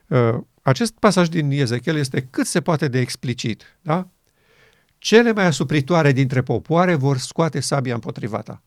Uh, 0.08 0.38
acest 0.62 0.94
pasaj 0.94 1.28
din 1.28 1.52
Ezechiel 1.52 1.96
este 1.96 2.22
cât 2.22 2.48
se 2.48 2.62
poate 2.62 2.88
de 2.88 3.00
explicit. 3.00 3.78
Da? 3.82 4.10
Cele 4.98 5.32
mai 5.32 5.46
asupritoare 5.46 6.12
dintre 6.12 6.42
popoare 6.42 6.96
vor 6.96 7.18
scoate 7.18 7.60
sabia 7.60 7.94
împotriva 7.94 8.42
ta. 8.42 8.64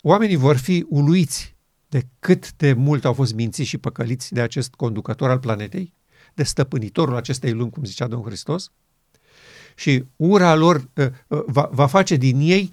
Oamenii 0.00 0.36
vor 0.36 0.56
fi 0.56 0.86
uluiți 0.88 1.56
de 1.88 2.06
cât 2.18 2.52
de 2.52 2.72
mult 2.72 3.04
au 3.04 3.12
fost 3.12 3.34
mințiți 3.34 3.68
și 3.68 3.78
păcăliți 3.78 4.32
de 4.32 4.40
acest 4.40 4.74
conducător 4.74 5.30
al 5.30 5.38
planetei, 5.38 5.94
de 6.34 6.42
stăpânitorul 6.42 7.16
acestei 7.16 7.52
lumi, 7.52 7.70
cum 7.70 7.84
zicea 7.84 8.06
Domnul 8.06 8.28
Hristos, 8.28 8.70
și 9.78 10.04
ura 10.16 10.54
lor 10.54 10.88
uh, 10.94 11.06
uh, 11.26 11.42
va, 11.46 11.68
va 11.72 11.86
face 11.86 12.16
din 12.16 12.40
ei 12.40 12.70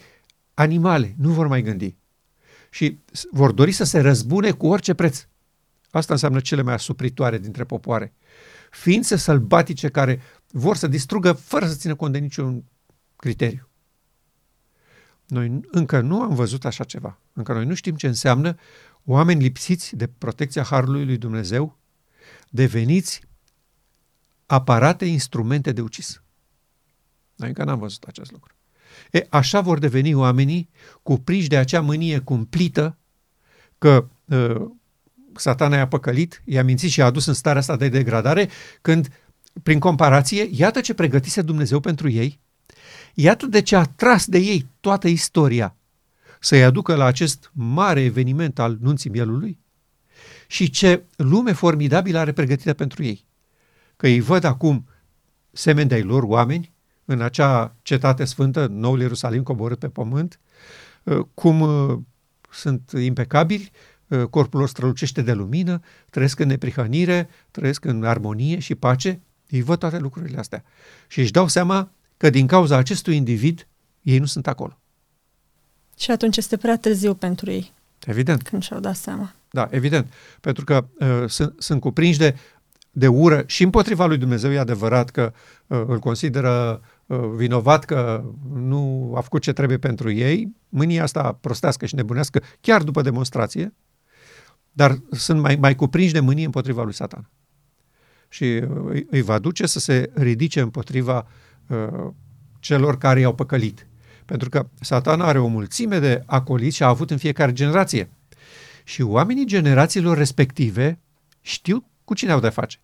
animale, 0.54 1.16
nu 1.18 1.30
vor 1.30 1.48
mai 1.48 1.62
gândi. 1.62 1.96
Și 2.70 3.00
vor 3.32 3.52
dori 3.52 3.72
să 3.72 3.84
se 3.84 4.00
răzbune 4.00 4.52
cu 4.52 4.68
orice 4.68 4.94
preț. 4.94 5.26
Asta 5.92 6.14
înseamnă 6.14 6.40
cele 6.40 6.62
mai 6.62 6.74
asupritoare 6.74 7.38
dintre 7.38 7.64
popoare. 7.64 8.14
Ființe 8.72 9.16
sălbatice 9.16 9.90
care 9.90 10.22
vor 10.52 10.76
să 10.76 10.88
distrugă 10.88 11.32
fără 11.32 11.68
să 11.68 11.76
țină 11.76 11.96
cont 11.96 12.14
de 12.14 12.20
niciun 12.20 12.64
criteriu. 13.16 13.68
Noi 15.26 15.60
încă 15.72 16.00
nu 16.02 16.22
am 16.22 16.36
văzut 16.36 16.66
așa 16.66 16.84
ceva. 16.84 17.20
Încă 17.34 17.54
noi 17.54 17.66
nu 17.66 17.74
știm 17.74 17.96
ce 17.96 18.08
înseamnă 18.08 18.56
oameni 19.06 19.42
lipsiți 19.42 19.96
de 19.96 20.08
protecția 20.08 20.64
Harului 20.64 21.06
lui 21.06 21.18
Dumnezeu, 21.18 21.78
deveniți 22.50 23.22
aparate, 24.46 25.06
instrumente 25.06 25.72
de 25.72 25.82
ucis. 25.82 26.23
Noi 27.36 27.48
încă 27.48 27.64
n-am 27.64 27.80
văzut 27.80 28.04
acest 28.04 28.32
lucru. 28.32 28.54
E, 29.12 29.26
așa 29.30 29.62
vor 29.62 29.80
deveni 29.80 30.14
oamenii 30.14 30.70
cupriși 31.04 31.48
de 31.48 31.58
acea 31.58 31.82
mânie 31.82 32.20
cumplită 32.20 32.98
că 33.78 34.08
uh, 34.26 34.66
satana 35.36 35.78
i-a 35.78 35.88
păcălit, 35.88 36.42
i-a 36.46 36.64
mințit 36.64 36.90
și 36.90 37.02
a 37.02 37.06
adus 37.06 37.26
în 37.26 37.34
starea 37.34 37.60
asta 37.60 37.76
de 37.76 37.90
degradare, 37.90 38.50
când, 38.82 39.08
prin 39.64 39.80
comparație, 39.80 40.50
iată 40.52 40.82
ce 40.82 40.94
pregătise 40.94 41.42
Dumnezeu 41.42 41.80
pentru 41.80 42.10
ei, 42.10 42.42
Iată 43.14 43.46
de 43.46 43.62
ce 43.62 43.76
a 43.76 43.84
tras 43.84 44.26
de 44.26 44.38
ei 44.38 44.68
toată 44.80 45.08
istoria 45.08 45.76
să-i 46.40 46.64
aducă 46.64 46.96
la 46.96 47.06
acest 47.06 47.52
mare 47.54 48.02
eveniment 48.02 48.60
al 48.60 48.78
nunții 48.82 49.10
mielului 49.10 49.60
și 50.48 50.70
ce 50.70 51.04
lume 51.16 51.52
formidabilă 51.52 52.20
are 52.20 52.32
pregătită 52.32 52.74
pentru 52.74 53.04
ei. 53.04 53.26
Că 53.96 54.08
îi 54.08 54.20
văd 54.20 54.44
acum 54.44 54.88
semeni 55.52 55.90
de 55.90 56.02
lor 56.02 56.24
oameni 56.24 56.73
în 57.06 57.22
acea 57.22 57.76
cetate 57.82 58.26
sfântă, 58.26 58.68
noul 58.68 59.00
Ierusalim 59.00 59.44
coborât 59.44 59.80
pe 59.80 59.90
pământ, 59.90 60.40
uh, 61.04 61.20
cum 61.34 61.62
uh, 61.62 62.00
sunt 62.52 62.92
impecabili, 62.92 63.72
uh, 64.08 64.24
corpul 64.24 64.60
lor 64.60 64.70
strălucește 64.70 65.22
de 65.22 65.34
lumină, 65.34 65.80
trăiesc 66.10 66.40
în 66.40 66.48
neprihănire, 66.48 67.30
trăiesc 67.52 67.86
în 67.86 68.04
armonie 68.04 68.60
și 68.60 68.76
pace, 68.76 69.22
îi 69.50 69.62
văd 69.62 69.80
toate 69.80 69.98
lucrurile 69.98 70.38
astea. 70.38 70.64
Și 71.08 71.20
își 71.20 71.32
dau 71.32 71.48
seama 71.48 71.92
că 72.18 72.30
din 72.30 72.48
cauza 72.48 72.78
acestui 72.78 73.16
individ 73.16 73.68
ei 74.02 74.18
nu 74.18 74.26
sunt 74.26 74.48
acolo. 74.48 74.78
Și 75.98 76.12
atunci 76.12 76.38
este 76.38 76.58
prea 76.58 76.78
târziu 76.78 77.14
pentru 77.14 77.52
ei. 77.52 77.74
Evident. 78.06 78.42
Când 78.42 78.64
și-au 78.64 78.80
dat 78.80 78.96
seama. 78.96 79.34
Da, 79.50 79.68
evident. 79.72 80.14
Pentru 80.42 80.64
că 80.64 80.86
uh, 81.00 81.30
sunt, 81.30 81.54
sunt 81.58 81.80
cuprinși 81.80 82.18
de, 82.18 82.36
de 82.92 83.08
ură 83.08 83.44
și 83.46 83.64
împotriva 83.64 84.06
lui 84.06 84.18
Dumnezeu 84.18 84.52
e 84.52 84.60
adevărat 84.60 85.10
că 85.10 85.34
uh, 85.68 85.84
îl 85.88 86.00
consideră 86.00 86.82
uh, 86.82 86.88
vinovat 87.36 87.86
că 87.86 88.24
nu 88.54 89.14
a 89.16 89.22
făcut 89.22 89.42
ce 89.42 89.54
trebuie 89.54 89.78
pentru 89.78 90.12
ei, 90.12 90.56
mânia 90.70 91.04
asta 91.04 91.38
prostească 91.42 91.86
și 91.86 91.96
nebunească 91.96 92.42
chiar 92.62 92.84
după 92.84 93.02
demonstrație, 93.02 93.74
dar 94.72 94.98
sunt 95.12 95.40
mai, 95.40 95.56
mai 95.56 95.76
cuprinși 95.76 96.14
de 96.14 96.20
mânie 96.20 96.46
împotriva 96.46 96.84
lui 96.84 96.94
Satan. 96.94 97.30
Și 98.30 98.44
uh, 98.44 98.86
îi, 98.86 99.08
îi 99.10 99.22
va 99.22 99.40
duce 99.40 99.66
să 99.66 99.80
se 99.80 100.12
ridice 100.14 100.62
împotriva 100.62 101.28
Uh, 101.68 102.10
celor 102.60 102.98
care 102.98 103.20
i-au 103.20 103.36
păcălit. 103.36 103.88
Pentru 104.26 104.50
că 104.50 104.68
satana 104.80 105.26
are 105.26 105.40
o 105.40 105.48
mulțime 105.48 106.00
de 106.00 106.24
acoliți 106.26 106.76
și 106.76 106.84
a 106.84 106.88
avut 106.88 107.12
în 107.12 107.18
fiecare 107.18 107.54
generație. 107.54 108.10
Și 108.84 109.02
oamenii 109.02 109.46
generațiilor 109.46 110.18
respective 110.18 111.00
știu 111.42 111.86
cu 112.04 112.14
cine 112.14 112.32
au 112.32 112.40
de 112.40 112.50
face. 112.50 112.80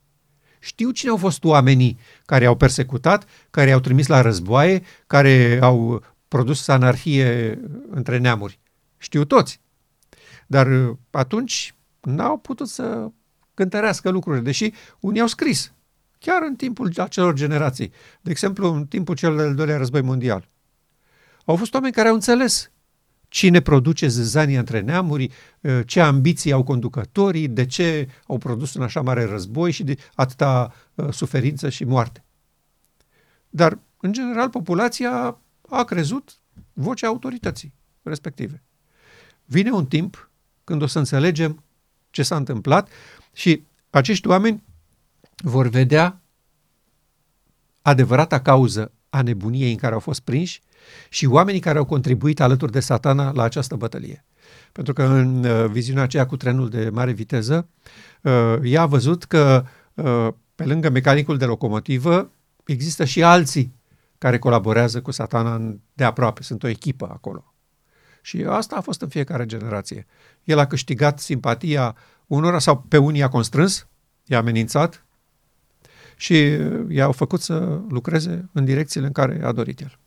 Știu 0.59 0.91
cine 0.91 1.09
au 1.11 1.17
fost 1.17 1.43
oamenii 1.43 1.99
care 2.25 2.45
au 2.45 2.55
persecutat, 2.55 3.25
care 3.49 3.71
au 3.71 3.79
trimis 3.79 4.07
la 4.07 4.21
războaie, 4.21 4.83
care 5.07 5.59
au 5.61 6.03
produs 6.27 6.67
anarhie 6.67 7.59
între 7.89 8.17
neamuri. 8.17 8.59
Știu 8.97 9.23
toți. 9.23 9.61
Dar 10.47 10.67
uh, 10.67 10.97
atunci 11.11 11.75
n-au 12.01 12.37
putut 12.37 12.67
să 12.67 13.11
cântărească 13.53 14.09
lucrurile, 14.09 14.43
deși 14.43 14.71
unii 14.99 15.21
au 15.21 15.27
scris, 15.27 15.73
chiar 16.19 16.41
în 16.41 16.55
timpul 16.55 16.91
acelor 16.97 17.33
generații. 17.33 17.91
De 18.21 18.31
exemplu, 18.31 18.73
în 18.73 18.85
timpul 18.85 19.15
cel 19.15 19.35
de-al 19.35 19.55
doilea 19.55 19.77
război 19.77 20.01
mondial. 20.01 20.49
Au 21.45 21.55
fost 21.55 21.73
oameni 21.73 21.93
care 21.93 22.07
au 22.07 22.13
înțeles 22.13 22.71
cine 23.29 23.59
produce 23.59 24.07
zâzanii 24.07 24.55
între 24.55 24.79
neamuri, 24.79 25.31
uh, 25.61 25.79
ce 25.85 26.01
ambiții 26.01 26.51
au 26.51 26.63
conducătorii, 26.63 27.47
de 27.47 27.65
ce 27.65 28.09
au 28.27 28.37
produs 28.37 28.73
un 28.73 28.81
așa 28.81 29.01
mare 29.01 29.25
război 29.25 29.71
și 29.71 29.83
de 29.83 29.97
atâta 30.15 30.73
uh, 30.95 31.13
suferință 31.13 31.69
și 31.69 31.83
moarte. 31.83 32.23
Dar, 33.49 33.79
în 33.97 34.13
general, 34.13 34.49
populația 34.49 35.37
a 35.69 35.83
crezut 35.83 36.39
vocea 36.73 37.07
autorității 37.07 37.73
respective. 38.03 38.63
Vine 39.45 39.71
un 39.71 39.85
timp 39.85 40.29
când 40.63 40.81
o 40.81 40.87
să 40.87 40.97
înțelegem 40.99 41.63
ce 42.09 42.23
s-a 42.23 42.35
întâmplat 42.35 42.89
și 43.33 43.63
acești 43.89 44.27
oameni 44.27 44.63
vor 45.35 45.67
vedea 45.67 46.21
adevărata 47.81 48.41
cauză 48.41 48.91
a 49.09 49.21
nebuniei 49.21 49.71
în 49.71 49.77
care 49.77 49.93
au 49.93 49.99
fost 49.99 50.19
prinși 50.19 50.61
și 51.09 51.25
oamenii 51.25 51.59
care 51.59 51.77
au 51.77 51.85
contribuit 51.85 52.39
alături 52.39 52.71
de 52.71 52.79
satana 52.79 53.31
la 53.31 53.43
această 53.43 53.75
bătălie. 53.75 54.25
Pentru 54.71 54.93
că 54.93 55.03
în 55.03 55.43
uh, 55.43 55.65
viziunea 55.65 56.03
aceea 56.03 56.25
cu 56.25 56.37
trenul 56.37 56.69
de 56.69 56.89
mare 56.89 57.11
viteză, 57.11 57.67
uh, 58.21 58.55
ea 58.63 58.81
a 58.81 58.85
văzut 58.85 59.23
că 59.23 59.65
uh, 59.93 60.27
pe 60.55 60.65
lângă 60.65 60.89
mecanicul 60.89 61.37
de 61.37 61.45
locomotivă 61.45 62.31
există 62.65 63.05
și 63.05 63.23
alții 63.23 63.77
care 64.17 64.39
colaborează 64.39 65.01
cu 65.01 65.11
satana 65.11 65.75
de 65.93 66.03
aproape, 66.03 66.43
sunt 66.43 66.63
o 66.63 66.67
echipă 66.67 67.09
acolo. 67.11 67.53
Și 68.21 68.45
asta 68.47 68.75
a 68.75 68.81
fost 68.81 69.01
în 69.01 69.07
fiecare 69.07 69.45
generație. 69.45 70.07
El 70.43 70.59
a 70.59 70.67
câștigat 70.67 71.19
simpatia 71.19 71.95
unora 72.27 72.59
sau 72.59 72.85
pe 72.87 72.97
unii 72.97 73.23
a 73.23 73.27
constrâns, 73.27 73.87
i-a 74.25 74.37
amenințat 74.37 75.05
și 76.15 76.57
i-au 76.89 77.11
făcut 77.11 77.41
să 77.41 77.81
lucreze 77.89 78.49
în 78.53 78.65
direcțiile 78.65 79.05
în 79.05 79.11
care 79.11 79.43
a 79.43 79.51
dorit 79.51 79.79
el. 79.79 79.98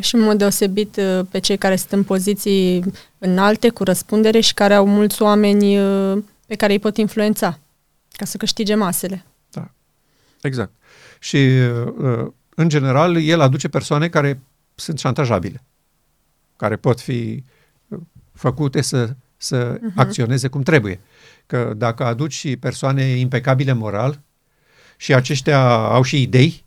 Și 0.00 0.14
în 0.14 0.20
mod 0.20 0.38
deosebit 0.38 0.96
uh, 0.96 1.20
pe 1.30 1.38
cei 1.38 1.56
care 1.56 1.76
sunt 1.76 1.92
în 1.92 2.04
poziții 2.04 2.84
înalte, 3.18 3.68
cu 3.68 3.84
răspundere 3.84 4.40
și 4.40 4.54
care 4.54 4.74
au 4.74 4.86
mulți 4.86 5.22
oameni 5.22 5.78
uh, 5.78 6.22
pe 6.46 6.54
care 6.54 6.72
îi 6.72 6.78
pot 6.78 6.96
influența 6.96 7.58
ca 8.10 8.24
să 8.24 8.36
câștige 8.36 8.74
masele. 8.74 9.24
Da, 9.50 9.70
exact. 10.40 10.72
Și 11.18 11.36
uh, 11.36 12.26
în 12.54 12.68
general 12.68 13.16
el 13.16 13.40
aduce 13.40 13.68
persoane 13.68 14.08
care 14.08 14.40
sunt 14.74 14.98
șantajabile, 14.98 15.62
care 16.56 16.76
pot 16.76 17.00
fi 17.00 17.44
făcute 18.32 18.80
să, 18.80 19.14
să 19.36 19.76
uh-huh. 19.76 19.94
acționeze 19.94 20.48
cum 20.48 20.62
trebuie. 20.62 21.00
Că 21.46 21.72
dacă 21.76 22.04
aduci 22.04 22.32
și 22.32 22.56
persoane 22.56 23.02
impecabile 23.02 23.72
moral 23.72 24.20
și 24.96 25.14
aceștia 25.14 25.68
au 25.70 26.02
și 26.02 26.22
idei, 26.22 26.64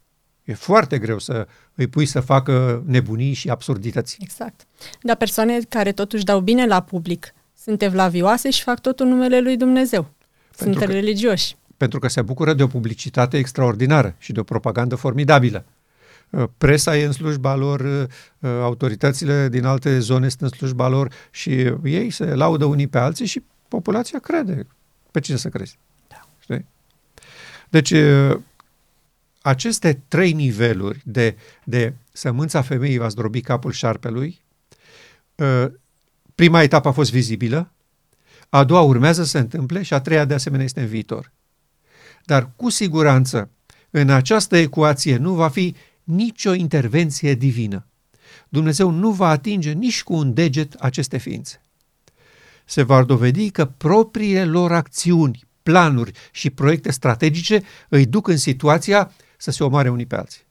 e 0.51 0.53
foarte 0.53 0.97
greu 0.97 1.19
să 1.19 1.47
îi 1.75 1.87
pui 1.87 2.05
să 2.05 2.19
facă 2.19 2.83
nebunii 2.85 3.33
și 3.33 3.49
absurdități. 3.49 4.17
Exact. 4.19 4.67
Dar 5.01 5.15
persoane 5.15 5.59
care 5.69 5.91
totuși 5.91 6.23
dau 6.23 6.39
bine 6.39 6.65
la 6.65 6.81
public 6.81 7.33
sunt 7.63 7.81
evlavioase 7.81 8.49
și 8.49 8.63
fac 8.63 8.79
totul 8.79 9.05
numele 9.05 9.39
lui 9.39 9.57
Dumnezeu. 9.57 10.09
Pentru 10.57 10.79
sunt 10.79 10.91
că, 10.91 10.97
religioși. 10.97 11.55
Pentru 11.77 11.99
că 11.99 12.07
se 12.07 12.21
bucură 12.21 12.53
de 12.53 12.63
o 12.63 12.67
publicitate 12.67 13.37
extraordinară 13.37 14.15
și 14.17 14.31
de 14.31 14.39
o 14.39 14.43
propagandă 14.43 14.95
formidabilă. 14.95 15.65
Uh, 16.29 16.43
presa 16.57 16.97
e 16.97 17.05
în 17.05 17.11
slujba 17.11 17.55
lor, 17.55 17.79
uh, 17.79 18.03
uh, 18.39 18.49
autoritățile 18.61 19.49
din 19.49 19.65
alte 19.65 19.99
zone 19.99 20.29
sunt 20.29 20.41
în 20.41 20.49
slujba 20.57 20.87
lor 20.87 21.13
și 21.31 21.73
ei 21.83 22.09
se 22.09 22.25
laudă 22.25 22.65
unii 22.65 22.87
pe 22.87 22.97
alții 22.97 23.25
și 23.25 23.43
populația 23.67 24.19
crede. 24.19 24.67
Pe 25.11 25.19
cine 25.19 25.37
să 25.37 25.49
crezi? 25.49 25.77
Da. 26.07 26.27
Știi? 26.39 26.65
Deci, 27.69 27.93
aceste 29.41 30.01
trei 30.07 30.31
niveluri 30.31 31.01
de, 31.03 31.35
de 31.63 31.93
sămânța 32.11 32.61
femeii 32.61 32.97
va 32.97 33.07
zdrobi 33.07 33.41
capul 33.41 33.71
șarpelui, 33.71 34.41
prima 36.35 36.61
etapă 36.61 36.87
a 36.87 36.91
fost 36.91 37.11
vizibilă, 37.11 37.71
a 38.49 38.63
doua 38.63 38.81
urmează 38.81 39.23
să 39.23 39.29
se 39.29 39.39
întâmple 39.39 39.81
și 39.81 39.93
a 39.93 39.99
treia 39.99 40.25
de 40.25 40.33
asemenea 40.33 40.65
este 40.65 40.81
în 40.81 40.87
viitor. 40.87 41.31
Dar 42.25 42.51
cu 42.55 42.69
siguranță 42.69 43.49
în 43.89 44.09
această 44.09 44.57
ecuație 44.57 45.17
nu 45.17 45.33
va 45.33 45.49
fi 45.49 45.75
nicio 46.03 46.53
intervenție 46.53 47.33
divină. 47.33 47.85
Dumnezeu 48.49 48.89
nu 48.89 49.11
va 49.11 49.27
atinge 49.29 49.71
nici 49.71 50.03
cu 50.03 50.13
un 50.13 50.33
deget 50.33 50.73
aceste 50.73 51.17
ființe. 51.17 51.61
Se 52.65 52.83
va 52.83 53.03
dovedi 53.03 53.49
că 53.49 53.65
propriile 53.65 54.45
lor 54.45 54.71
acțiuni, 54.71 55.47
planuri 55.63 56.11
și 56.31 56.49
proiecte 56.49 56.91
strategice 56.91 57.63
îi 57.89 58.05
duc 58.05 58.27
în 58.27 58.37
situația 58.37 59.11
să 59.41 59.51
se 59.51 59.63
omoare 59.63 59.89
unii 59.89 60.05
pe 60.05 60.15
alții. 60.15 60.41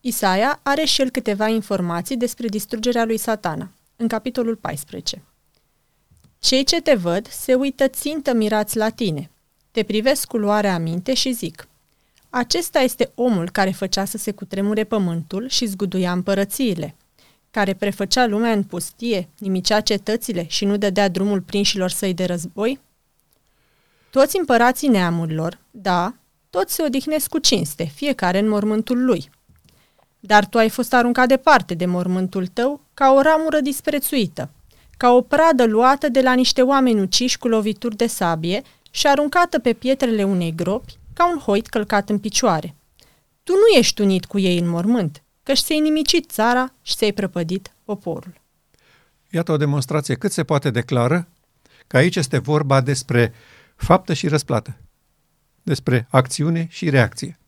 Isaia 0.00 0.60
are 0.62 0.84
și 0.84 1.00
el 1.00 1.10
câteva 1.10 1.48
informații 1.48 2.16
despre 2.16 2.46
distrugerea 2.46 3.04
lui 3.04 3.16
satana, 3.16 3.70
în 3.96 4.08
capitolul 4.08 4.56
14. 4.56 5.22
Cei 6.38 6.64
ce 6.64 6.80
te 6.80 6.94
văd 6.94 7.28
se 7.28 7.54
uită 7.54 7.88
țintă 7.88 8.32
mirați 8.32 8.76
la 8.76 8.88
tine, 8.88 9.30
te 9.70 9.82
privesc 9.82 10.26
cu 10.26 10.36
luare 10.36 10.68
aminte 10.68 11.14
și 11.14 11.32
zic– 11.32 11.66
acesta 12.36 12.78
este 12.78 13.10
omul 13.14 13.50
care 13.50 13.70
făcea 13.70 14.04
să 14.04 14.16
se 14.18 14.30
cutremure 14.30 14.84
pământul 14.84 15.48
și 15.48 15.66
zguduia 15.66 16.12
împărățiile, 16.12 16.94
care 17.50 17.74
prefăcea 17.74 18.26
lumea 18.26 18.52
în 18.52 18.62
pustie, 18.62 19.28
nimicea 19.38 19.80
cetățile 19.80 20.46
și 20.48 20.64
nu 20.64 20.76
dădea 20.76 21.08
drumul 21.08 21.40
prinșilor 21.40 21.90
săi 21.90 22.14
de 22.14 22.24
război? 22.24 22.80
Toți 24.10 24.38
împărații 24.38 24.88
neamurilor, 24.88 25.58
da, 25.70 26.14
toți 26.54 26.74
se 26.74 26.82
odihnesc 26.82 27.28
cu 27.28 27.38
cinste, 27.38 27.84
fiecare 27.84 28.38
în 28.38 28.48
mormântul 28.48 29.04
lui. 29.04 29.30
Dar 30.20 30.46
tu 30.46 30.58
ai 30.58 30.68
fost 30.68 30.92
aruncat 30.94 31.28
departe 31.28 31.74
de 31.74 31.86
mormântul 31.86 32.46
tău 32.46 32.80
ca 32.94 33.12
o 33.12 33.20
ramură 33.20 33.60
disprețuită, 33.60 34.50
ca 34.96 35.12
o 35.12 35.20
pradă 35.20 35.64
luată 35.64 36.08
de 36.08 36.20
la 36.20 36.34
niște 36.34 36.62
oameni 36.62 37.00
uciși 37.00 37.38
cu 37.38 37.48
lovituri 37.48 37.96
de 37.96 38.06
sabie 38.06 38.62
și 38.90 39.06
aruncată 39.06 39.58
pe 39.58 39.72
pietrele 39.72 40.24
unei 40.24 40.54
gropi, 40.54 40.98
ca 41.12 41.30
un 41.30 41.38
hoit 41.38 41.66
călcat 41.66 42.08
în 42.08 42.18
picioare. 42.18 42.74
Tu 43.42 43.52
nu 43.52 43.78
ești 43.78 44.00
unit 44.00 44.24
cu 44.24 44.38
ei 44.38 44.58
în 44.58 44.68
mormânt, 44.68 45.22
căci 45.42 45.60
ți-ai 45.60 45.80
nimicit 45.80 46.30
țara 46.30 46.72
și 46.82 46.94
ți-ai 46.94 47.12
prăpădit 47.12 47.72
poporul. 47.84 48.40
Iată 49.30 49.52
o 49.52 49.56
demonstrație 49.56 50.14
cât 50.14 50.32
se 50.32 50.44
poate 50.44 50.70
declară 50.70 51.28
că 51.86 51.96
aici 51.96 52.16
este 52.16 52.38
vorba 52.38 52.80
despre 52.80 53.34
faptă 53.76 54.12
și 54.12 54.28
răsplată, 54.28 54.76
despre 55.64 56.06
acțiune 56.10 56.66
și 56.70 56.90
reacție. 56.90 57.38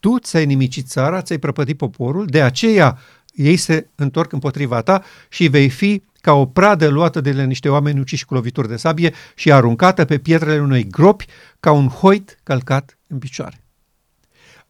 Tu 0.00 0.18
ți-ai 0.18 0.46
nimicit 0.46 0.86
țara, 0.86 1.22
ți-ai 1.22 1.38
prăpădit 1.38 1.76
poporul, 1.76 2.26
de 2.26 2.42
aceea 2.42 2.98
ei 3.32 3.56
se 3.56 3.86
întorc 3.94 4.32
împotriva 4.32 4.82
ta 4.82 5.02
și 5.28 5.48
vei 5.48 5.68
fi 5.68 6.02
ca 6.20 6.32
o 6.32 6.46
pradă 6.46 6.88
luată 6.88 7.20
de 7.20 7.32
la 7.32 7.42
niște 7.42 7.68
oameni 7.68 8.00
uciși 8.00 8.24
cu 8.24 8.34
lovituri 8.34 8.68
de 8.68 8.76
sabie 8.76 9.14
și 9.34 9.52
aruncată 9.52 10.04
pe 10.04 10.18
pietrele 10.18 10.60
unei 10.60 10.86
gropi 10.86 11.26
ca 11.60 11.72
un 11.72 11.88
hoit 11.88 12.38
călcat 12.42 12.98
în 13.06 13.18
picioare. 13.18 13.64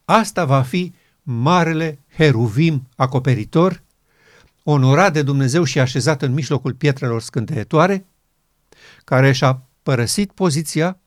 Asta 0.04 0.44
va 0.44 0.62
fi 0.62 0.92
marele 1.22 1.98
heruvim 2.16 2.88
acoperitor, 2.96 3.82
onorat 4.62 5.12
de 5.12 5.22
Dumnezeu 5.22 5.64
și 5.64 5.78
așezat 5.78 6.22
în 6.22 6.32
mijlocul 6.32 6.74
pietrelor 6.74 7.22
scânteietoare, 7.22 8.06
care 9.04 9.32
și-a 9.32 9.62
părăsit 9.82 10.32
poziția 10.32 10.98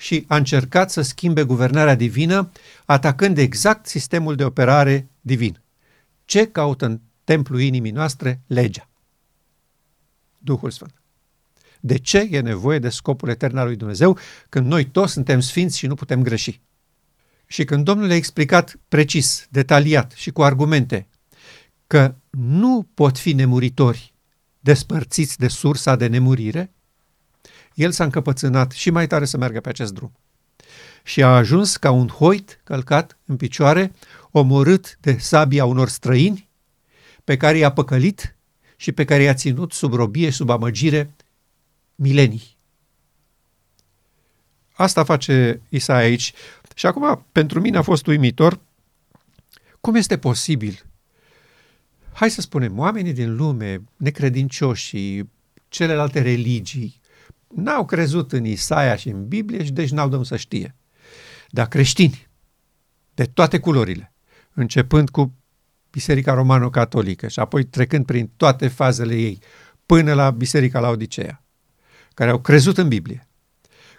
și 0.00 0.24
a 0.28 0.36
încercat 0.36 0.90
să 0.90 1.02
schimbe 1.02 1.42
guvernarea 1.42 1.94
divină, 1.94 2.50
atacând 2.84 3.38
exact 3.38 3.86
sistemul 3.86 4.36
de 4.36 4.44
operare 4.44 5.08
divin. 5.20 5.60
Ce 6.24 6.46
caută 6.46 6.86
în 6.86 7.00
templul 7.24 7.60
inimii 7.60 7.90
noastre? 7.90 8.40
Legea. 8.46 8.88
Duhul 10.38 10.70
Sfânt. 10.70 10.94
De 11.80 11.98
ce 11.98 12.28
e 12.30 12.40
nevoie 12.40 12.78
de 12.78 12.88
scopul 12.88 13.28
etern 13.28 13.56
al 13.56 13.66
lui 13.66 13.76
Dumnezeu 13.76 14.18
când 14.48 14.66
noi 14.66 14.84
toți 14.84 15.12
suntem 15.12 15.40
sfinți 15.40 15.78
și 15.78 15.86
nu 15.86 15.94
putem 15.94 16.22
greși? 16.22 16.60
Și 17.46 17.64
când 17.64 17.84
Domnul 17.84 18.10
a 18.10 18.14
explicat 18.14 18.76
precis, 18.88 19.46
detaliat 19.50 20.12
și 20.12 20.30
cu 20.30 20.42
argumente 20.42 21.08
că 21.86 22.14
nu 22.30 22.88
pot 22.94 23.18
fi 23.18 23.32
nemuritori 23.32 24.14
despărțiți 24.60 25.38
de 25.38 25.48
sursa 25.48 25.96
de 25.96 26.06
nemurire, 26.06 26.74
el 27.74 27.90
s-a 27.90 28.04
încăpățânat 28.04 28.70
și 28.70 28.90
mai 28.90 29.06
tare 29.06 29.24
să 29.24 29.36
meargă 29.36 29.60
pe 29.60 29.68
acest 29.68 29.94
drum. 29.94 30.12
Și 31.02 31.22
a 31.22 31.36
ajuns 31.36 31.76
ca 31.76 31.90
un 31.90 32.08
hoit 32.08 32.60
călcat 32.64 33.18
în 33.24 33.36
picioare, 33.36 33.92
omorât 34.30 34.98
de 35.00 35.16
sabia 35.18 35.64
unor 35.64 35.88
străini, 35.88 36.48
pe 37.24 37.36
care 37.36 37.58
i-a 37.58 37.72
păcălit 37.72 38.36
și 38.76 38.92
pe 38.92 39.04
care 39.04 39.22
i-a 39.22 39.34
ținut 39.34 39.72
sub 39.72 39.92
robie 39.92 40.30
și 40.30 40.36
sub 40.36 40.50
amăgire 40.50 41.10
milenii. 41.94 42.56
Asta 44.72 45.04
face 45.04 45.60
Isaia 45.68 46.04
aici 46.04 46.32
Și 46.74 46.86
acum, 46.86 47.26
pentru 47.32 47.60
mine 47.60 47.76
a 47.76 47.82
fost 47.82 48.06
uimitor 48.06 48.58
cum 49.80 49.94
este 49.94 50.18
posibil 50.18 50.84
hai 52.20 52.30
să 52.30 52.40
spunem, 52.40 52.78
oamenii 52.78 53.12
din 53.12 53.36
lume, 53.36 53.82
necredincioși 53.96 54.86
și 54.86 55.24
celelalte 55.68 56.22
religii, 56.22 57.00
n-au 57.54 57.84
crezut 57.84 58.32
în 58.32 58.44
Isaia 58.44 58.96
și 58.96 59.08
în 59.08 59.28
Biblie 59.28 59.64
și 59.64 59.72
deci 59.72 59.90
n-au 59.90 60.08
de 60.08 60.24
să 60.24 60.36
știe. 60.36 60.74
Dar 61.48 61.68
creștini, 61.68 62.28
de 63.14 63.24
toate 63.24 63.58
culorile, 63.58 64.12
începând 64.54 65.10
cu 65.10 65.34
Biserica 65.90 66.34
Romano-Catolică 66.34 67.28
și 67.28 67.40
apoi 67.40 67.64
trecând 67.64 68.04
prin 68.04 68.30
toate 68.36 68.68
fazele 68.68 69.14
ei, 69.14 69.42
până 69.86 70.14
la 70.14 70.30
Biserica 70.30 70.80
la 70.80 70.88
Odiseea, 70.88 71.44
care 72.14 72.30
au 72.30 72.40
crezut 72.40 72.78
în 72.78 72.88
Biblie, 72.88 73.28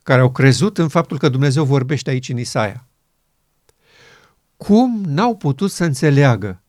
care 0.03 0.21
au 0.21 0.31
crezut 0.31 0.77
în 0.77 0.87
faptul 0.87 1.17
că 1.17 1.29
Dumnezeu 1.29 1.63
vorbește 1.63 2.09
aici 2.09 2.29
în 2.29 2.37
Isaia. 2.37 2.87
Cum 4.57 5.03
n-au 5.03 5.37
putut 5.37 5.71
să 5.71 5.83
înțeleagă 5.83 6.61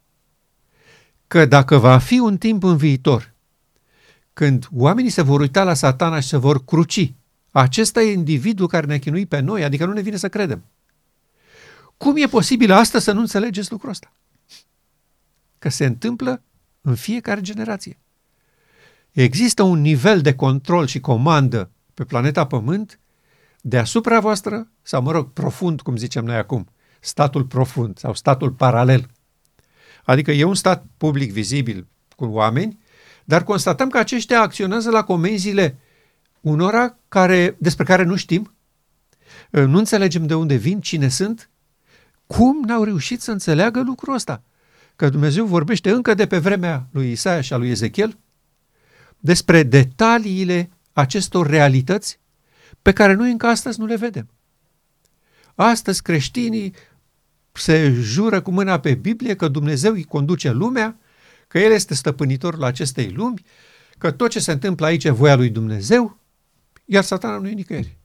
că 1.26 1.46
dacă 1.46 1.78
va 1.78 1.98
fi 1.98 2.18
un 2.18 2.36
timp 2.36 2.62
în 2.62 2.76
viitor 2.76 3.31
când 4.32 4.68
oamenii 4.72 5.10
se 5.10 5.22
vor 5.22 5.40
uita 5.40 5.64
la 5.64 5.74
satana 5.74 6.20
și 6.20 6.28
se 6.28 6.36
vor 6.36 6.64
cruci, 6.64 7.14
acesta 7.50 8.02
e 8.02 8.12
individul 8.12 8.68
care 8.68 8.86
ne-a 8.86 8.98
chinuit 8.98 9.28
pe 9.28 9.40
noi, 9.40 9.64
adică 9.64 9.86
nu 9.86 9.92
ne 9.92 10.00
vine 10.00 10.16
să 10.16 10.28
credem. 10.28 10.64
Cum 11.96 12.16
e 12.16 12.26
posibil 12.26 12.72
asta 12.72 12.98
să 12.98 13.12
nu 13.12 13.20
înțelegeți 13.20 13.70
lucrul 13.70 13.90
ăsta? 13.90 14.12
Că 15.58 15.68
se 15.68 15.84
întâmplă 15.84 16.42
în 16.80 16.94
fiecare 16.94 17.40
generație. 17.40 17.98
Există 19.10 19.62
un 19.62 19.80
nivel 19.80 20.20
de 20.20 20.34
control 20.34 20.86
și 20.86 21.00
comandă 21.00 21.70
pe 21.94 22.04
planeta 22.04 22.46
Pământ 22.46 23.00
deasupra 23.60 24.20
voastră, 24.20 24.70
sau 24.82 25.02
mă 25.02 25.10
rog, 25.12 25.32
profund, 25.32 25.80
cum 25.80 25.96
zicem 25.96 26.24
noi 26.24 26.36
acum, 26.36 26.68
statul 27.00 27.44
profund 27.44 27.98
sau 27.98 28.14
statul 28.14 28.50
paralel. 28.50 29.10
Adică 30.04 30.32
e 30.32 30.44
un 30.44 30.54
stat 30.54 30.84
public 30.96 31.32
vizibil 31.32 31.86
cu 32.16 32.24
oameni, 32.24 32.78
dar 33.32 33.44
constatăm 33.44 33.88
că 33.88 33.98
aceștia 33.98 34.40
acționează 34.40 34.90
la 34.90 35.04
comenzile 35.04 35.78
unora 36.40 36.96
care, 37.08 37.56
despre 37.58 37.84
care 37.84 38.02
nu 38.02 38.16
știm, 38.16 38.54
nu 39.50 39.78
înțelegem 39.78 40.26
de 40.26 40.34
unde 40.34 40.54
vin, 40.54 40.80
cine 40.80 41.08
sunt, 41.08 41.50
cum 42.26 42.62
n-au 42.66 42.84
reușit 42.84 43.20
să 43.20 43.30
înțeleagă 43.30 43.82
lucrul 43.82 44.14
ăsta? 44.14 44.42
Că 44.96 45.08
Dumnezeu 45.08 45.46
vorbește 45.46 45.90
încă 45.90 46.14
de 46.14 46.26
pe 46.26 46.38
vremea 46.38 46.86
lui 46.90 47.10
Isaia 47.10 47.40
și 47.40 47.52
a 47.52 47.56
lui 47.56 47.70
Ezechiel 47.70 48.18
despre 49.18 49.62
detaliile 49.62 50.70
acestor 50.92 51.46
realități 51.46 52.20
pe 52.82 52.92
care 52.92 53.12
noi 53.12 53.30
încă 53.30 53.46
astăzi 53.46 53.80
nu 53.80 53.86
le 53.86 53.96
vedem. 53.96 54.28
Astăzi 55.54 56.02
creștinii 56.02 56.74
se 57.52 57.92
jură 57.92 58.40
cu 58.40 58.50
mâna 58.50 58.80
pe 58.80 58.94
Biblie 58.94 59.36
că 59.36 59.48
Dumnezeu 59.48 59.92
îi 59.92 60.04
conduce 60.04 60.50
lumea, 60.50 60.96
că 61.52 61.58
El 61.58 61.72
este 61.72 61.94
stăpânitorul 61.94 62.64
acestei 62.64 63.10
lumi, 63.10 63.44
că 63.98 64.10
tot 64.10 64.30
ce 64.30 64.40
se 64.40 64.52
întâmplă 64.52 64.86
aici 64.86 65.04
e 65.04 65.10
voia 65.10 65.34
lui 65.34 65.50
Dumnezeu, 65.50 66.18
iar 66.84 67.02
satana 67.02 67.38
nu 67.38 67.48
e 67.48 67.52
nicăieri. 67.52 67.98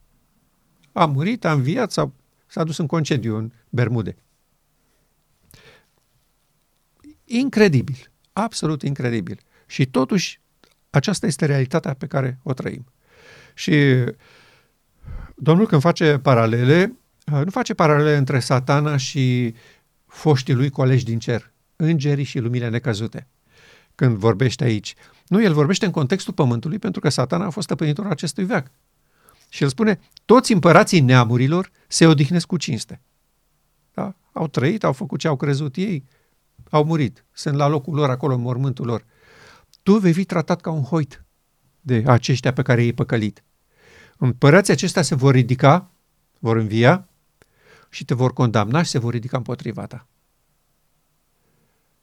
A 0.91 1.05
murit, 1.05 1.45
a 1.45 1.51
înviat 1.51 1.91
sau 1.91 2.13
s-a 2.47 2.63
dus 2.63 2.77
în 2.77 2.87
concediu 2.87 3.37
în 3.37 3.51
Bermude. 3.69 4.15
Incredibil, 7.25 8.11
absolut 8.33 8.81
incredibil. 8.81 9.39
Și 9.65 9.85
totuși, 9.85 10.41
aceasta 10.89 11.27
este 11.27 11.45
realitatea 11.45 11.93
pe 11.93 12.07
care 12.07 12.39
o 12.43 12.53
trăim. 12.53 12.85
Și 13.53 13.73
Domnul 15.35 15.67
când 15.67 15.81
face 15.81 16.17
paralele, 16.17 16.97
Uh, 17.31 17.41
nu 17.43 17.49
face 17.49 17.73
paralele 17.73 18.15
între 18.15 18.39
satana 18.39 18.97
și 18.97 19.53
foștii 20.05 20.53
lui 20.53 20.69
colegi 20.69 21.03
din 21.03 21.19
cer, 21.19 21.51
îngerii 21.75 22.23
și 22.23 22.39
lumile 22.39 22.69
necăzute, 22.69 23.27
când 23.97 24.17
vorbește 24.17 24.63
aici. 24.63 24.95
Nu, 25.27 25.43
el 25.43 25.53
vorbește 25.53 25.85
în 25.85 25.91
contextul 25.91 26.33
pământului 26.33 26.79
pentru 26.79 27.01
că 27.01 27.09
satana 27.09 27.45
a 27.45 27.49
fost 27.49 27.65
stăpânitorul 27.65 28.11
acestui 28.11 28.43
veac. 28.43 28.71
Și 29.49 29.63
el 29.63 29.69
spune, 29.69 29.99
toți 30.25 30.53
împărații 30.53 30.99
neamurilor 30.99 31.71
se 31.87 32.05
odihnesc 32.05 32.47
cu 32.47 32.57
cinste. 32.57 33.01
Da? 33.93 34.15
Au 34.31 34.47
trăit, 34.47 34.83
au 34.83 34.93
făcut 34.93 35.19
ce 35.19 35.27
au 35.27 35.35
crezut 35.35 35.75
ei, 35.75 36.05
au 36.69 36.83
murit, 36.83 37.25
sunt 37.31 37.55
la 37.55 37.67
locul 37.67 37.93
lor 37.93 38.09
acolo, 38.09 38.33
în 38.33 38.41
mormântul 38.41 38.85
lor. 38.85 39.05
Tu 39.83 39.97
vei 39.97 40.13
fi 40.13 40.25
tratat 40.25 40.61
ca 40.61 40.71
un 40.71 40.83
hoit 40.83 41.23
de 41.81 42.03
aceștia 42.05 42.53
pe 42.53 42.61
care 42.61 42.81
i-ai 42.81 42.91
păcălit. 42.91 43.43
Împărații 44.17 44.73
acestea 44.73 45.01
se 45.01 45.15
vor 45.15 45.33
ridica, 45.33 45.91
vor 46.39 46.57
învia 46.57 47.07
și 47.89 48.05
te 48.05 48.13
vor 48.13 48.33
condamna 48.33 48.81
și 48.81 48.89
se 48.89 48.99
vor 48.99 49.13
ridica 49.13 49.37
împotriva 49.37 49.85
ta. 49.85 50.07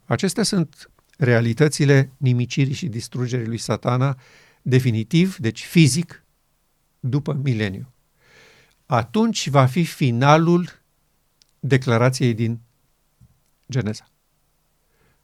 Acestea 0.05 0.43
sunt 0.43 0.91
realitățile 1.25 2.13
nimicirii 2.17 2.75
și 2.75 2.87
distrugerii 2.87 3.47
lui 3.47 3.59
satana 3.59 4.19
definitiv, 4.63 5.37
deci 5.37 5.65
fizic, 5.65 6.25
după 7.01 7.33
mileniu. 7.33 7.93
Atunci 8.87 9.49
va 9.49 9.67
fi 9.67 9.85
finalul 9.85 10.69
declarației 11.61 12.35
din 12.35 12.61
Geneza. 13.71 14.09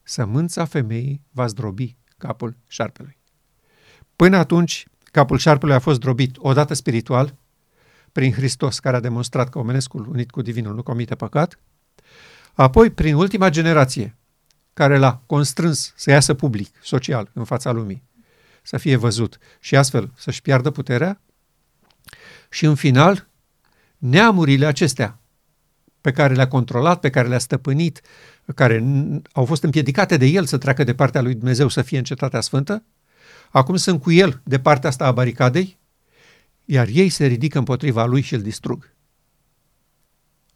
Sămânța 0.03 0.65
femeii 0.65 1.23
va 1.31 1.47
zdrobi 1.47 1.97
capul 2.19 2.57
șarpelui. 2.67 3.19
Până 4.17 4.37
atunci, 4.37 4.87
capul 5.05 5.39
șarpelui 5.39 5.75
a 5.75 5.79
fost 5.79 5.97
zdrobit 5.97 6.37
odată 6.39 6.75
spiritual, 6.75 7.35
prin 8.13 8.33
Hristos, 8.33 8.79
care 8.79 8.97
a 8.97 9.01
demonstrat 9.01 9.49
că 9.49 9.59
omenescul 9.59 10.09
unit 10.09 10.31
cu 10.31 10.43
divinul 10.43 10.75
nu 10.75 10.83
comite 10.83 11.15
păcat, 11.15 11.59
apoi 12.55 12.91
prin 12.91 13.15
ultima 13.15 13.49
generație, 13.49 14.17
care 14.81 14.97
l-a 14.97 15.23
constrâns 15.27 15.93
să 15.97 16.11
iasă 16.11 16.35
public, 16.35 16.75
social, 16.83 17.31
în 17.33 17.45
fața 17.45 17.71
lumii, 17.71 18.03
să 18.63 18.77
fie 18.77 18.97
văzut 18.97 19.39
și 19.59 19.77
astfel 19.77 20.11
să-și 20.17 20.43
piardă 20.43 20.71
puterea, 20.71 21.21
și 22.51 22.65
în 22.65 22.75
final, 22.75 23.29
neamurile 23.99 24.67
acestea 24.67 25.19
pe 26.01 26.11
care 26.11 26.35
le-a 26.35 26.49
controlat, 26.49 27.01
pe 27.01 27.11
care 27.11 27.29
le-a 27.29 27.39
stăpânit, 27.39 28.01
care 28.55 28.85
au 29.33 29.45
fost 29.45 29.63
împiedicate 29.63 30.17
de 30.17 30.27
el 30.27 30.45
să 30.45 30.59
treacă 30.59 30.85
de 30.85 30.95
partea 30.95 31.21
lui 31.21 31.35
Dumnezeu 31.35 31.69
să 31.69 31.83
fie 31.83 31.99
în 31.99 32.05
cetatea 32.05 32.41
sfântă, 32.41 32.85
acum 33.51 33.77
sunt 33.77 34.03
cu 34.03 34.11
el 34.11 34.41
de 34.45 34.61
partea 34.61 34.89
asta 34.89 35.07
a 35.07 35.13
baricadei 35.13 35.79
iar 36.65 36.89
ei 36.89 37.09
se 37.09 37.27
ridică 37.27 37.59
împotriva 37.59 38.05
lui 38.05 38.21
și 38.21 38.35
îl 38.35 38.43
distrug. 38.43 38.93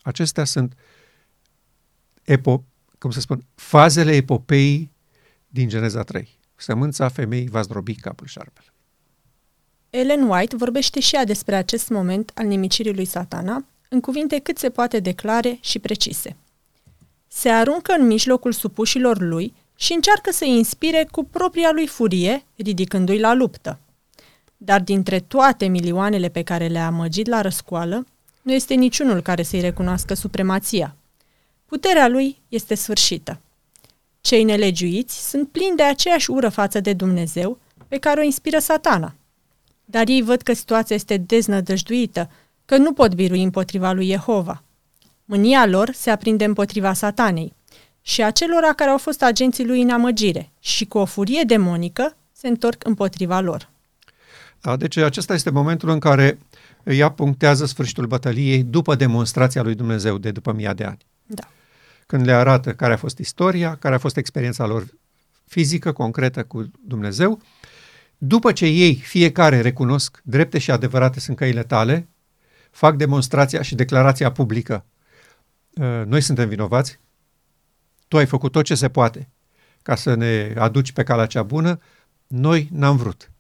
Acestea 0.02 0.44
sunt 0.44 0.76
epo, 2.22 2.64
cum 3.04 3.12
să 3.12 3.20
spun, 3.20 3.44
fazele 3.54 4.12
epopeii 4.14 4.90
din 5.48 5.68
Geneza 5.68 6.02
3. 6.02 6.38
Sămânța 6.56 7.08
femeii 7.08 7.48
va 7.48 7.62
zdrobi 7.62 7.94
capul 7.94 8.26
șarpele. 8.26 8.66
Ellen 9.90 10.22
White 10.22 10.56
vorbește 10.56 11.00
și 11.00 11.14
ea 11.14 11.24
despre 11.24 11.54
acest 11.54 11.88
moment 11.88 12.30
al 12.34 12.46
nimicirii 12.46 12.94
lui 12.94 13.04
satana 13.04 13.64
în 13.88 14.00
cuvinte 14.00 14.38
cât 14.38 14.58
se 14.58 14.70
poate 14.70 15.00
declare 15.00 15.58
și 15.60 15.78
precise. 15.78 16.36
Se 17.28 17.48
aruncă 17.48 17.94
în 17.98 18.06
mijlocul 18.06 18.52
supușilor 18.52 19.20
lui 19.20 19.54
și 19.76 19.92
încearcă 19.92 20.32
să 20.32 20.44
inspire 20.44 21.08
cu 21.10 21.24
propria 21.24 21.70
lui 21.72 21.86
furie, 21.86 22.44
ridicându-i 22.56 23.18
la 23.18 23.34
luptă. 23.34 23.78
Dar 24.56 24.80
dintre 24.80 25.20
toate 25.20 25.66
milioanele 25.66 26.28
pe 26.28 26.42
care 26.42 26.66
le-a 26.66 26.86
amăgit 26.86 27.26
la 27.26 27.40
răscoală, 27.40 28.06
nu 28.42 28.52
este 28.52 28.74
niciunul 28.74 29.20
care 29.22 29.42
să-i 29.42 29.60
recunoască 29.60 30.14
supremația. 30.14 30.96
Puterea 31.74 32.08
lui 32.08 32.42
este 32.48 32.74
sfârșită. 32.74 33.40
Cei 34.20 34.44
nelegiuiți 34.44 35.28
sunt 35.28 35.48
plini 35.48 35.76
de 35.76 35.82
aceeași 35.82 36.30
ură 36.30 36.48
față 36.48 36.80
de 36.80 36.92
Dumnezeu 36.92 37.58
pe 37.88 37.98
care 37.98 38.20
o 38.20 38.22
inspiră 38.22 38.58
satana. 38.58 39.14
Dar 39.84 40.08
ei 40.08 40.22
văd 40.22 40.42
că 40.42 40.52
situația 40.52 40.96
este 40.96 41.16
deznădăjduită, 41.16 42.30
că 42.64 42.76
nu 42.76 42.92
pot 42.92 43.14
birui 43.14 43.42
împotriva 43.42 43.92
lui 43.92 44.06
Jehova. 44.06 44.62
Mânia 45.24 45.66
lor 45.66 45.90
se 45.92 46.10
aprinde 46.10 46.44
împotriva 46.44 46.92
satanei 46.92 47.52
și 48.02 48.22
acelora 48.22 48.72
care 48.72 48.90
au 48.90 48.98
fost 48.98 49.22
agenții 49.22 49.66
lui 49.66 49.82
în 49.82 49.90
amăgire 49.90 50.50
și 50.60 50.84
cu 50.84 50.98
o 50.98 51.04
furie 51.04 51.42
demonică 51.42 52.16
se 52.32 52.48
întorc 52.48 52.86
împotriva 52.86 53.40
lor. 53.40 53.70
Da? 54.60 54.76
Deci 54.76 54.96
acesta 54.96 55.34
este 55.34 55.50
momentul 55.50 55.88
în 55.88 55.98
care 55.98 56.38
ea 56.84 57.10
punctează 57.10 57.66
sfârșitul 57.66 58.06
bătăliei 58.06 58.62
după 58.62 58.94
demonstrația 58.94 59.62
lui 59.62 59.74
Dumnezeu 59.74 60.18
de 60.18 60.30
după 60.30 60.52
mii 60.52 60.74
de 60.74 60.84
ani. 60.84 60.98
Da. 61.26 61.48
Când 62.14 62.26
le 62.26 62.32
arată 62.32 62.74
care 62.74 62.92
a 62.92 62.96
fost 62.96 63.18
istoria, 63.18 63.76
care 63.76 63.94
a 63.94 63.98
fost 63.98 64.16
experiența 64.16 64.66
lor 64.66 64.86
fizică, 65.46 65.92
concretă 65.92 66.44
cu 66.44 66.70
Dumnezeu, 66.86 67.40
după 68.18 68.52
ce 68.52 68.66
ei 68.66 68.94
fiecare 68.94 69.60
recunosc 69.60 70.20
drepte 70.24 70.58
și 70.58 70.70
adevărate 70.70 71.20
sunt 71.20 71.36
căile 71.36 71.62
tale, 71.62 72.08
fac 72.70 72.96
demonstrația 72.96 73.62
și 73.62 73.74
declarația 73.74 74.32
publică. 74.32 74.84
Ă, 75.80 76.04
noi 76.06 76.20
suntem 76.20 76.48
vinovați, 76.48 77.00
tu 78.08 78.16
ai 78.16 78.26
făcut 78.26 78.52
tot 78.52 78.64
ce 78.64 78.74
se 78.74 78.88
poate 78.88 79.28
ca 79.82 79.94
să 79.94 80.14
ne 80.14 80.54
aduci 80.58 80.92
pe 80.92 81.02
calea 81.02 81.26
cea 81.26 81.42
bună, 81.42 81.80
noi 82.26 82.68
n-am 82.72 82.96
vrut. 82.96 83.30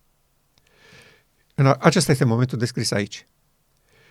Acesta 1.78 2.12
este 2.12 2.24
momentul 2.24 2.58
descris 2.58 2.90
aici. 2.90 3.26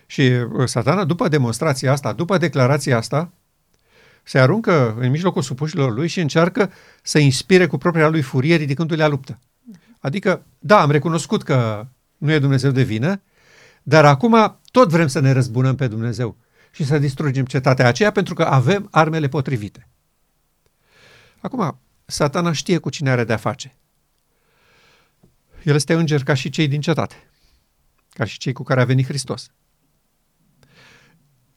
Și 0.05 0.21
uh, 0.21 0.67
satana, 0.67 1.05
după 1.05 1.27
demonstrația 1.27 1.91
asta, 1.91 2.13
după 2.13 2.37
declarația 2.37 2.97
asta, 2.97 3.33
se 4.23 4.39
aruncă 4.39 4.95
în 4.99 5.09
mijlocul 5.09 5.41
supușilor 5.41 5.93
lui 5.93 6.07
și 6.07 6.19
încearcă 6.19 6.71
să 7.01 7.19
inspire 7.19 7.67
cu 7.67 7.77
propria 7.77 8.07
lui 8.07 8.21
furie 8.21 8.55
ridicându-le 8.55 9.01
la 9.01 9.07
luptă. 9.07 9.39
Adică, 9.99 10.45
da, 10.59 10.81
am 10.81 10.91
recunoscut 10.91 11.43
că 11.43 11.87
nu 12.17 12.31
e 12.31 12.39
Dumnezeu 12.39 12.71
de 12.71 12.83
vină, 12.83 13.21
dar 13.83 14.05
acum 14.05 14.59
tot 14.71 14.89
vrem 14.89 15.07
să 15.07 15.19
ne 15.19 15.31
răzbunăm 15.31 15.75
pe 15.75 15.87
Dumnezeu 15.87 16.37
și 16.71 16.85
să 16.85 16.97
distrugem 16.97 17.45
cetatea 17.45 17.87
aceea 17.87 18.11
pentru 18.11 18.33
că 18.33 18.43
avem 18.43 18.87
armele 18.91 19.27
potrivite. 19.27 19.87
Acum, 21.39 21.79
satana 22.05 22.51
știe 22.51 22.77
cu 22.77 22.89
cine 22.89 23.09
are 23.09 23.23
de-a 23.23 23.37
face. 23.37 23.75
El 25.63 25.75
este 25.75 25.93
înger 25.93 26.23
ca 26.23 26.33
și 26.33 26.49
cei 26.49 26.67
din 26.67 26.81
cetate, 26.81 27.15
ca 28.09 28.25
și 28.25 28.37
cei 28.37 28.53
cu 28.53 28.63
care 28.63 28.81
a 28.81 28.85
venit 28.85 29.05
Hristos. 29.05 29.51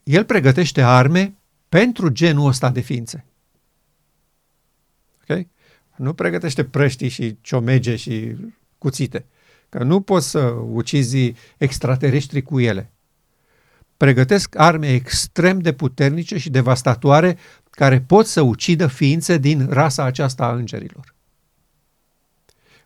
El 0.03 0.25
pregătește 0.25 0.83
arme 0.83 1.37
pentru 1.69 2.09
genul 2.09 2.49
ăsta 2.49 2.71
de 2.71 2.81
ființe. 2.81 3.25
Ok? 5.29 5.47
Nu 5.97 6.15
pregătește 6.15 6.65
prăștii 6.65 7.09
și 7.09 7.39
ciomege 7.41 7.97
și 7.97 8.37
cuțite. 8.79 9.25
Că 9.69 9.83
nu 9.83 10.01
poți 10.01 10.31
să 10.31 10.41
ucizi 10.49 11.33
extraterestri 11.57 12.43
cu 12.43 12.61
ele. 12.61 12.91
Pregătesc 13.97 14.59
arme 14.59 14.93
extrem 14.93 15.59
de 15.59 15.73
puternice 15.73 16.39
și 16.39 16.51
devastatoare 16.51 17.39
care 17.71 18.01
pot 18.01 18.27
să 18.27 18.41
ucidă 18.41 18.87
ființe 18.87 19.39
din 19.39 19.67
rasa 19.69 20.05
aceasta 20.05 20.45
a 20.45 20.55
îngerilor. 20.55 21.15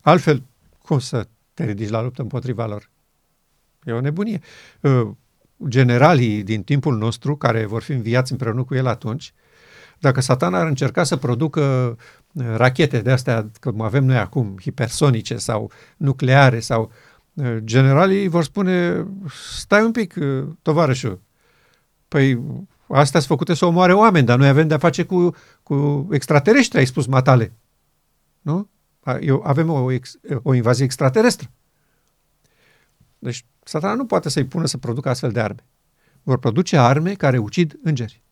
Altfel, 0.00 0.42
cum 0.78 0.98
să 0.98 1.28
te 1.54 1.64
ridici 1.64 1.88
la 1.88 2.02
luptă 2.02 2.22
împotriva 2.22 2.66
lor? 2.66 2.90
E 3.84 3.92
o 3.92 4.00
nebunie. 4.00 4.40
Uh, 5.60 5.68
generalii 5.68 6.42
din 6.42 6.62
timpul 6.62 6.96
nostru, 6.96 7.36
care 7.36 7.64
vor 7.64 7.82
fi 7.82 7.92
înviați 7.92 8.32
împreună 8.32 8.64
cu 8.64 8.74
el 8.74 8.86
atunci, 8.86 9.32
dacă 9.98 10.20
satana 10.20 10.58
ar 10.58 10.66
încerca 10.66 11.04
să 11.04 11.16
producă 11.16 11.60
uh, 12.32 12.44
rachete 12.56 13.00
de 13.00 13.10
astea, 13.10 13.50
cum 13.60 13.80
avem 13.80 14.04
noi 14.04 14.16
acum, 14.16 14.56
hipersonice 14.60 15.36
sau 15.36 15.70
nucleare 15.96 16.60
sau 16.60 16.92
uh, 17.34 17.56
generalii 17.64 18.28
vor 18.28 18.44
spune, 18.44 19.06
stai 19.56 19.84
un 19.84 19.92
pic, 19.92 20.14
tovarășul, 20.62 21.20
păi 22.08 22.40
astea 22.88 23.20
sunt 23.20 23.32
făcute 23.32 23.54
să 23.54 23.66
omoare 23.66 23.92
oameni, 23.94 24.26
dar 24.26 24.38
noi 24.38 24.48
avem 24.48 24.68
de-a 24.68 24.78
face 24.78 25.02
cu, 25.02 25.34
cu 25.62 26.08
extraterestri, 26.10 26.78
ai 26.78 26.86
spus 26.86 27.06
matale. 27.06 27.52
Nu? 28.40 28.68
Eu, 29.20 29.42
avem 29.44 29.70
o, 29.70 29.90
ex, 29.90 30.18
o 30.42 30.54
invazie 30.54 30.84
extraterestră. 30.84 31.50
Deci 33.18 33.44
satana 33.70 33.94
nu 33.94 34.06
poate 34.06 34.28
să-i 34.28 34.44
pună 34.44 34.66
să 34.66 34.78
producă 34.78 35.08
astfel 35.08 35.32
de 35.32 35.40
arme. 35.40 35.64
Vor 36.22 36.38
produce 36.38 36.76
arme 36.76 37.14
care 37.14 37.38
ucid 37.38 37.78
îngeri. 37.82 38.22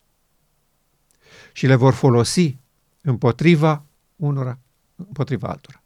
Și 1.53 1.67
le 1.67 1.75
vor 1.75 1.93
folosi 1.93 2.57
împotriva 3.03 3.85
unora, 4.17 4.59
împotriva 4.97 5.49
altora. 5.49 5.83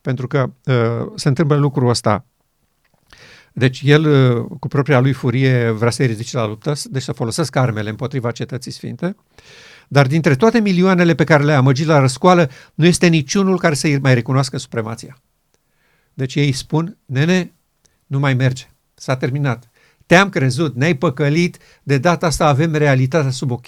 Pentru 0.00 0.26
că 0.26 0.50
uh, 0.64 1.12
se 1.14 1.28
întâmplă 1.28 1.56
lucrul 1.56 1.88
ăsta. 1.88 2.24
Deci 3.52 3.80
el, 3.84 4.06
uh, 4.06 4.58
cu 4.60 4.68
propria 4.68 5.00
lui 5.00 5.12
furie, 5.12 5.70
vrea 5.70 5.90
să-i 5.90 6.06
ridice 6.06 6.36
la 6.36 6.46
luptă, 6.46 6.72
deci 6.84 7.02
să 7.02 7.12
folosească 7.12 7.58
armele 7.58 7.90
împotriva 7.90 8.30
cetății 8.30 8.70
sfinte, 8.70 9.16
dar 9.88 10.06
dintre 10.06 10.36
toate 10.36 10.60
milioanele 10.60 11.14
pe 11.14 11.24
care 11.24 11.44
le-a 11.44 11.56
amăgit 11.56 11.86
la 11.86 11.98
răscoală, 11.98 12.50
nu 12.74 12.86
este 12.86 13.06
niciunul 13.06 13.58
care 13.58 13.74
să-i 13.74 13.98
mai 13.98 14.14
recunoască 14.14 14.56
supremația. 14.56 15.16
Deci 16.14 16.34
ei 16.34 16.52
spun, 16.52 16.98
nene, 17.04 17.52
nu 18.06 18.18
mai 18.18 18.34
merge, 18.34 18.71
s-a 18.94 19.16
terminat. 19.16 19.70
Te-am 20.06 20.28
crezut, 20.28 20.76
ne-ai 20.76 20.94
păcălit, 20.94 21.58
de 21.82 21.98
data 21.98 22.26
asta 22.26 22.46
avem 22.46 22.74
realitatea 22.74 23.30
sub 23.30 23.50
ochi. 23.50 23.66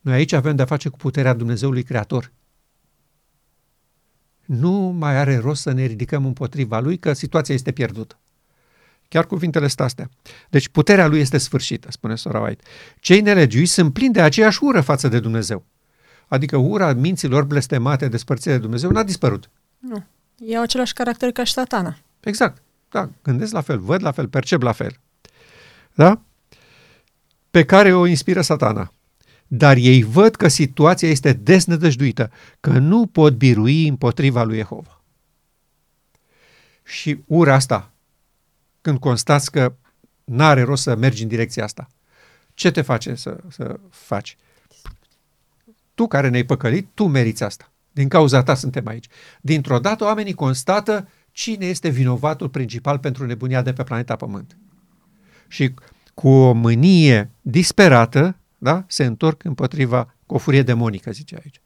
Noi 0.00 0.14
aici 0.14 0.32
avem 0.32 0.56
de-a 0.56 0.64
face 0.64 0.88
cu 0.88 0.96
puterea 0.96 1.32
Dumnezeului 1.32 1.82
Creator. 1.82 2.32
Nu 4.44 4.70
mai 4.72 5.16
are 5.16 5.38
rost 5.38 5.62
să 5.62 5.72
ne 5.72 5.84
ridicăm 5.84 6.24
împotriva 6.24 6.80
lui, 6.80 6.98
că 6.98 7.12
situația 7.12 7.54
este 7.54 7.72
pierdută. 7.72 8.18
Chiar 9.08 9.26
cuvintele 9.26 9.66
sunt 9.66 9.80
astea. 9.80 10.10
Deci 10.48 10.68
puterea 10.68 11.06
lui 11.06 11.20
este 11.20 11.38
sfârșită, 11.38 11.90
spune 11.90 12.16
sora 12.16 12.40
White. 12.40 12.64
Cei 13.00 13.20
nelegiuiți 13.20 13.72
sunt 13.72 13.92
plini 13.92 14.12
de 14.12 14.20
aceeași 14.20 14.58
ură 14.62 14.80
față 14.80 15.08
de 15.08 15.20
Dumnezeu. 15.20 15.64
Adică 16.28 16.56
ura 16.56 16.92
minților 16.92 17.44
blestemate, 17.44 18.08
despărțite 18.08 18.50
de 18.50 18.58
Dumnezeu, 18.58 18.90
n-a 18.90 19.02
dispărut. 19.02 19.50
Nu. 19.78 20.04
E 20.38 20.56
au 20.56 20.62
același 20.62 20.92
caracter 20.92 21.32
ca 21.32 21.44
și 21.44 21.52
satana. 21.52 21.98
Exact. 22.20 22.62
Da, 22.90 23.10
gândesc 23.22 23.52
la 23.52 23.60
fel, 23.60 23.78
văd 23.78 24.02
la 24.02 24.10
fel, 24.10 24.28
percep 24.28 24.62
la 24.62 24.72
fel. 24.72 25.00
Da? 25.94 26.20
Pe 27.50 27.64
care 27.64 27.94
o 27.94 28.06
inspiră 28.06 28.40
satana. 28.40 28.92
Dar 29.46 29.76
ei 29.76 30.02
văd 30.02 30.34
că 30.34 30.48
situația 30.48 31.08
este 31.08 31.32
desnădăjduită, 31.32 32.30
că 32.60 32.70
nu 32.70 33.06
pot 33.06 33.34
birui 33.34 33.88
împotriva 33.88 34.42
lui 34.42 34.56
Jehova. 34.56 35.00
Și 36.84 37.18
ura 37.26 37.54
asta 37.54 37.90
când 38.80 38.98
constați 38.98 39.50
că 39.50 39.74
n-are 40.24 40.62
rost 40.62 40.82
să 40.82 40.96
mergi 40.96 41.22
în 41.22 41.28
direcția 41.28 41.64
asta. 41.64 41.88
Ce 42.54 42.70
te 42.70 42.82
face 42.82 43.14
să, 43.14 43.40
să 43.48 43.80
faci? 43.90 44.36
Tu 45.94 46.06
care 46.06 46.28
ne-ai 46.28 46.44
păcălit, 46.44 46.88
tu 46.94 47.06
meriți 47.06 47.42
asta. 47.42 47.70
Din 47.92 48.08
cauza 48.08 48.42
ta 48.42 48.54
suntem 48.54 48.86
aici. 48.86 49.06
Dintr-o 49.40 49.78
dată 49.78 50.04
oamenii 50.04 50.34
constată 50.34 51.08
cine 51.40 51.66
este 51.66 51.88
vinovatul 51.88 52.48
principal 52.48 52.98
pentru 52.98 53.26
nebunia 53.26 53.62
de 53.62 53.72
pe 53.72 53.82
planeta 53.82 54.16
Pământ. 54.16 54.56
Și 55.48 55.74
cu 56.14 56.28
o 56.28 56.52
mânie 56.52 57.30
disperată, 57.40 58.36
da, 58.58 58.84
se 58.86 59.04
întorc 59.04 59.44
împotriva, 59.44 60.14
cu 60.26 60.34
o 60.34 60.38
furie 60.38 60.62
demonică, 60.62 61.10
zice 61.10 61.36
aici. 61.42 61.60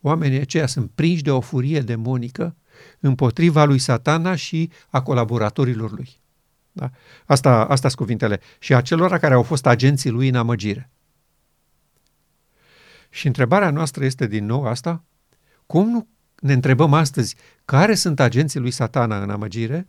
Oamenii 0.00 0.40
aceia 0.40 0.66
sunt 0.66 0.90
prinși 0.94 1.22
de 1.22 1.30
o 1.30 1.40
furie 1.40 1.80
demonică 1.80 2.56
împotriva 3.00 3.64
lui 3.64 3.78
satana 3.78 4.34
și 4.34 4.70
a 4.88 5.02
colaboratorilor 5.02 5.92
lui. 5.92 6.20
Da? 6.72 6.90
Asta, 7.24 7.64
asta 7.64 7.88
sunt 7.88 8.00
cuvintele. 8.00 8.40
Și 8.58 8.74
a 8.74 8.80
celor 8.80 9.18
care 9.18 9.34
au 9.34 9.42
fost 9.42 9.66
agenții 9.66 10.10
lui 10.10 10.28
în 10.28 10.34
amăgire. 10.34 10.90
Și 13.10 13.26
întrebarea 13.26 13.70
noastră 13.70 14.04
este 14.04 14.26
din 14.26 14.46
nou 14.46 14.66
asta, 14.66 15.04
cum 15.66 15.88
nu 15.88 16.08
ne 16.44 16.52
întrebăm 16.52 16.92
astăzi 16.92 17.36
care 17.64 17.94
sunt 17.94 18.20
agenții 18.20 18.60
lui 18.60 18.70
satana 18.70 19.22
în 19.22 19.30
amăgire? 19.30 19.88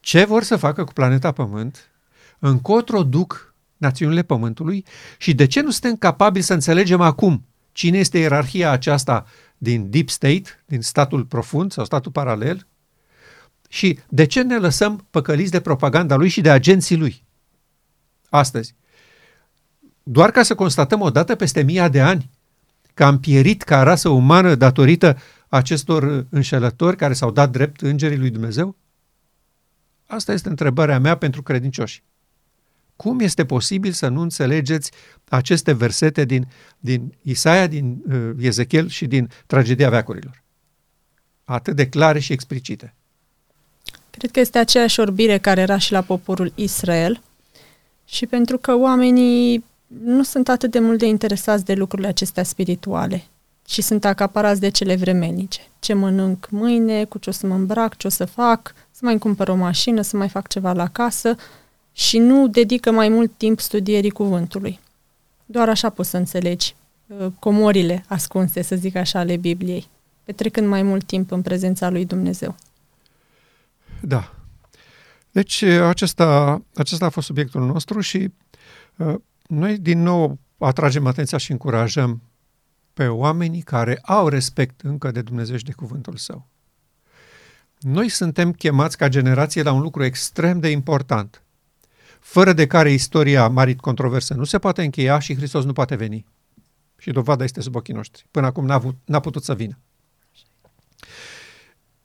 Ce 0.00 0.24
vor 0.24 0.42
să 0.42 0.56
facă 0.56 0.84
cu 0.84 0.92
planeta 0.92 1.32
Pământ? 1.32 1.90
Încotro 2.38 3.02
duc 3.02 3.54
națiunile 3.76 4.22
Pământului? 4.22 4.84
Și 5.18 5.34
de 5.34 5.46
ce 5.46 5.60
nu 5.60 5.70
suntem 5.70 5.96
capabili 5.96 6.44
să 6.44 6.52
înțelegem 6.52 7.00
acum 7.00 7.46
cine 7.72 7.98
este 7.98 8.18
ierarhia 8.18 8.70
aceasta 8.70 9.26
din 9.58 9.90
deep 9.90 10.08
state, 10.08 10.62
din 10.66 10.80
statul 10.80 11.24
profund 11.24 11.72
sau 11.72 11.84
statul 11.84 12.12
paralel? 12.12 12.66
Și 13.68 13.98
de 14.08 14.26
ce 14.26 14.42
ne 14.42 14.56
lăsăm 14.58 15.06
păcăliți 15.10 15.50
de 15.50 15.60
propaganda 15.60 16.16
lui 16.16 16.28
și 16.28 16.40
de 16.40 16.50
agenții 16.50 16.96
lui? 16.96 17.24
Astăzi. 18.28 18.74
Doar 20.02 20.30
ca 20.30 20.42
să 20.42 20.54
constatăm 20.54 21.00
o 21.00 21.10
dată 21.10 21.34
peste 21.34 21.62
mii 21.62 21.88
de 21.90 22.00
ani 22.00 22.30
că 22.94 23.04
am 23.04 23.20
pierit 23.20 23.62
ca 23.62 23.82
rasă 23.82 24.08
umană 24.08 24.54
datorită 24.54 25.18
acestor 25.48 26.26
înșelători 26.30 26.96
care 26.96 27.12
s-au 27.12 27.30
dat 27.30 27.50
drept 27.50 27.80
îngerii 27.80 28.18
lui 28.18 28.30
Dumnezeu? 28.30 28.76
Asta 30.06 30.32
este 30.32 30.48
întrebarea 30.48 30.98
mea 30.98 31.16
pentru 31.16 31.42
credincioși. 31.42 32.02
Cum 32.96 33.20
este 33.20 33.44
posibil 33.44 33.92
să 33.92 34.08
nu 34.08 34.20
înțelegeți 34.20 34.90
aceste 35.28 35.72
versete 35.72 36.24
din, 36.24 36.48
din 36.78 37.14
Isaia, 37.22 37.66
din 37.66 38.02
uh, 38.12 38.30
Ezechiel 38.40 38.88
și 38.88 39.06
din 39.06 39.30
tragedia 39.46 39.90
veacurilor? 39.90 40.42
Atât 41.44 41.76
de 41.76 41.88
clare 41.88 42.18
și 42.18 42.32
explicite. 42.32 42.94
Cred 44.10 44.30
că 44.30 44.40
este 44.40 44.58
aceeași 44.58 45.00
orbire 45.00 45.38
care 45.38 45.60
era 45.60 45.78
și 45.78 45.92
la 45.92 46.00
poporul 46.02 46.52
Israel 46.54 47.22
și 48.04 48.26
pentru 48.26 48.58
că 48.58 48.74
oamenii 48.76 49.64
nu 50.04 50.22
sunt 50.22 50.48
atât 50.48 50.70
de 50.70 50.78
mult 50.78 50.98
de 50.98 51.06
interesați 51.06 51.64
de 51.64 51.74
lucrurile 51.74 52.08
acestea 52.08 52.42
spirituale, 52.42 53.24
și 53.68 53.82
sunt 53.82 54.04
acaparați 54.04 54.60
de 54.60 54.68
cele 54.68 54.96
vremenice. 54.96 55.60
Ce 55.78 55.92
mănânc 55.92 56.48
mâine, 56.50 57.04
cu 57.04 57.18
ce 57.18 57.28
o 57.28 57.32
să 57.32 57.46
mă 57.46 57.54
îmbrac, 57.54 57.96
ce 57.96 58.06
o 58.06 58.10
să 58.10 58.24
fac, 58.24 58.74
să 58.90 59.00
mai 59.02 59.18
cumpăr 59.18 59.48
o 59.48 59.54
mașină, 59.54 60.02
să 60.02 60.16
mai 60.16 60.28
fac 60.28 60.48
ceva 60.48 60.72
la 60.72 60.88
casă 60.88 61.36
și 61.92 62.18
nu 62.18 62.48
dedică 62.48 62.90
mai 62.90 63.08
mult 63.08 63.32
timp 63.36 63.60
studierii 63.60 64.10
cuvântului. 64.10 64.80
Doar 65.46 65.68
așa 65.68 65.90
poți 65.90 66.10
să 66.10 66.16
înțelegi 66.16 66.74
uh, 67.06 67.26
comorile 67.38 68.04
ascunse, 68.08 68.62
să 68.62 68.76
zic 68.76 68.96
așa, 68.96 69.18
ale 69.18 69.36
Bibliei, 69.36 69.88
petrecând 70.24 70.66
mai 70.66 70.82
mult 70.82 71.04
timp 71.04 71.30
în 71.30 71.42
prezența 71.42 71.90
lui 71.90 72.04
Dumnezeu. 72.04 72.54
Da. 74.00 74.32
Deci 75.30 75.60
uh, 75.60 75.80
acesta, 75.80 76.62
acesta 76.74 77.04
a 77.04 77.08
fost 77.08 77.26
subiectul 77.26 77.66
nostru 77.66 78.00
și 78.00 78.28
uh, 78.96 79.14
noi 79.52 79.78
din 79.78 80.02
nou 80.02 80.38
atragem 80.58 81.06
atenția 81.06 81.38
și 81.38 81.50
încurajăm 81.50 82.22
pe 82.92 83.06
oamenii 83.06 83.62
care 83.62 83.98
au 84.02 84.28
respect 84.28 84.80
încă 84.80 85.10
de 85.10 85.22
Dumnezeu 85.22 85.56
și 85.56 85.64
de 85.64 85.72
cuvântul 85.72 86.16
său. 86.16 86.48
Noi 87.78 88.08
suntem 88.08 88.52
chemați 88.52 88.96
ca 88.96 89.08
generație 89.08 89.62
la 89.62 89.72
un 89.72 89.80
lucru 89.80 90.04
extrem 90.04 90.60
de 90.60 90.68
important, 90.68 91.42
fără 92.20 92.52
de 92.52 92.66
care 92.66 92.90
istoria 92.90 93.48
marit 93.48 93.80
controversă 93.80 94.34
nu 94.34 94.44
se 94.44 94.58
poate 94.58 94.82
încheia 94.82 95.18
și 95.18 95.34
Hristos 95.34 95.64
nu 95.64 95.72
poate 95.72 95.94
veni. 95.94 96.26
Și 96.98 97.10
dovada 97.10 97.44
este 97.44 97.60
sub 97.60 97.74
ochii 97.74 97.94
noștri. 97.94 98.26
Până 98.30 98.46
acum 98.46 98.66
n-a, 98.66 98.74
avut, 98.74 98.96
n-a 99.04 99.20
putut 99.20 99.44
să 99.44 99.54
vină. 99.54 99.78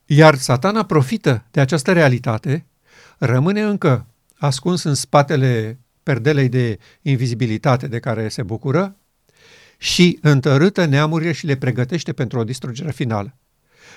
Iar 0.05 0.35
satana 0.35 0.85
profită 0.85 1.45
de 1.51 1.59
această 1.59 1.93
realitate, 1.93 2.65
rămâne 3.17 3.61
încă 3.61 4.05
ascuns 4.37 4.83
în 4.83 4.93
spatele 4.93 5.79
perdelei 6.07 6.49
de 6.49 6.77
invizibilitate 7.01 7.87
de 7.87 7.99
care 7.99 8.29
se 8.29 8.43
bucură 8.43 8.95
și 9.77 10.19
întărâtă 10.21 10.85
neamurile 10.85 11.31
și 11.31 11.45
le 11.45 11.55
pregătește 11.55 12.13
pentru 12.13 12.39
o 12.39 12.43
distrugere 12.43 12.91
finală. 12.91 13.37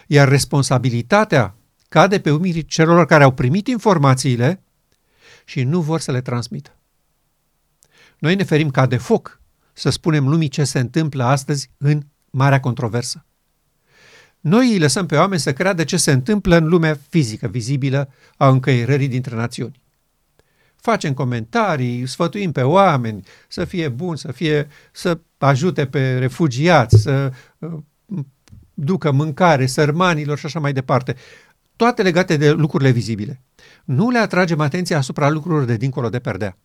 Iar 0.06 0.28
responsabilitatea 0.28 1.54
cade 1.88 2.20
pe 2.20 2.30
umirii 2.30 2.64
celor 2.64 3.06
care 3.06 3.22
au 3.22 3.32
primit 3.32 3.66
informațiile 3.66 4.62
și 5.44 5.62
nu 5.62 5.80
vor 5.80 6.00
să 6.00 6.12
le 6.12 6.20
transmită. 6.20 6.76
Noi 8.18 8.34
ne 8.34 8.42
ferim 8.42 8.70
ca 8.70 8.86
de 8.86 8.96
foc 8.96 9.40
să 9.72 9.90
spunem 9.90 10.28
lumii 10.28 10.48
ce 10.48 10.64
se 10.64 10.78
întâmplă 10.78 11.24
astăzi 11.24 11.70
în 11.78 12.02
marea 12.30 12.60
controversă. 12.60 13.24
Noi 14.40 14.72
îi 14.72 14.78
lăsăm 14.78 15.06
pe 15.06 15.16
oameni 15.16 15.40
să 15.40 15.52
creadă 15.52 15.84
ce 15.84 15.96
se 15.96 16.12
întâmplă 16.12 16.56
în 16.56 16.68
lumea 16.68 16.98
fizică, 17.08 17.48
vizibilă, 17.48 18.12
a 18.36 18.48
încăierării 18.48 19.08
dintre 19.08 19.36
națiuni. 19.36 19.79
Facem 20.80 21.14
comentarii, 21.14 22.06
sfătuim 22.06 22.52
pe 22.52 22.62
oameni 22.62 23.22
să 23.48 23.64
fie 23.64 23.88
buni, 23.88 24.18
să, 24.18 24.32
fie, 24.32 24.68
să 24.92 25.18
ajute 25.38 25.86
pe 25.86 26.18
refugiați, 26.18 27.00
să 27.00 27.32
uh, 27.58 27.72
ducă 28.74 29.10
mâncare 29.10 29.66
sărmanilor 29.66 30.38
și 30.38 30.46
așa 30.46 30.60
mai 30.60 30.72
departe. 30.72 31.16
Toate 31.76 32.02
legate 32.02 32.36
de 32.36 32.50
lucrurile 32.50 32.90
vizibile. 32.90 33.40
Nu 33.84 34.10
le 34.10 34.18
atragem 34.18 34.60
atenția 34.60 34.96
asupra 34.96 35.28
lucrurilor 35.28 35.64
de 35.64 35.76
dincolo 35.76 36.08
de 36.08 36.18
perdea. 36.18 36.58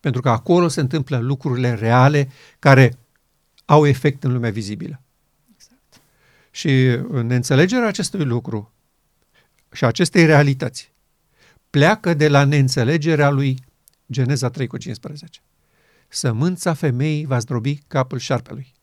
Pentru 0.00 0.20
că 0.20 0.28
acolo 0.28 0.68
se 0.68 0.80
întâmplă 0.80 1.18
lucrurile 1.18 1.74
reale 1.74 2.28
care 2.58 2.98
au 3.64 3.86
efect 3.86 4.24
în 4.24 4.32
lumea 4.32 4.50
vizibilă. 4.50 5.02
Exact. 5.54 6.02
Și 6.50 6.98
neînțelegerea 7.22 7.88
acestui 7.88 8.24
lucru 8.24 8.72
și 9.72 9.84
acestei 9.84 10.26
realități 10.26 10.92
pleacă 11.70 12.14
de 12.14 12.28
la 12.28 12.44
neînțelegerea 12.44 13.30
lui 13.30 13.64
Geneza 14.12 14.50
3 14.50 14.66
cu 14.66 14.76
15. 14.76 15.40
Sămânța 16.08 16.74
femeii 16.74 17.26
va 17.26 17.38
zdrobi 17.38 17.76
capul 17.86 18.18
șarpelui. 18.18 18.74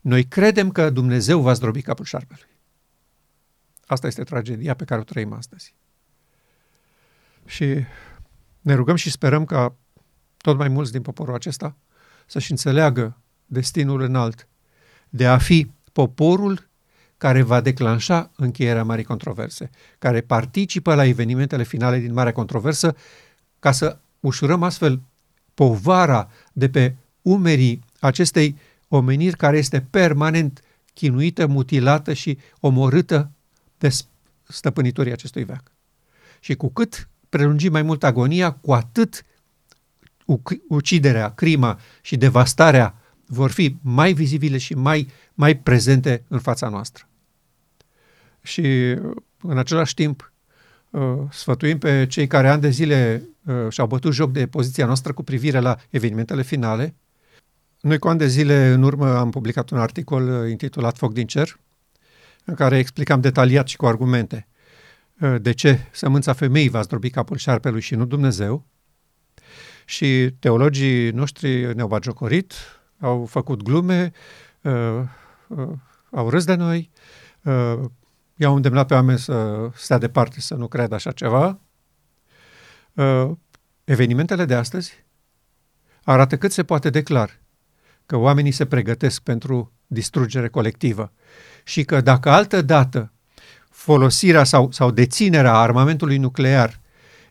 Noi 0.00 0.24
credem 0.24 0.70
că 0.70 0.90
Dumnezeu 0.90 1.40
va 1.40 1.52
zdrobi 1.52 1.82
capul 1.82 2.04
șarpelui. 2.04 2.48
Asta 3.86 4.06
este 4.06 4.22
tragedia 4.22 4.74
pe 4.74 4.84
care 4.84 5.00
o 5.00 5.04
trăim 5.04 5.32
astăzi. 5.32 5.74
Și 7.46 7.84
ne 8.60 8.74
rugăm 8.74 8.96
și 8.96 9.10
sperăm 9.10 9.44
ca 9.44 9.76
tot 10.36 10.56
mai 10.56 10.68
mulți 10.68 10.92
din 10.92 11.02
poporul 11.02 11.34
acesta 11.34 11.76
să-și 12.26 12.50
înțeleagă 12.50 13.20
destinul 13.46 14.00
înalt 14.00 14.48
de 15.08 15.26
a 15.26 15.38
fi 15.38 15.72
poporul 15.92 16.68
care 17.18 17.42
va 17.42 17.60
declanșa 17.60 18.30
încheierea 18.36 18.84
Marii 18.84 19.04
Controverse, 19.04 19.70
care 19.98 20.20
participă 20.20 20.94
la 20.94 21.04
evenimentele 21.04 21.62
finale 21.62 21.98
din 21.98 22.12
Marea 22.12 22.32
Controversă, 22.32 22.96
ca 23.58 23.72
să 23.72 23.98
ușurăm 24.20 24.62
astfel 24.62 25.00
povara 25.54 26.30
de 26.52 26.68
pe 26.68 26.94
umerii 27.22 27.84
acestei 28.00 28.56
omeniri 28.88 29.36
care 29.36 29.58
este 29.58 29.86
permanent 29.90 30.62
chinuită, 30.94 31.46
mutilată 31.46 32.12
și 32.12 32.38
omorâtă 32.60 33.30
de 33.78 33.88
stăpânitorii 34.48 35.12
acestui 35.12 35.44
veac. 35.44 35.72
Și 36.40 36.54
cu 36.54 36.68
cât 36.68 37.08
prelungim 37.28 37.72
mai 37.72 37.82
mult 37.82 38.04
agonia, 38.04 38.52
cu 38.52 38.72
atât 38.72 39.24
uciderea, 40.68 41.30
crima 41.30 41.78
și 42.00 42.16
devastarea 42.16 42.94
vor 43.34 43.50
fi 43.50 43.76
mai 43.80 44.12
vizibile 44.12 44.58
și 44.58 44.74
mai, 44.74 45.08
mai 45.34 45.56
prezente 45.56 46.24
în 46.28 46.38
fața 46.38 46.68
noastră. 46.68 47.08
Și 48.42 48.96
în 49.42 49.58
același 49.58 49.94
timp 49.94 50.32
uh, 50.90 51.18
sfătuim 51.30 51.78
pe 51.78 52.06
cei 52.06 52.26
care 52.26 52.48
ani 52.48 52.60
de 52.60 52.70
zile 52.70 53.28
uh, 53.44 53.54
și-au 53.68 53.86
bătut 53.86 54.12
joc 54.12 54.32
de 54.32 54.46
poziția 54.46 54.86
noastră 54.86 55.12
cu 55.12 55.22
privire 55.22 55.58
la 55.58 55.76
evenimentele 55.90 56.42
finale. 56.42 56.94
Noi 57.80 57.98
cu 57.98 58.08
ani 58.08 58.18
de 58.18 58.26
zile 58.26 58.68
în 58.68 58.82
urmă 58.82 59.16
am 59.16 59.30
publicat 59.30 59.70
un 59.70 59.78
articol 59.78 60.28
uh, 60.28 60.50
intitulat 60.50 60.96
Foc 60.96 61.12
din 61.12 61.26
cer, 61.26 61.58
în 62.44 62.54
care 62.54 62.78
explicam 62.78 63.20
detaliat 63.20 63.68
și 63.68 63.76
cu 63.76 63.86
argumente 63.86 64.48
de 65.40 65.52
ce 65.52 65.88
sămânța 65.92 66.32
femeii 66.32 66.68
va 66.68 66.80
zdrobi 66.80 67.10
capul 67.10 67.36
șarpelui 67.36 67.80
și 67.80 67.94
nu 67.94 68.04
Dumnezeu. 68.04 68.66
Și 69.84 70.30
teologii 70.38 71.10
noștri 71.10 71.74
ne-au 71.74 71.88
bagiocorit, 71.88 72.54
au 73.00 73.26
făcut 73.26 73.62
glume, 73.62 74.12
au 76.10 76.30
râs 76.30 76.44
de 76.44 76.54
noi, 76.54 76.90
i-au 78.36 78.54
îndemnat 78.54 78.86
pe 78.86 78.94
oameni 78.94 79.18
să 79.18 79.68
stea 79.74 79.98
departe, 79.98 80.40
să 80.40 80.54
nu 80.54 80.66
creadă 80.66 80.94
așa 80.94 81.12
ceva. 81.12 81.58
Uh, 82.92 83.30
evenimentele 83.84 84.44
de 84.44 84.54
astăzi 84.54 85.04
arată 86.04 86.36
cât 86.36 86.52
se 86.52 86.64
poate 86.64 86.90
declar 86.90 87.40
că 88.06 88.16
oamenii 88.16 88.50
se 88.50 88.66
pregătesc 88.66 89.22
pentru 89.22 89.72
distrugere 89.86 90.48
colectivă 90.48 91.12
și 91.64 91.84
că 91.84 92.00
dacă 92.00 92.30
altă 92.30 92.62
dată 92.62 93.12
folosirea 93.70 94.44
sau, 94.44 94.70
sau 94.70 94.90
deținerea 94.90 95.54
armamentului 95.54 96.16
nuclear 96.16 96.80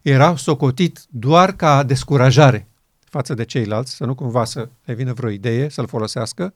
era 0.02 0.36
socotit 0.36 1.00
doar 1.10 1.52
ca 1.56 1.84
descurajare 1.84 2.68
față 3.14 3.34
de 3.34 3.44
ceilalți, 3.44 3.96
să 3.96 4.06
nu 4.06 4.16
cumva 4.16 4.46
să 4.46 4.70
le 4.86 4.94
vină 4.94 5.14
vreo 5.14 5.30
idee 5.30 5.70
să-l 5.70 5.88
folosească, 5.88 6.54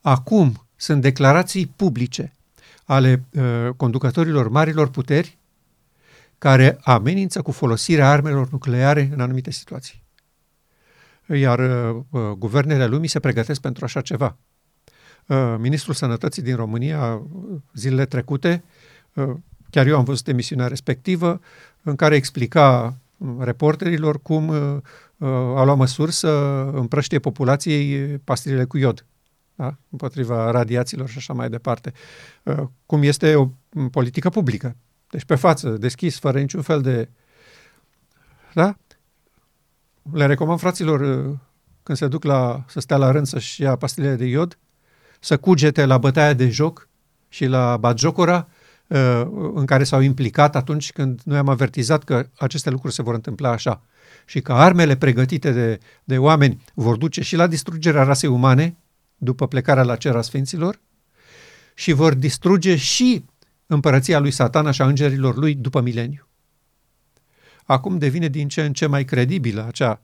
acum 0.00 0.66
sunt 0.76 1.02
declarații 1.02 1.66
publice 1.76 2.32
ale 2.84 3.24
uh, 3.32 3.68
conducătorilor 3.76 4.48
marilor 4.48 4.88
puteri 4.88 5.38
care 6.38 6.78
amenință 6.82 7.42
cu 7.42 7.52
folosirea 7.52 8.10
armelor 8.10 8.48
nucleare 8.50 9.10
în 9.12 9.20
anumite 9.20 9.50
situații. 9.50 10.02
Iar 11.26 11.58
uh, 11.58 12.02
uh, 12.10 12.20
guvernele 12.38 12.86
lumii 12.86 13.08
se 13.08 13.20
pregătesc 13.20 13.60
pentru 13.60 13.84
așa 13.84 14.00
ceva. 14.00 14.36
Uh, 15.26 15.54
Ministrul 15.58 15.94
Sănătății 15.94 16.42
din 16.42 16.56
România, 16.56 17.14
uh, 17.14 17.56
zilele 17.74 18.06
trecute, 18.06 18.64
uh, 19.14 19.30
chiar 19.70 19.86
eu 19.86 19.96
am 19.96 20.04
văzut 20.04 20.28
emisiunea 20.28 20.66
respectivă, 20.66 21.40
în 21.82 21.96
care 21.96 22.14
explica 22.14 22.96
uh, 23.16 23.28
reporterilor 23.38 24.22
cum 24.22 24.52
uh, 25.20 25.28
uh, 25.28 25.56
au 25.56 25.64
luat 25.64 25.76
măsuri 25.76 26.12
să 26.12 26.28
împrăștie 26.72 27.18
populației 27.18 28.18
pastilele 28.18 28.64
cu 28.64 28.76
iod 28.76 29.04
da? 29.60 29.76
împotriva 29.90 30.50
radiațiilor 30.50 31.08
și 31.08 31.18
așa 31.18 31.32
mai 31.32 31.48
departe, 31.48 31.92
uh, 32.42 32.62
cum 32.86 33.02
este 33.02 33.34
o 33.34 33.48
politică 33.90 34.30
publică. 34.30 34.76
Deci 35.10 35.24
pe 35.24 35.34
față, 35.34 35.70
deschis, 35.70 36.18
fără 36.18 36.38
niciun 36.38 36.62
fel 36.62 36.80
de... 36.80 37.08
Da? 38.54 38.76
Le 40.12 40.26
recomand 40.26 40.58
fraților 40.58 41.00
uh, 41.00 41.36
când 41.82 41.98
se 41.98 42.08
duc 42.08 42.24
la, 42.24 42.64
să 42.68 42.80
stea 42.80 42.96
la 42.96 43.10
rând 43.10 43.26
să-și 43.26 43.62
ia 43.62 43.76
pastilele 43.76 44.14
de 44.14 44.24
iod, 44.24 44.58
să 45.20 45.36
cugete 45.36 45.84
la 45.84 45.98
bătaia 45.98 46.32
de 46.32 46.48
joc 46.48 46.88
și 47.28 47.46
la 47.46 47.76
batjocora 47.76 48.48
uh, 48.86 49.22
în 49.54 49.66
care 49.66 49.84
s-au 49.84 50.00
implicat 50.00 50.56
atunci 50.56 50.92
când 50.92 51.20
noi 51.24 51.38
am 51.38 51.48
avertizat 51.48 52.04
că 52.04 52.26
aceste 52.38 52.70
lucruri 52.70 52.94
se 52.94 53.02
vor 53.02 53.14
întâmpla 53.14 53.50
așa 53.50 53.82
și 54.24 54.40
că 54.40 54.52
armele 54.52 54.96
pregătite 54.96 55.52
de, 55.52 55.78
de 56.04 56.18
oameni 56.18 56.62
vor 56.74 56.96
duce 56.96 57.22
și 57.22 57.36
la 57.36 57.46
distrugerea 57.46 58.02
rasei 58.02 58.28
umane, 58.28 58.76
după 59.16 59.48
plecarea 59.48 59.82
la 59.82 59.96
cer 59.96 60.16
a 60.16 60.22
sfinților 60.22 60.80
și 61.74 61.92
vor 61.92 62.14
distruge 62.14 62.76
și 62.76 63.24
împărăția 63.66 64.18
lui 64.18 64.30
satana 64.30 64.70
și 64.70 64.82
a 64.82 64.86
îngerilor 64.86 65.36
lui 65.36 65.54
după 65.54 65.80
mileniu. 65.80 66.28
Acum 67.64 67.98
devine 67.98 68.28
din 68.28 68.48
ce 68.48 68.64
în 68.64 68.72
ce 68.72 68.86
mai 68.86 69.04
credibilă 69.04 69.64
acea 69.66 70.02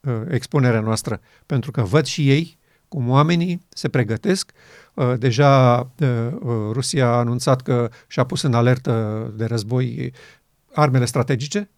uh, 0.00 0.14
expunerea 0.28 0.80
noastră, 0.80 1.20
pentru 1.46 1.70
că 1.70 1.82
văd 1.82 2.04
și 2.04 2.30
ei 2.30 2.58
cum 2.88 3.08
oamenii 3.08 3.66
se 3.68 3.88
pregătesc. 3.88 4.52
Uh, 4.94 5.12
deja 5.18 5.78
uh, 5.78 6.08
uh 6.40 6.72
Rusia 6.72 7.06
a 7.06 7.18
anunțat 7.18 7.62
că 7.62 7.90
și-a 8.06 8.24
pus 8.24 8.42
în 8.42 8.54
alertă 8.54 9.32
de 9.36 9.44
război 9.44 10.12
armele 10.72 11.04
strategice, 11.04 11.58
uh, 11.58 11.75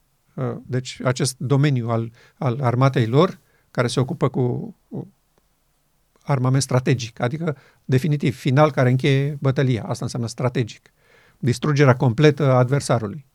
deci 0.62 1.00
acest 1.04 1.38
domeniu 1.38 1.88
al, 1.88 2.12
al 2.38 2.60
armatei 2.60 3.06
lor, 3.06 3.38
care 3.70 3.86
se 3.86 4.00
ocupă 4.00 4.28
cu 4.28 4.76
armament 6.22 6.62
strategic, 6.62 7.20
adică 7.20 7.56
definitiv, 7.84 8.36
final 8.36 8.70
care 8.70 8.90
încheie 8.90 9.36
bătălia. 9.40 9.82
Asta 9.82 10.04
înseamnă 10.04 10.28
strategic. 10.28 10.92
Distrugerea 11.38 11.96
completă 11.96 12.50
a 12.50 12.58
adversarului. 12.58 13.26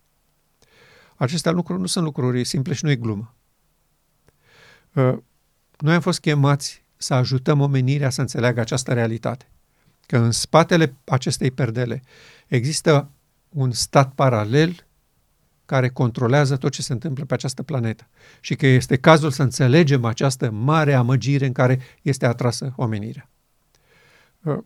Acestea 1.16 1.51
lucruri 1.51 1.80
nu 1.80 1.86
sunt 1.86 2.06
lucruri 2.06 2.43
simple 2.43 2.74
și 2.74 2.84
nu 2.84 2.91
e 2.91 2.95
glumă. 2.95 3.36
Uh, 4.93 5.18
noi 5.78 5.93
am 5.93 6.01
fost 6.01 6.20
chemați 6.20 6.86
să 6.97 7.14
ajutăm 7.14 7.60
omenirea 7.60 8.10
să 8.10 8.22
înțeleagă 8.22 8.60
această 8.60 8.93
realitate. 8.93 9.47
Că 10.06 10.18
în 10.18 10.32
spatele 10.32 10.95
acestei 11.06 11.51
perdele 11.51 12.01
există 12.47 13.10
un 13.49 13.72
stat 13.72 14.14
paralel 14.14 14.86
care 15.74 15.89
controlează 15.89 16.57
tot 16.57 16.71
ce 16.71 16.82
se 16.82 16.93
întâmplă 16.93 17.26
pe 17.26 17.34
această 17.34 17.63
planetă 17.63 18.07
și 18.39 18.55
că 18.55 18.67
este 18.67 18.97
cazul 18.97 19.32
să 19.32 19.43
înțelegem 19.43 20.05
această 20.05 20.51
mare 20.51 20.93
amăgire 20.93 21.45
în 21.45 21.51
care 21.51 21.80
este 22.01 22.26
atrasă 22.26 22.74
omenirea. 22.76 23.30
Uh, 24.43 24.57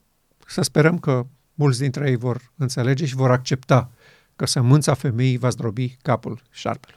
să 0.47 0.61
sperăm 0.61 0.99
că 0.99 1.25
mulți 1.53 1.79
dintre 1.79 2.09
ei 2.09 2.15
vor 2.15 2.51
înțelege 2.55 3.05
și 3.05 3.15
vor 3.15 3.31
accepta 3.31 3.91
că 4.35 4.45
sămânța 4.45 4.93
femeii 4.93 5.37
va 5.37 5.49
zdrobi 5.49 5.97
capul 6.01 6.41
șarpelui. 6.51 6.96